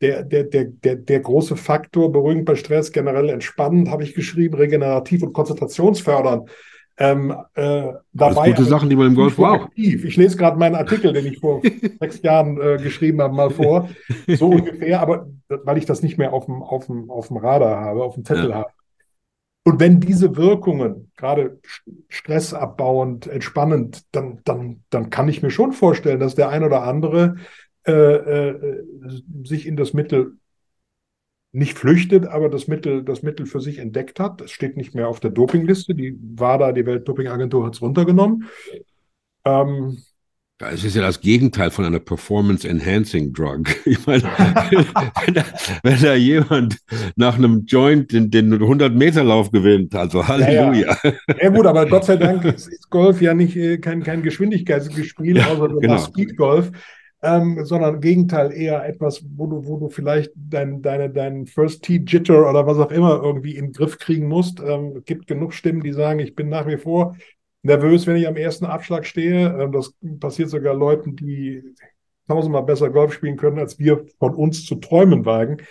der, 0.00 0.24
der, 0.24 0.42
der, 0.42 0.64
der, 0.64 0.96
der 0.96 1.20
große 1.20 1.56
Faktor, 1.56 2.10
beruhigend 2.10 2.46
bei 2.46 2.56
Stress, 2.56 2.90
generell 2.90 3.28
entspannend, 3.28 3.90
habe 3.90 4.02
ich 4.02 4.12
geschrieben, 4.12 4.56
regenerativ 4.56 5.22
und 5.22 5.32
konzentrationsfördernd. 5.32 6.50
Ähm, 6.96 7.34
äh, 7.54 7.92
dabei 8.12 8.50
gute 8.50 8.64
Sachen, 8.64 8.88
die 8.88 8.94
man 8.94 9.08
im 9.08 9.14
Golf 9.16 9.36
braucht. 9.36 9.70
Ich 9.74 10.16
lese 10.16 10.36
gerade 10.36 10.56
meinen 10.56 10.76
Artikel, 10.76 11.12
den 11.12 11.26
ich 11.26 11.40
vor 11.40 11.60
sechs 12.00 12.22
Jahren 12.22 12.60
äh, 12.60 12.78
geschrieben 12.80 13.20
habe, 13.20 13.34
mal 13.34 13.50
vor. 13.50 13.88
So 14.28 14.46
ungefähr, 14.50 15.00
aber 15.00 15.28
weil 15.48 15.78
ich 15.78 15.86
das 15.86 16.02
nicht 16.02 16.18
mehr 16.18 16.32
auf 16.32 16.46
dem, 16.46 16.62
auf 16.62 16.86
dem, 16.86 17.10
auf 17.10 17.28
dem 17.28 17.38
Radar 17.38 17.80
habe, 17.80 18.04
auf 18.04 18.14
dem 18.14 18.24
Zettel 18.24 18.50
ja. 18.50 18.56
habe. 18.56 18.70
Und 19.66 19.80
wenn 19.80 19.98
diese 19.98 20.36
Wirkungen, 20.36 21.10
gerade 21.16 21.58
stressabbauend, 22.08 23.26
entspannend, 23.26 24.02
dann, 24.12 24.40
dann, 24.44 24.84
dann 24.90 25.10
kann 25.10 25.28
ich 25.28 25.42
mir 25.42 25.50
schon 25.50 25.72
vorstellen, 25.72 26.20
dass 26.20 26.34
der 26.34 26.50
ein 26.50 26.62
oder 26.62 26.84
andere 26.84 27.36
äh, 27.86 27.92
äh, 27.92 28.84
sich 29.44 29.66
in 29.66 29.76
das 29.76 29.94
Mittel 29.94 30.36
nicht 31.54 31.78
flüchtet, 31.78 32.26
aber 32.26 32.48
das 32.48 32.66
Mittel, 32.66 33.04
das 33.04 33.22
Mittel 33.22 33.46
für 33.46 33.60
sich 33.60 33.78
entdeckt 33.78 34.18
hat. 34.18 34.40
Es 34.40 34.50
steht 34.50 34.76
nicht 34.76 34.94
mehr 34.94 35.08
auf 35.08 35.20
der 35.20 35.30
Dopingliste. 35.30 35.94
Die 35.94 36.18
WADA, 36.20 36.72
die 36.72 36.84
Weltdopingagentur, 36.84 37.66
hat 37.66 37.74
es 37.74 37.82
runtergenommen. 37.82 38.48
Ähm, 39.44 39.98
es 40.58 40.84
ist 40.84 40.96
ja 40.96 41.02
das 41.02 41.20
Gegenteil 41.20 41.70
von 41.70 41.84
einer 41.84 42.00
Performance-Enhancing 42.00 43.32
Drug. 43.32 43.64
Ich 43.84 44.04
meine, 44.06 44.22
wenn, 44.24 45.34
da, 45.34 45.44
wenn, 45.82 46.02
da, 46.02 46.14
jemand 46.14 46.78
nach 47.16 47.36
einem 47.36 47.64
Joint 47.66 48.12
den, 48.12 48.30
den 48.30 48.54
100-Meter-Lauf 48.54 49.50
gewinnt, 49.50 49.94
also 49.94 50.26
Halleluja. 50.26 50.96
Ja, 51.02 51.10
ja. 51.28 51.36
ja, 51.42 51.48
gut, 51.50 51.66
aber 51.66 51.86
Gott 51.86 52.04
sei 52.04 52.16
Dank 52.16 52.44
ist 52.44 52.90
Golf 52.90 53.20
ja 53.20 53.34
nicht 53.34 53.56
äh, 53.56 53.78
kein, 53.78 54.02
kein 54.02 54.22
Geschwindigkeitsspiel, 54.22 55.36
ja, 55.36 55.46
außer 55.46 55.68
genau. 55.68 55.98
Speedgolf 55.98 56.70
ähm, 57.24 57.64
sondern 57.64 57.94
im 57.94 58.00
Gegenteil 58.02 58.52
eher 58.52 58.84
etwas, 58.84 59.24
wo 59.36 59.46
du, 59.46 59.66
wo 59.66 59.78
du 59.78 59.88
vielleicht 59.88 60.30
dein, 60.36 60.82
deine, 60.82 61.08
deinen 61.08 61.46
First 61.46 61.82
Tee 61.82 62.04
Jitter 62.06 62.48
oder 62.48 62.66
was 62.66 62.76
auch 62.76 62.90
immer 62.90 63.22
irgendwie 63.22 63.56
in 63.56 63.66
den 63.66 63.72
Griff 63.72 63.98
kriegen 63.98 64.28
musst. 64.28 64.60
Ähm, 64.60 64.98
es 64.98 65.04
gibt 65.06 65.26
genug 65.26 65.54
Stimmen, 65.54 65.82
die 65.82 65.92
sagen, 65.92 66.18
ich 66.20 66.34
bin 66.34 66.50
nach 66.50 66.66
wie 66.66 66.76
vor 66.76 67.16
nervös, 67.62 68.06
wenn 68.06 68.16
ich 68.16 68.28
am 68.28 68.36
ersten 68.36 68.66
Abschlag 68.66 69.06
stehe. 69.06 69.58
Ähm, 69.58 69.72
das 69.72 69.94
passiert 70.20 70.50
sogar 70.50 70.74
Leuten, 70.74 71.16
die 71.16 71.62
tausendmal 72.28 72.62
besser 72.62 72.90
Golf 72.90 73.14
spielen 73.14 73.38
können, 73.38 73.58
als 73.58 73.78
wir 73.78 74.04
von 74.18 74.34
uns 74.34 74.66
zu 74.66 74.74
träumen 74.74 75.24
wagen. 75.24 75.62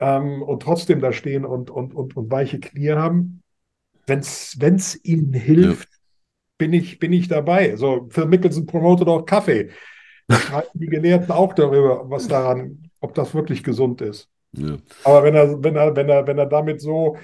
Ähm, 0.00 0.42
und 0.42 0.62
trotzdem 0.62 1.00
da 1.00 1.14
stehen 1.14 1.46
und, 1.46 1.70
und, 1.70 1.94
und, 1.94 2.14
und 2.14 2.30
weiche 2.30 2.60
Knie 2.60 2.90
haben. 2.90 3.42
Wenn 4.06 4.18
es 4.18 5.00
ihnen 5.02 5.32
hilft, 5.32 5.88
ja. 5.88 5.98
bin, 6.58 6.74
ich, 6.74 6.98
bin 6.98 7.14
ich 7.14 7.28
dabei. 7.28 7.76
So, 7.76 8.06
Phil 8.10 8.26
Mickelson 8.26 8.66
promotet 8.66 9.08
auch 9.08 9.24
Kaffee 9.24 9.70
streiten 10.32 10.78
die 10.78 10.86
Gelehrten 10.86 11.30
auch 11.30 11.52
darüber, 11.54 12.08
was 12.08 12.28
daran, 12.28 12.90
ob 13.00 13.14
das 13.14 13.34
wirklich 13.34 13.64
gesund 13.64 14.00
ist. 14.00 14.28
Ja. 14.52 14.76
Aber 15.04 15.24
wenn 15.24 15.34
er, 15.34 15.62
wenn 15.62 15.76
er, 15.76 15.94
wenn 15.94 16.08
er, 16.08 16.26
wenn 16.26 16.38
er 16.38 16.46
damit 16.46 16.80
so 16.80 17.16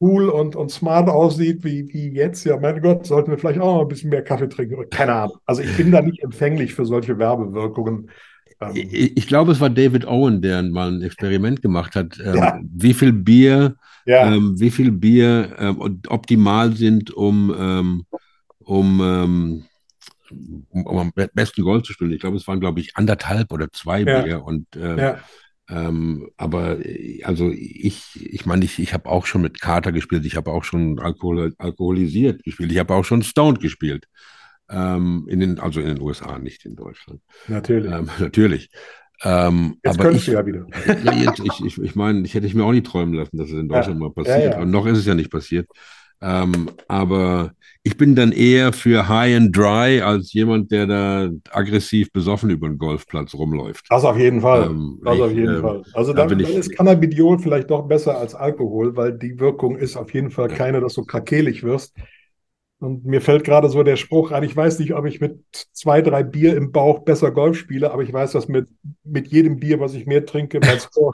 cool 0.00 0.28
und, 0.28 0.56
und 0.56 0.70
smart 0.70 1.08
aussieht 1.08 1.62
wie, 1.62 1.92
wie 1.92 2.08
jetzt, 2.10 2.44
ja, 2.44 2.56
mein 2.58 2.80
Gott, 2.80 3.06
sollten 3.06 3.30
wir 3.30 3.38
vielleicht 3.38 3.60
auch 3.60 3.76
noch 3.76 3.82
ein 3.82 3.88
bisschen 3.88 4.10
mehr 4.10 4.24
Kaffee 4.24 4.48
trinken. 4.48 4.88
Keine 4.90 5.12
Ahnung. 5.14 5.36
Also 5.44 5.62
ich 5.62 5.76
bin 5.76 5.90
da 5.90 6.00
nicht 6.00 6.22
empfänglich 6.22 6.74
für 6.74 6.86
solche 6.86 7.18
Werbewirkungen. 7.18 8.10
Ähm, 8.60 8.72
ich, 8.74 9.16
ich, 9.16 9.26
glaube, 9.26 9.52
es 9.52 9.60
war 9.60 9.70
David 9.70 10.06
Owen, 10.06 10.40
der 10.40 10.62
mal 10.62 10.88
ein 10.88 11.02
Experiment 11.02 11.60
gemacht 11.60 11.94
hat, 11.96 12.18
ähm, 12.24 12.34
ja. 12.34 12.58
wie 12.62 12.94
viel 12.94 13.12
Bier, 13.12 13.76
ja. 14.06 14.32
ähm, 14.32 14.58
wie 14.58 14.70
viel 14.70 14.90
Bier 14.90 15.54
ähm, 15.58 16.00
optimal 16.08 16.72
sind, 16.74 17.10
um, 17.12 17.54
ähm, 17.58 18.04
um 18.60 19.00
ähm, 19.02 19.64
um, 20.30 20.86
um 20.86 20.98
am 20.98 21.12
besten 21.34 21.62
Gold 21.62 21.86
zu 21.86 21.92
spielen. 21.92 22.12
Ich 22.12 22.20
glaube, 22.20 22.36
es 22.36 22.46
waren, 22.46 22.60
glaube 22.60 22.80
ich, 22.80 22.96
anderthalb 22.96 23.52
oder 23.52 23.70
zwei 23.72 24.02
ja. 24.02 24.22
Bier. 24.22 24.44
Und 24.44 24.76
äh, 24.76 24.96
ja. 24.98 25.18
ähm, 25.68 26.28
aber 26.36 26.78
also 27.24 27.50
ich, 27.50 28.04
ich 28.14 28.46
meine, 28.46 28.64
ich, 28.64 28.78
ich 28.78 28.94
habe 28.94 29.08
auch 29.08 29.26
schon 29.26 29.42
mit 29.42 29.60
Kater 29.60 29.92
gespielt, 29.92 30.24
ich 30.24 30.36
habe 30.36 30.50
auch 30.50 30.64
schon 30.64 30.98
Alkohol, 30.98 31.54
alkoholisiert 31.58 32.42
gespielt, 32.42 32.72
ich 32.72 32.78
habe 32.78 32.94
auch 32.94 33.04
schon 33.04 33.22
Stoned 33.22 33.60
gespielt. 33.60 34.06
Ähm, 34.68 35.26
in 35.28 35.40
den, 35.40 35.58
also 35.58 35.80
in 35.80 35.88
den 35.88 36.00
USA, 36.00 36.38
nicht 36.38 36.64
in 36.64 36.76
Deutschland. 36.76 37.20
Natürlich. 37.48 37.90
Ähm, 37.90 38.08
natürlich. 38.20 38.70
Ähm, 39.22 39.76
jetzt 39.84 40.00
aber 40.00 40.12
ich, 40.12 40.26
ja 40.26 40.46
wieder. 40.46 40.66
Ja, 41.04 41.12
jetzt, 41.12 41.40
ich, 41.40 41.64
ich, 41.64 41.78
ich 41.78 41.94
meine, 41.94 42.24
ich 42.24 42.34
hätte 42.34 42.46
ich 42.46 42.54
mir 42.54 42.64
auch 42.64 42.72
nicht 42.72 42.86
träumen 42.86 43.14
lassen, 43.14 43.36
dass 43.36 43.48
es 43.48 43.54
in 43.58 43.68
Deutschland 43.68 44.00
ja. 44.00 44.08
mal 44.08 44.12
passiert. 44.12 44.56
Und 44.56 44.70
noch 44.70 44.86
ist 44.86 44.98
es 44.98 45.06
ja 45.06 45.14
nicht 45.14 45.30
passiert. 45.30 45.68
Ähm, 46.22 46.70
aber 46.88 47.52
ich 47.82 47.96
bin 47.96 48.14
dann 48.14 48.32
eher 48.32 48.72
für 48.72 49.08
High 49.08 49.36
and 49.36 49.56
Dry 49.56 50.02
als 50.02 50.32
jemand, 50.34 50.70
der 50.70 50.86
da 50.86 51.30
aggressiv 51.50 52.12
besoffen 52.12 52.50
über 52.50 52.68
den 52.68 52.76
Golfplatz 52.76 53.34
rumläuft. 53.34 53.86
Das 53.88 54.04
auf 54.04 54.18
jeden 54.18 54.42
Fall. 54.42 54.66
Ähm, 54.66 55.00
das 55.02 55.16
ich, 55.16 55.22
auf 55.22 55.32
jeden 55.32 55.56
äh, 55.56 55.60
Fall. 55.60 55.82
Also 55.94 56.12
da, 56.12 56.26
dann, 56.26 56.40
ist 56.40 56.76
Cannabidiol 56.76 57.38
vielleicht 57.38 57.70
doch 57.70 57.88
besser 57.88 58.18
als 58.18 58.34
Alkohol, 58.34 58.96
weil 58.96 59.16
die 59.16 59.40
Wirkung 59.40 59.76
ist 59.76 59.96
auf 59.96 60.12
jeden 60.12 60.30
Fall 60.30 60.48
keine, 60.48 60.80
dass 60.80 60.94
du 60.94 61.04
krakelig 61.04 61.62
wirst. 61.62 61.94
Und 62.80 63.04
mir 63.04 63.20
fällt 63.20 63.44
gerade 63.44 63.68
so 63.68 63.82
der 63.82 63.96
Spruch 63.96 64.30
ein, 64.30 64.42
ich 64.42 64.56
weiß 64.56 64.78
nicht, 64.78 64.94
ob 64.94 65.04
ich 65.04 65.20
mit 65.20 65.38
zwei, 65.72 66.00
drei 66.00 66.22
Bier 66.22 66.56
im 66.56 66.72
Bauch 66.72 67.00
besser 67.00 67.30
Golf 67.30 67.58
spiele, 67.58 67.92
aber 67.92 68.02
ich 68.02 68.12
weiß, 68.12 68.32
dass 68.32 68.48
mit, 68.48 68.68
mit 69.04 69.28
jedem 69.28 69.58
Bier, 69.58 69.80
was 69.80 69.92
ich 69.92 70.06
mehr 70.06 70.24
trinke, 70.24 70.60
mein 70.60 70.80
Score 70.80 71.12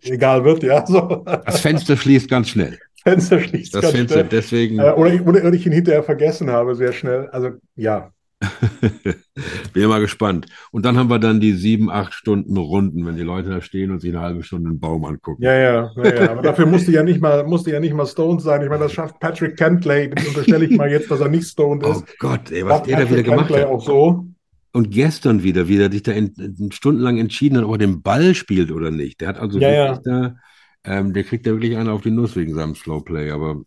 egal 0.00 0.44
wird, 0.44 0.62
ja. 0.62 0.86
So. 0.86 1.22
Das 1.26 1.60
Fenster 1.60 1.98
schließt 1.98 2.30
ganz 2.30 2.48
schnell. 2.48 2.78
Fenster 3.02 3.40
schließt 3.40 3.74
das 3.74 3.90
Fenster, 3.90 4.24
deswegen. 4.24 4.78
Äh, 4.78 4.92
oder, 4.92 5.12
ich, 5.12 5.20
oder 5.22 5.52
ich 5.52 5.66
ihn 5.66 5.72
hinterher 5.72 6.02
vergessen 6.02 6.50
habe, 6.50 6.74
sehr 6.74 6.92
schnell. 6.92 7.28
Also 7.30 7.50
ja. 7.76 8.12
Bin 9.72 9.88
mal 9.88 10.00
gespannt. 10.00 10.46
Und 10.72 10.84
dann 10.84 10.96
haben 10.96 11.10
wir 11.10 11.18
dann 11.18 11.40
die 11.40 11.52
sieben, 11.52 11.90
acht 11.90 12.12
Stunden 12.12 12.56
Runden, 12.56 13.06
wenn 13.06 13.16
die 13.16 13.22
Leute 13.22 13.50
da 13.50 13.60
stehen 13.60 13.90
und 13.90 14.00
sich 14.00 14.10
eine 14.10 14.20
halbe 14.20 14.42
Stunde 14.42 14.70
einen 14.70 14.80
Baum 14.80 15.04
angucken. 15.04 15.42
Ja, 15.42 15.54
ja, 15.54 15.92
ja, 15.96 16.14
ja. 16.14 16.30
aber 16.32 16.42
dafür 16.42 16.66
musste 16.66 16.92
ja 16.92 17.02
nicht 17.02 17.20
mal, 17.20 17.44
musste 17.44 17.70
ja 17.70 17.80
nicht 17.80 17.94
mal 17.94 18.06
stoned 18.06 18.40
sein. 18.40 18.62
Ich 18.62 18.68
meine, 18.68 18.84
das 18.84 18.92
schafft 18.92 19.20
Patrick 19.20 19.56
Kentley, 19.56 20.10
den 20.10 20.26
unterstelle 20.26 20.64
ich 20.64 20.76
mal 20.76 20.90
jetzt, 20.90 21.10
dass 21.10 21.20
er 21.20 21.28
nicht 21.28 21.46
stoned 21.46 21.84
ist. 21.84 22.02
Oh 22.02 22.14
Gott, 22.18 22.50
ey, 22.50 22.66
was 22.66 22.82
der 22.82 23.00
da 23.00 23.10
wieder 23.10 23.22
gemacht 23.22 23.48
Kentley 23.48 23.62
hat. 23.62 23.68
auch 23.68 23.84
so. 23.84 24.26
Und 24.72 24.90
gestern 24.90 25.42
wieder, 25.42 25.68
wie 25.68 25.78
er 25.78 25.92
sich 25.92 26.02
da 26.02 26.12
in, 26.12 26.32
in, 26.36 26.72
stundenlang 26.72 27.18
entschieden 27.18 27.58
hat, 27.58 27.64
ob 27.64 27.72
er 27.72 27.78
den 27.78 28.02
Ball 28.02 28.34
spielt 28.34 28.72
oder 28.72 28.90
nicht. 28.90 29.20
Der 29.20 29.28
hat 29.28 29.38
also 29.38 29.58
ja, 29.58 29.70
ja. 29.70 30.00
da 30.02 30.36
ähm, 30.84 31.12
der 31.12 31.24
kriegt 31.24 31.46
ja 31.46 31.52
wirklich 31.52 31.76
einen 31.76 31.88
auf 31.88 32.02
die 32.02 32.10
Nuss 32.10 32.36
wegen 32.36 32.54
seinem 32.54 32.74
Slowplay, 32.74 33.30
aber 33.30 33.62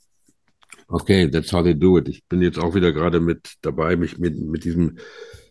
okay, 0.88 1.30
that's 1.30 1.52
how 1.52 1.64
they 1.64 1.78
do 1.78 1.98
it. 1.98 2.08
Ich 2.10 2.26
bin 2.26 2.42
jetzt 2.42 2.60
auch 2.60 2.76
wieder 2.76 2.92
gerade 2.92 3.20
mit 3.20 3.56
dabei, 3.62 3.96
mich 3.96 4.18
mit, 4.18 4.40
mit 4.40 4.64
diesem 4.64 4.98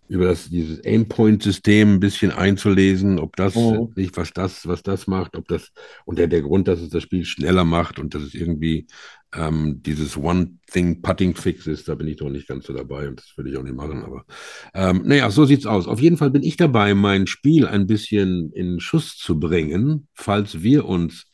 über 0.06 0.26
das, 0.26 0.50
dieses 0.50 0.84
Aimpoint-System 0.84 1.94
ein 1.94 2.00
bisschen 2.00 2.30
einzulesen, 2.30 3.18
ob 3.18 3.36
das 3.36 3.56
oh. 3.56 3.90
nicht, 3.96 4.16
was 4.16 4.32
das, 4.32 4.66
was 4.66 4.82
das 4.82 5.06
macht, 5.06 5.36
ob 5.36 5.48
das, 5.48 5.72
und 6.04 6.18
der, 6.18 6.26
der 6.26 6.42
Grund, 6.42 6.68
dass 6.68 6.80
es 6.80 6.90
das 6.90 7.02
Spiel 7.02 7.24
schneller 7.24 7.64
macht 7.64 7.98
und 7.98 8.14
dass 8.14 8.22
es 8.22 8.34
irgendwie 8.34 8.86
ähm, 9.34 9.80
dieses 9.82 10.16
One-Thing-Putting-Fix 10.16 11.66
ist, 11.66 11.88
da 11.88 11.94
bin 11.94 12.06
ich 12.06 12.16
doch 12.16 12.28
nicht 12.28 12.46
ganz 12.46 12.66
so 12.66 12.74
dabei 12.74 13.08
und 13.08 13.18
das 13.18 13.32
würde 13.36 13.50
ich 13.50 13.56
auch 13.56 13.62
nicht 13.62 13.76
machen, 13.76 14.02
aber 14.02 14.26
ähm, 14.74 15.02
naja, 15.06 15.30
so 15.30 15.46
sieht's 15.46 15.66
aus. 15.66 15.88
Auf 15.88 16.00
jeden 16.00 16.18
Fall 16.18 16.30
bin 16.30 16.42
ich 16.42 16.58
dabei, 16.58 16.94
mein 16.94 17.26
Spiel 17.26 17.66
ein 17.66 17.86
bisschen 17.86 18.52
in 18.52 18.80
Schuss 18.80 19.16
zu 19.16 19.40
bringen, 19.40 20.08
falls 20.12 20.62
wir 20.62 20.84
uns 20.84 21.24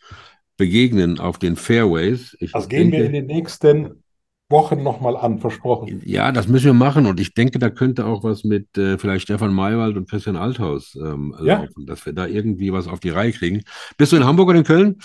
begegnen 0.60 1.18
auf 1.18 1.38
den 1.38 1.56
Fairways. 1.56 2.36
Ich 2.38 2.52
das 2.52 2.68
gehen 2.68 2.90
denke, 2.90 2.98
wir 2.98 3.06
in 3.06 3.12
den 3.14 3.26
nächsten 3.26 4.02
Wochen 4.50 4.82
nochmal 4.82 5.16
an, 5.16 5.38
versprochen. 5.38 6.02
Ja, 6.04 6.32
das 6.32 6.48
müssen 6.48 6.66
wir 6.66 6.74
machen 6.74 7.06
und 7.06 7.18
ich 7.18 7.32
denke, 7.32 7.58
da 7.58 7.70
könnte 7.70 8.04
auch 8.04 8.24
was 8.24 8.44
mit 8.44 8.76
äh, 8.76 8.98
vielleicht 8.98 9.22
Stefan 9.22 9.54
Maywald 9.54 9.96
und 9.96 10.10
Christian 10.10 10.36
Althaus 10.36 10.94
ähm, 10.96 11.34
ja. 11.42 11.60
laufen, 11.60 11.86
dass 11.86 12.04
wir 12.04 12.12
da 12.12 12.26
irgendwie 12.26 12.74
was 12.74 12.88
auf 12.88 13.00
die 13.00 13.08
Reihe 13.08 13.32
kriegen. 13.32 13.62
Bist 13.96 14.12
du 14.12 14.16
in 14.16 14.24
Hamburg 14.24 14.50
oder 14.50 14.58
in 14.58 14.64
Köln? 14.64 14.98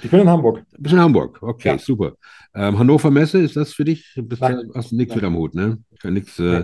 Ich 0.00 0.10
bin 0.10 0.20
in 0.20 0.28
Hamburg. 0.28 0.62
Bist 0.78 0.92
in 0.92 1.00
Hamburg? 1.00 1.42
Okay, 1.42 1.70
ja. 1.70 1.78
super. 1.78 2.12
Ähm, 2.54 2.78
Hannover 2.78 3.10
Messe, 3.10 3.38
ist 3.38 3.56
das 3.56 3.72
für 3.72 3.84
dich? 3.84 4.12
Bist 4.16 4.42
Nein. 4.42 4.68
Du, 4.68 4.74
hast 4.74 4.92
nichts 4.92 5.14
mit 5.14 5.24
am 5.24 5.34
Hut, 5.34 5.56
ne? 5.56 5.78
Nix, 6.04 6.38
äh, 6.38 6.62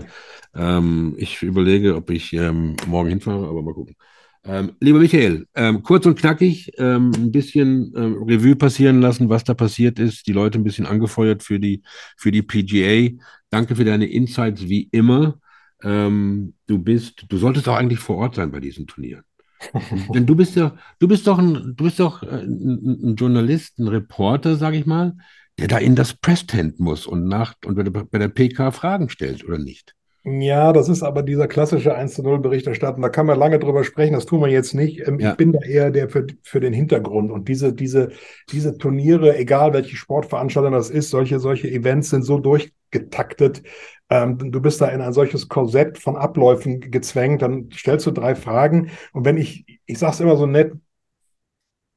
ähm, 0.55 1.14
ich 1.16 1.43
überlege, 1.43 1.97
ob 1.97 2.11
ich 2.11 2.33
ähm, 2.33 2.76
morgen 2.87 3.09
hinfahre, 3.09 3.49
aber 3.49 3.62
mal 3.62 3.74
gucken. 3.74 3.97
Ähm, 4.45 4.72
lieber 4.80 4.99
Michael, 4.99 5.47
ähm, 5.55 5.82
kurz 5.82 6.07
und 6.07 6.18
knackig, 6.18 6.72
ähm, 6.78 7.11
ein 7.14 7.30
bisschen 7.30 7.93
ähm, 7.95 8.22
Revue 8.22 8.57
passieren 8.57 9.03
lassen, 9.03 9.28
was 9.28 9.45
da 9.45 9.53
passiert 9.53 9.99
ist, 9.99 10.26
die 10.26 10.32
Leute 10.32 10.59
ein 10.59 10.64
bisschen 10.64 10.86
angefeuert 10.86 11.43
für 11.43 11.61
die, 11.61 11.82
für 12.16 12.30
die 12.32 12.43
PGA. 12.43 13.16
Danke 13.51 13.76
für 13.76 13.84
deine 13.84 14.07
Insights 14.07 14.62
wie 14.68 14.88
immer. 14.93 15.38
Ähm, 15.82 16.55
du 16.66 16.78
bist, 16.78 17.24
du 17.28 17.36
solltest 17.36 17.68
auch 17.68 17.76
eigentlich 17.76 17.99
vor 17.99 18.16
Ort 18.16 18.36
sein 18.36 18.51
bei 18.51 18.61
diesen 18.61 18.86
Turnieren. 18.86 19.24
Denn 20.14 20.24
du 20.24 20.34
bist 20.34 20.57
ja, 20.57 20.74
du 20.99 21.07
bist 21.07 21.26
doch 21.26 21.38
ein, 21.38 21.74
du 21.76 21.84
bist 21.84 22.01
doch 22.01 22.22
äh, 22.22 22.43
ein, 22.43 23.11
ein 23.11 23.16
Journalist, 23.16 23.78
ein 23.78 23.88
Reporter, 23.88 24.57
sage 24.57 24.78
ich 24.78 24.86
mal, 24.86 25.16
der 25.59 25.68
da 25.68 25.76
in 25.76 25.97
das 25.97 26.14
Press-Tent 26.14 26.80
muss 26.80 27.07
und 27.07 27.26
nach 27.26 27.55
und 27.66 27.74
bei 28.11 28.18
der 28.18 28.28
PK 28.28 28.72
Fragen 28.72 29.11
stellt, 29.11 29.45
oder 29.45 29.59
nicht? 29.59 29.95
Ja, 30.23 30.75
das 30.75 30.91
ist 30.91 31.03
aber 31.03 31.23
dieser 31.23 31.49
klassische 31.49 31.95
1 31.95 32.14
zu 32.14 32.23
0 32.23 32.41
Berichterstattung. 32.41 33.01
Da 33.01 33.09
kann 33.09 33.25
man 33.25 33.39
lange 33.39 33.59
drüber 33.59 33.85
sprechen, 33.85 34.12
das 34.12 34.27
tun 34.27 34.43
wir 34.43 34.49
jetzt 34.49 34.75
nicht. 34.75 35.07
Ähm, 35.09 35.18
ja. 35.18 35.31
Ich 35.31 35.37
bin 35.39 35.53
da 35.53 35.61
eher 35.61 35.91
der 35.91 36.11
für, 36.11 36.27
für 36.43 36.61
den 36.61 36.75
Hintergrund. 36.75 37.31
Und 37.31 37.49
diese, 37.49 37.73
diese, 37.73 38.11
diese 38.51 38.77
Turniere, 38.77 39.37
egal 39.39 39.73
welche 39.73 39.97
Sportveranstaltung 39.97 40.73
das 40.73 40.91
ist, 40.91 41.09
solche, 41.09 41.41
solche 41.41 41.71
Events 41.71 42.11
sind 42.11 42.25
so 42.25 42.39
durchgetaktet. 42.39 43.62
Ähm, 44.11 44.53
du 44.53 44.61
bist 44.61 44.83
da 44.83 44.89
in 44.89 45.01
ein 45.01 45.14
solches 45.14 45.49
Korsett 45.49 45.97
von 45.97 46.16
Abläufen 46.16 46.81
gezwängt, 46.81 47.41
dann 47.41 47.71
stellst 47.73 48.07
du 48.07 48.11
drei 48.11 48.35
Fragen. 48.35 48.91
Und 49.14 49.25
wenn 49.25 49.39
ich, 49.39 49.64
ich 49.87 49.99
sage 49.99 50.12
es 50.12 50.21
immer 50.21 50.37
so 50.37 50.45
nett, 50.45 50.73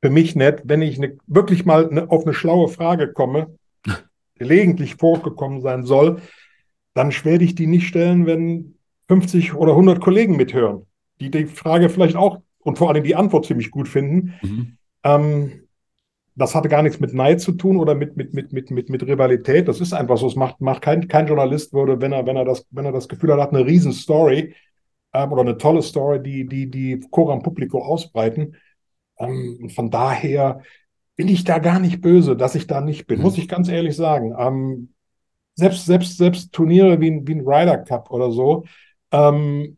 für 0.01 0.09
mich 0.09 0.35
nett, 0.35 0.61
wenn 0.63 0.81
ich 0.81 0.97
ne, 0.97 1.17
wirklich 1.27 1.65
mal 1.65 1.87
ne, 1.87 2.09
auf 2.09 2.25
eine 2.25 2.33
schlaue 2.33 2.69
Frage 2.69 3.11
komme, 3.11 3.57
gelegentlich 4.35 4.95
vorgekommen 4.95 5.61
sein 5.61 5.83
soll, 5.83 6.21
dann 6.93 7.11
werde 7.23 7.43
ich 7.43 7.55
die 7.55 7.67
nicht 7.67 7.87
stellen, 7.87 8.25
wenn 8.25 8.75
50 9.07 9.53
oder 9.53 9.71
100 9.71 9.99
Kollegen 9.99 10.35
mithören, 10.35 10.85
die 11.19 11.31
die 11.31 11.45
Frage 11.45 11.89
vielleicht 11.89 12.15
auch 12.15 12.41
und 12.59 12.77
vor 12.77 12.89
allem 12.89 13.03
die 13.03 13.15
Antwort 13.15 13.45
ziemlich 13.45 13.71
gut 13.71 13.87
finden. 13.87 14.33
Mhm. 14.41 14.77
Ähm, 15.03 15.51
das 16.35 16.55
hatte 16.55 16.69
gar 16.69 16.81
nichts 16.81 16.99
mit 16.99 17.13
Neid 17.13 17.41
zu 17.41 17.51
tun 17.51 17.77
oder 17.77 17.93
mit, 17.93 18.17
mit, 18.17 18.33
mit, 18.33 18.51
mit, 18.53 18.71
mit, 18.71 18.89
mit 18.89 19.03
Rivalität. 19.05 19.67
Das 19.67 19.81
ist 19.81 19.93
einfach 19.93 20.17
so. 20.17 20.27
Es 20.27 20.35
macht, 20.35 20.61
macht 20.61 20.81
kein, 20.81 21.07
kein 21.07 21.27
Journalist 21.27 21.73
würde, 21.73 22.01
wenn 22.01 22.11
er, 22.11 22.25
wenn 22.25 22.37
er 22.37 22.45
das, 22.45 22.65
wenn 22.71 22.85
er 22.85 22.91
das 22.91 23.07
Gefühl 23.07 23.33
hat, 23.33 23.39
hat 23.39 23.53
eine 23.53 23.65
Riesenstory 23.65 24.55
ähm, 25.13 25.31
oder 25.31 25.41
eine 25.41 25.57
tolle 25.57 25.81
Story, 25.81 26.23
die, 26.23 26.47
die, 26.47 26.69
die 26.69 26.99
Coram 27.11 27.43
Publico 27.43 27.83
ausbreiten. 27.83 28.55
Ähm, 29.19 29.69
von 29.73 29.91
daher 29.91 30.61
bin 31.15 31.27
ich 31.27 31.43
da 31.43 31.59
gar 31.59 31.79
nicht 31.79 32.01
böse, 32.01 32.35
dass 32.35 32.55
ich 32.55 32.65
da 32.65 32.81
nicht 32.81 33.05
bin, 33.05 33.17
mhm. 33.17 33.23
muss 33.23 33.37
ich 33.37 33.47
ganz 33.47 33.69
ehrlich 33.69 33.95
sagen. 33.95 34.33
Ähm, 34.37 34.92
selbst, 35.55 35.85
selbst, 35.85 36.17
selbst 36.17 36.51
Turniere 36.51 36.99
wie, 36.99 37.21
wie 37.25 37.35
ein 37.35 37.47
Ryder 37.47 37.77
Cup 37.77 38.11
oder 38.11 38.31
so, 38.31 38.65
ähm, 39.11 39.77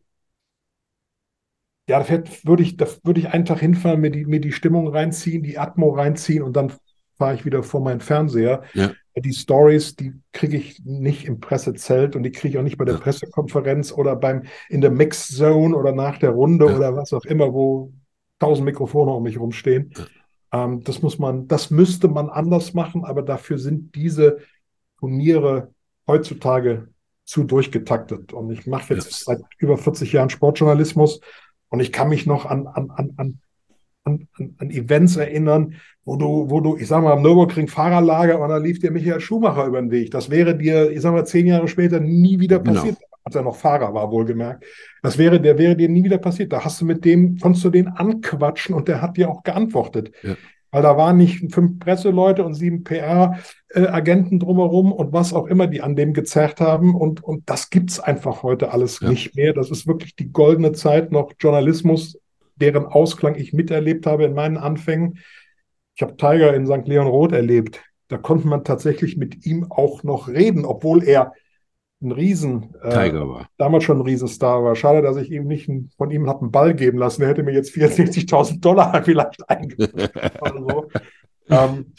ja, 1.88 2.02
da 2.02 2.24
würde 2.44 2.64
ich, 2.64 2.78
da 2.78 2.88
würde 3.04 3.20
ich 3.20 3.30
einen 3.30 3.46
Tag 3.46 3.60
hinfahren, 3.60 4.02
mir 4.02 4.10
die, 4.10 4.26
mir 4.26 4.42
die 4.42 4.52
Stimmung 4.52 4.88
reinziehen, 4.88 5.44
die 5.44 5.60
Atmo 5.60 5.90
reinziehen 5.90 6.42
und 6.42 6.56
dann 6.56 6.74
fahre 7.18 7.36
ich 7.36 7.46
wieder 7.46 7.64
vor 7.64 7.82
meinen 7.82 8.02
Fernseher. 8.02 8.64
Ja. 8.74 8.92
Die 9.16 9.34
Stories, 9.34 9.96
die 9.96 10.14
kriege 10.34 10.58
ich 10.58 10.84
nicht 10.84 11.26
im 11.26 11.40
Pressezelt 11.40 12.16
und 12.16 12.24
die 12.24 12.32
kriege 12.32 12.50
ich 12.50 12.58
auch 12.58 12.64
nicht 12.64 12.78
bei 12.78 12.86
der 12.86 12.96
ja. 12.96 13.00
Pressekonferenz 13.00 13.94
oder 13.94 14.16
beim 14.16 14.44
in 14.68 14.82
der 14.82 14.92
Mix 14.92 15.28
Zone 15.30 15.76
oder 15.76 15.94
nach 15.94 16.18
der 16.18 16.32
Runde 16.32 16.66
ja. 16.66 16.76
oder 16.76 16.96
was 16.96 17.14
auch 17.14 17.24
immer, 17.24 17.54
wo 17.54 17.94
tausend 18.40 18.66
Mikrofone 18.66 19.12
um 19.12 19.24
mich 19.24 19.40
rumstehen. 19.40 19.94
Ähm, 20.52 20.84
das 20.84 21.02
muss 21.02 21.18
man, 21.18 21.48
das 21.48 21.72
müsste 21.72 22.08
man 22.08 22.30
anders 22.30 22.74
machen, 22.74 23.06
aber 23.06 23.22
dafür 23.22 23.58
sind 23.58 23.96
diese 23.96 24.40
Turniere 25.00 25.74
heutzutage 26.08 26.88
zu 27.26 27.44
durchgetaktet. 27.44 28.34
Und 28.34 28.52
ich 28.52 28.68
mache 28.68 28.94
jetzt 28.94 29.08
yes. 29.08 29.24
seit 29.26 29.42
über 29.58 29.78
40 29.78 30.14
Jahren 30.14 30.30
Sportjournalismus 30.30 31.22
und 31.70 31.80
ich 31.80 31.92
kann 31.92 32.10
mich 32.10 32.26
noch 32.26 32.46
an, 32.46 32.68
an, 32.68 32.92
an, 32.92 33.14
an 33.18 33.42
an, 34.06 34.28
an, 34.38 34.70
Events 34.70 35.16
erinnern, 35.16 35.76
wo 36.04 36.16
du, 36.16 36.50
wo 36.50 36.60
du, 36.60 36.78
ich 36.78 36.88
sag 36.88 37.02
mal, 37.02 37.14
am 37.14 37.24
Nürburgring 37.24 37.68
Fahrerlager 37.68 38.40
und 38.40 38.50
da 38.50 38.58
lief 38.58 38.80
dir 38.80 38.92
Michael 38.92 39.20
Schumacher 39.20 39.66
über 39.66 39.82
den 39.82 39.90
Weg. 39.90 40.12
Das 40.12 40.30
wäre 40.30 40.56
dir, 40.56 40.92
ich 40.92 41.02
sag 41.02 41.12
mal, 41.12 41.26
zehn 41.26 41.48
Jahre 41.48 41.68
später 41.68 42.00
nie 42.00 42.40
wieder 42.40 42.60
genau. 42.60 42.76
passiert, 42.76 43.00
genau. 43.00 43.18
als 43.24 43.36
er 43.36 43.42
noch 43.42 43.56
Fahrer 43.56 43.94
war, 43.96 44.12
wohlgemerkt. 44.12 44.64
Das 45.02 45.18
wäre, 45.18 45.42
der 45.42 45.58
wäre 45.58 45.76
dir 45.76 45.90
nie 45.90 46.04
wieder 46.04 46.20
passiert. 46.20 46.54
Da 46.54 46.64
hast 46.64 46.80
du 46.82 46.86
mit 46.86 47.04
dem, 47.04 47.40
konntest 47.40 47.66
du 47.66 47.72
den 47.72 47.88
anquatschen 47.88 48.76
und 48.76 48.88
der 48.88 49.02
hat 49.02 49.18
dir 49.18 49.28
auch 49.28 49.42
geantwortet. 49.42 50.12
Ja 50.22 50.36
weil 50.76 50.82
da 50.82 50.98
waren 50.98 51.16
nicht 51.16 51.54
fünf 51.54 51.80
Presseleute 51.80 52.44
und 52.44 52.54
sieben 52.54 52.84
PR-Agenten 53.76 54.40
drumherum 54.40 54.92
und 54.92 55.12
was 55.12 55.34
auch 55.34 55.48
immer, 55.48 55.68
die 55.68 55.82
an 55.82 55.96
dem 55.96 56.14
gezerrt 56.14 56.62
haben. 56.62 56.96
Und, 56.96 57.24
und 57.24 57.50
das 57.50 57.70
gibt 57.70 57.92
es 57.92 58.00
einfach 58.00 58.44
heute 58.44 58.72
alles 58.72 59.00
ja. 59.02 59.10
nicht 59.10 59.36
mehr. 59.36 59.54
Das 59.54 59.70
ist 59.70 59.88
wirklich 59.88 60.16
die 60.16 60.32
goldene 60.32 60.72
Zeit 60.72 61.12
noch 61.12 61.34
Journalismus, 61.40 62.20
deren 62.56 62.86
Ausklang 62.86 63.36
ich 63.36 63.54
miterlebt 63.54 64.06
habe 64.06 64.26
in 64.26 64.34
meinen 64.34 64.58
Anfängen. 64.58 65.20
Ich 65.96 66.02
habe 66.02 66.18
Tiger 66.18 66.54
in 66.54 66.66
St. 66.66 66.88
Leon 66.88 67.08
Roth 67.08 67.34
erlebt. 67.34 67.82
Da 68.08 68.18
konnte 68.18 68.48
man 68.48 68.64
tatsächlich 68.64 69.18
mit 69.18 69.46
ihm 69.46 69.68
auch 69.70 70.04
noch 70.04 70.28
reden, 70.28 70.66
obwohl 70.66 71.04
er 71.04 71.34
ein 72.02 72.12
Riesen, 72.12 72.76
äh, 72.84 73.14
war. 73.14 73.48
damals 73.58 73.84
schon 73.84 73.98
ein 73.98 74.06
Riesenstar 74.06 74.64
war. 74.64 74.76
Schade, 74.76 75.02
dass 75.02 75.18
ich 75.18 75.32
ihm 75.32 75.48
nicht 75.48 75.68
ein, 75.68 75.90
von 75.98 76.12
ihm 76.12 76.28
habe 76.28 76.42
einen 76.42 76.52
Ball 76.52 76.76
geben 76.76 76.98
lassen. 76.98 77.24
Er 77.24 77.30
hätte 77.30 77.44
mir 77.44 77.54
jetzt 77.54 77.74
64.000 77.74 78.60
Dollar 78.60 79.02
vielleicht 79.04 79.50
eingebracht. 79.50 80.12
so. 80.44 80.88
ähm, 81.50 81.94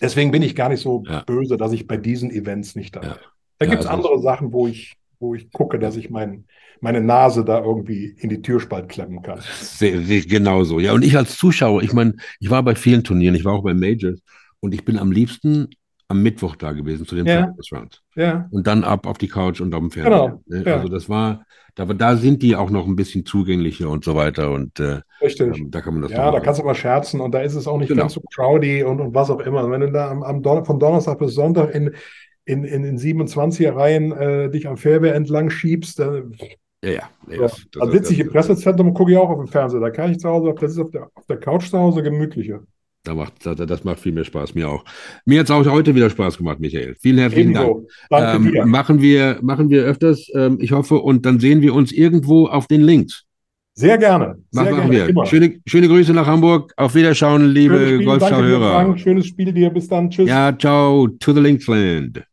deswegen 0.00 0.30
bin 0.30 0.42
ich 0.42 0.54
gar 0.54 0.68
nicht 0.68 0.80
so 0.80 1.02
ja. 1.06 1.22
böse, 1.22 1.56
dass 1.56 1.72
ich 1.72 1.86
bei 1.86 1.96
diesen 1.96 2.30
Events 2.30 2.74
nicht 2.76 2.96
da 2.96 3.00
bin. 3.00 3.10
Ja. 3.10 3.16
Da 3.58 3.66
gibt 3.66 3.80
es 3.80 3.86
also 3.86 4.08
andere 4.08 4.22
Sachen, 4.22 4.52
wo 4.52 4.66
ich, 4.66 4.96
wo 5.18 5.34
ich 5.34 5.50
gucke, 5.50 5.78
dass 5.78 5.96
ich 5.96 6.10
mein, 6.10 6.44
meine 6.80 7.00
Nase 7.00 7.44
da 7.44 7.62
irgendwie 7.62 8.14
in 8.18 8.28
die 8.28 8.42
Türspalt 8.42 8.88
klemmen 8.88 9.22
kann. 9.22 9.40
Sehr, 9.60 10.02
sehr, 10.02 10.22
genau 10.22 10.64
so. 10.64 10.78
Ja, 10.78 10.92
und 10.92 11.04
ich 11.04 11.16
als 11.16 11.36
Zuschauer, 11.36 11.82
ich 11.82 11.92
meine, 11.92 12.14
ich 12.38 12.50
war 12.50 12.62
bei 12.62 12.74
vielen 12.74 13.02
Turnieren, 13.02 13.34
ich 13.34 13.44
war 13.44 13.54
auch 13.54 13.62
bei 13.62 13.74
Majors 13.74 14.20
und 14.60 14.74
ich 14.74 14.84
bin 14.84 14.98
am 14.98 15.12
liebsten 15.12 15.68
am 16.08 16.22
Mittwoch 16.22 16.56
da 16.56 16.72
gewesen 16.72 17.06
zu 17.06 17.16
den 17.16 17.26
ja. 17.26 17.52
Rounds. 17.72 18.02
Ja. 18.14 18.48
Und 18.50 18.66
dann 18.66 18.84
ab 18.84 19.06
auf 19.06 19.18
die 19.18 19.28
Couch 19.28 19.60
und 19.60 19.74
auf 19.74 19.80
dem 19.80 19.90
Fernseher. 19.90 20.26
Genau. 20.26 20.42
Ne? 20.46 20.64
Ja. 20.64 20.76
Also 20.76 20.88
das 20.88 21.08
war, 21.08 21.44
da, 21.74 21.84
da 21.84 22.16
sind 22.16 22.42
die 22.42 22.54
auch 22.54 22.70
noch 22.70 22.86
ein 22.86 22.96
bisschen 22.96 23.26
zugänglicher 23.26 23.90
und 23.90 24.04
so 24.04 24.14
weiter. 24.14 24.52
Und 24.52 24.78
äh, 24.78 25.00
Richtig. 25.20 25.56
Ähm, 25.56 25.70
da 25.70 25.80
kann 25.80 25.94
man 25.94 26.02
das 26.02 26.12
Ja, 26.12 26.30
da 26.30 26.40
kannst 26.40 26.60
du 26.60 26.64
mal 26.64 26.74
scherzen 26.74 27.20
und 27.20 27.32
da 27.32 27.40
ist 27.40 27.54
es 27.54 27.66
auch 27.66 27.78
nicht 27.78 27.88
genau. 27.88 28.02
ganz 28.02 28.14
so 28.14 28.22
crowdy 28.34 28.84
und, 28.84 29.00
und 29.00 29.14
was 29.14 29.30
auch 29.30 29.40
immer. 29.40 29.68
Wenn 29.70 29.80
du 29.80 29.90
da 29.90 30.10
am, 30.10 30.22
am 30.22 30.42
Don 30.42 30.64
von 30.64 30.78
Donnerstag 30.78 31.18
bis 31.18 31.34
Sonntag 31.34 31.74
in, 31.74 31.92
in, 32.44 32.64
in, 32.64 32.84
in 32.84 32.98
27er 32.98 33.74
Reihen 33.74 34.12
äh, 34.12 34.48
dich 34.50 34.68
am 34.68 34.76
Fairway 34.76 35.10
entlang 35.10 35.50
schiebst, 35.50 35.98
dann 35.98 36.36
ja, 36.84 36.90
ja. 36.90 37.10
Nee, 37.26 37.38
das, 37.38 37.66
das, 37.72 37.82
also 37.82 37.92
sitze 37.92 38.12
ich 38.12 38.20
im 38.20 38.28
Pressezentrum 38.28 38.88
und 38.88 38.94
gucke 38.94 39.10
ich 39.10 39.18
auch 39.18 39.30
auf 39.30 39.38
dem 39.38 39.48
Fernseher. 39.48 39.80
Da 39.80 39.90
kann 39.90 40.12
ich 40.12 40.18
zu 40.18 40.28
Hause, 40.28 40.54
das 40.60 40.72
ist 40.72 40.78
auf 40.78 40.90
der, 40.90 41.10
auf 41.14 41.26
der 41.26 41.38
Couch 41.38 41.68
zu 41.68 41.78
Hause 41.78 42.02
gemütlicher. 42.02 42.60
Da 43.06 43.14
macht, 43.14 43.34
das 43.44 43.84
macht 43.84 44.00
viel 44.00 44.12
mehr 44.12 44.24
Spaß, 44.24 44.54
mir 44.54 44.68
auch. 44.68 44.84
Mir 45.24 45.40
hat 45.40 45.46
es 45.46 45.50
auch 45.50 45.64
heute 45.66 45.94
wieder 45.94 46.10
Spaß 46.10 46.38
gemacht, 46.38 46.58
Michael. 46.58 46.96
Vielen 47.00 47.18
herzlichen 47.18 47.50
Ebenso. 47.50 47.86
Dank. 48.10 48.46
Ähm, 48.46 48.70
machen, 48.70 49.00
wir, 49.00 49.38
machen 49.42 49.70
wir 49.70 49.84
öfters, 49.84 50.28
ähm, 50.34 50.58
ich 50.60 50.72
hoffe, 50.72 50.96
und 50.96 51.24
dann 51.24 51.38
sehen 51.38 51.62
wir 51.62 51.74
uns 51.74 51.92
irgendwo 51.92 52.46
auf 52.46 52.66
den 52.66 52.82
Links. 52.82 53.24
Sehr 53.74 53.98
gerne. 53.98 54.38
Sehr 54.50 54.64
machen 54.64 54.90
gerne, 54.90 55.14
wir. 55.14 55.26
Schöne, 55.26 55.60
schöne 55.66 55.86
Grüße 55.86 56.12
nach 56.14 56.26
Hamburg. 56.26 56.72
Auf 56.76 56.94
Wiederschauen, 56.94 57.50
liebe 57.50 58.02
Golfschau-Hörer. 58.02 58.96
Schönes 58.96 59.26
Spiel 59.26 59.52
dir. 59.52 59.70
Bis 59.70 59.86
dann. 59.86 60.10
Tschüss. 60.10 60.28
Ja, 60.28 60.56
ciao. 60.58 61.06
To 61.06 61.32
the 61.32 61.40
Linksland. 61.40 62.24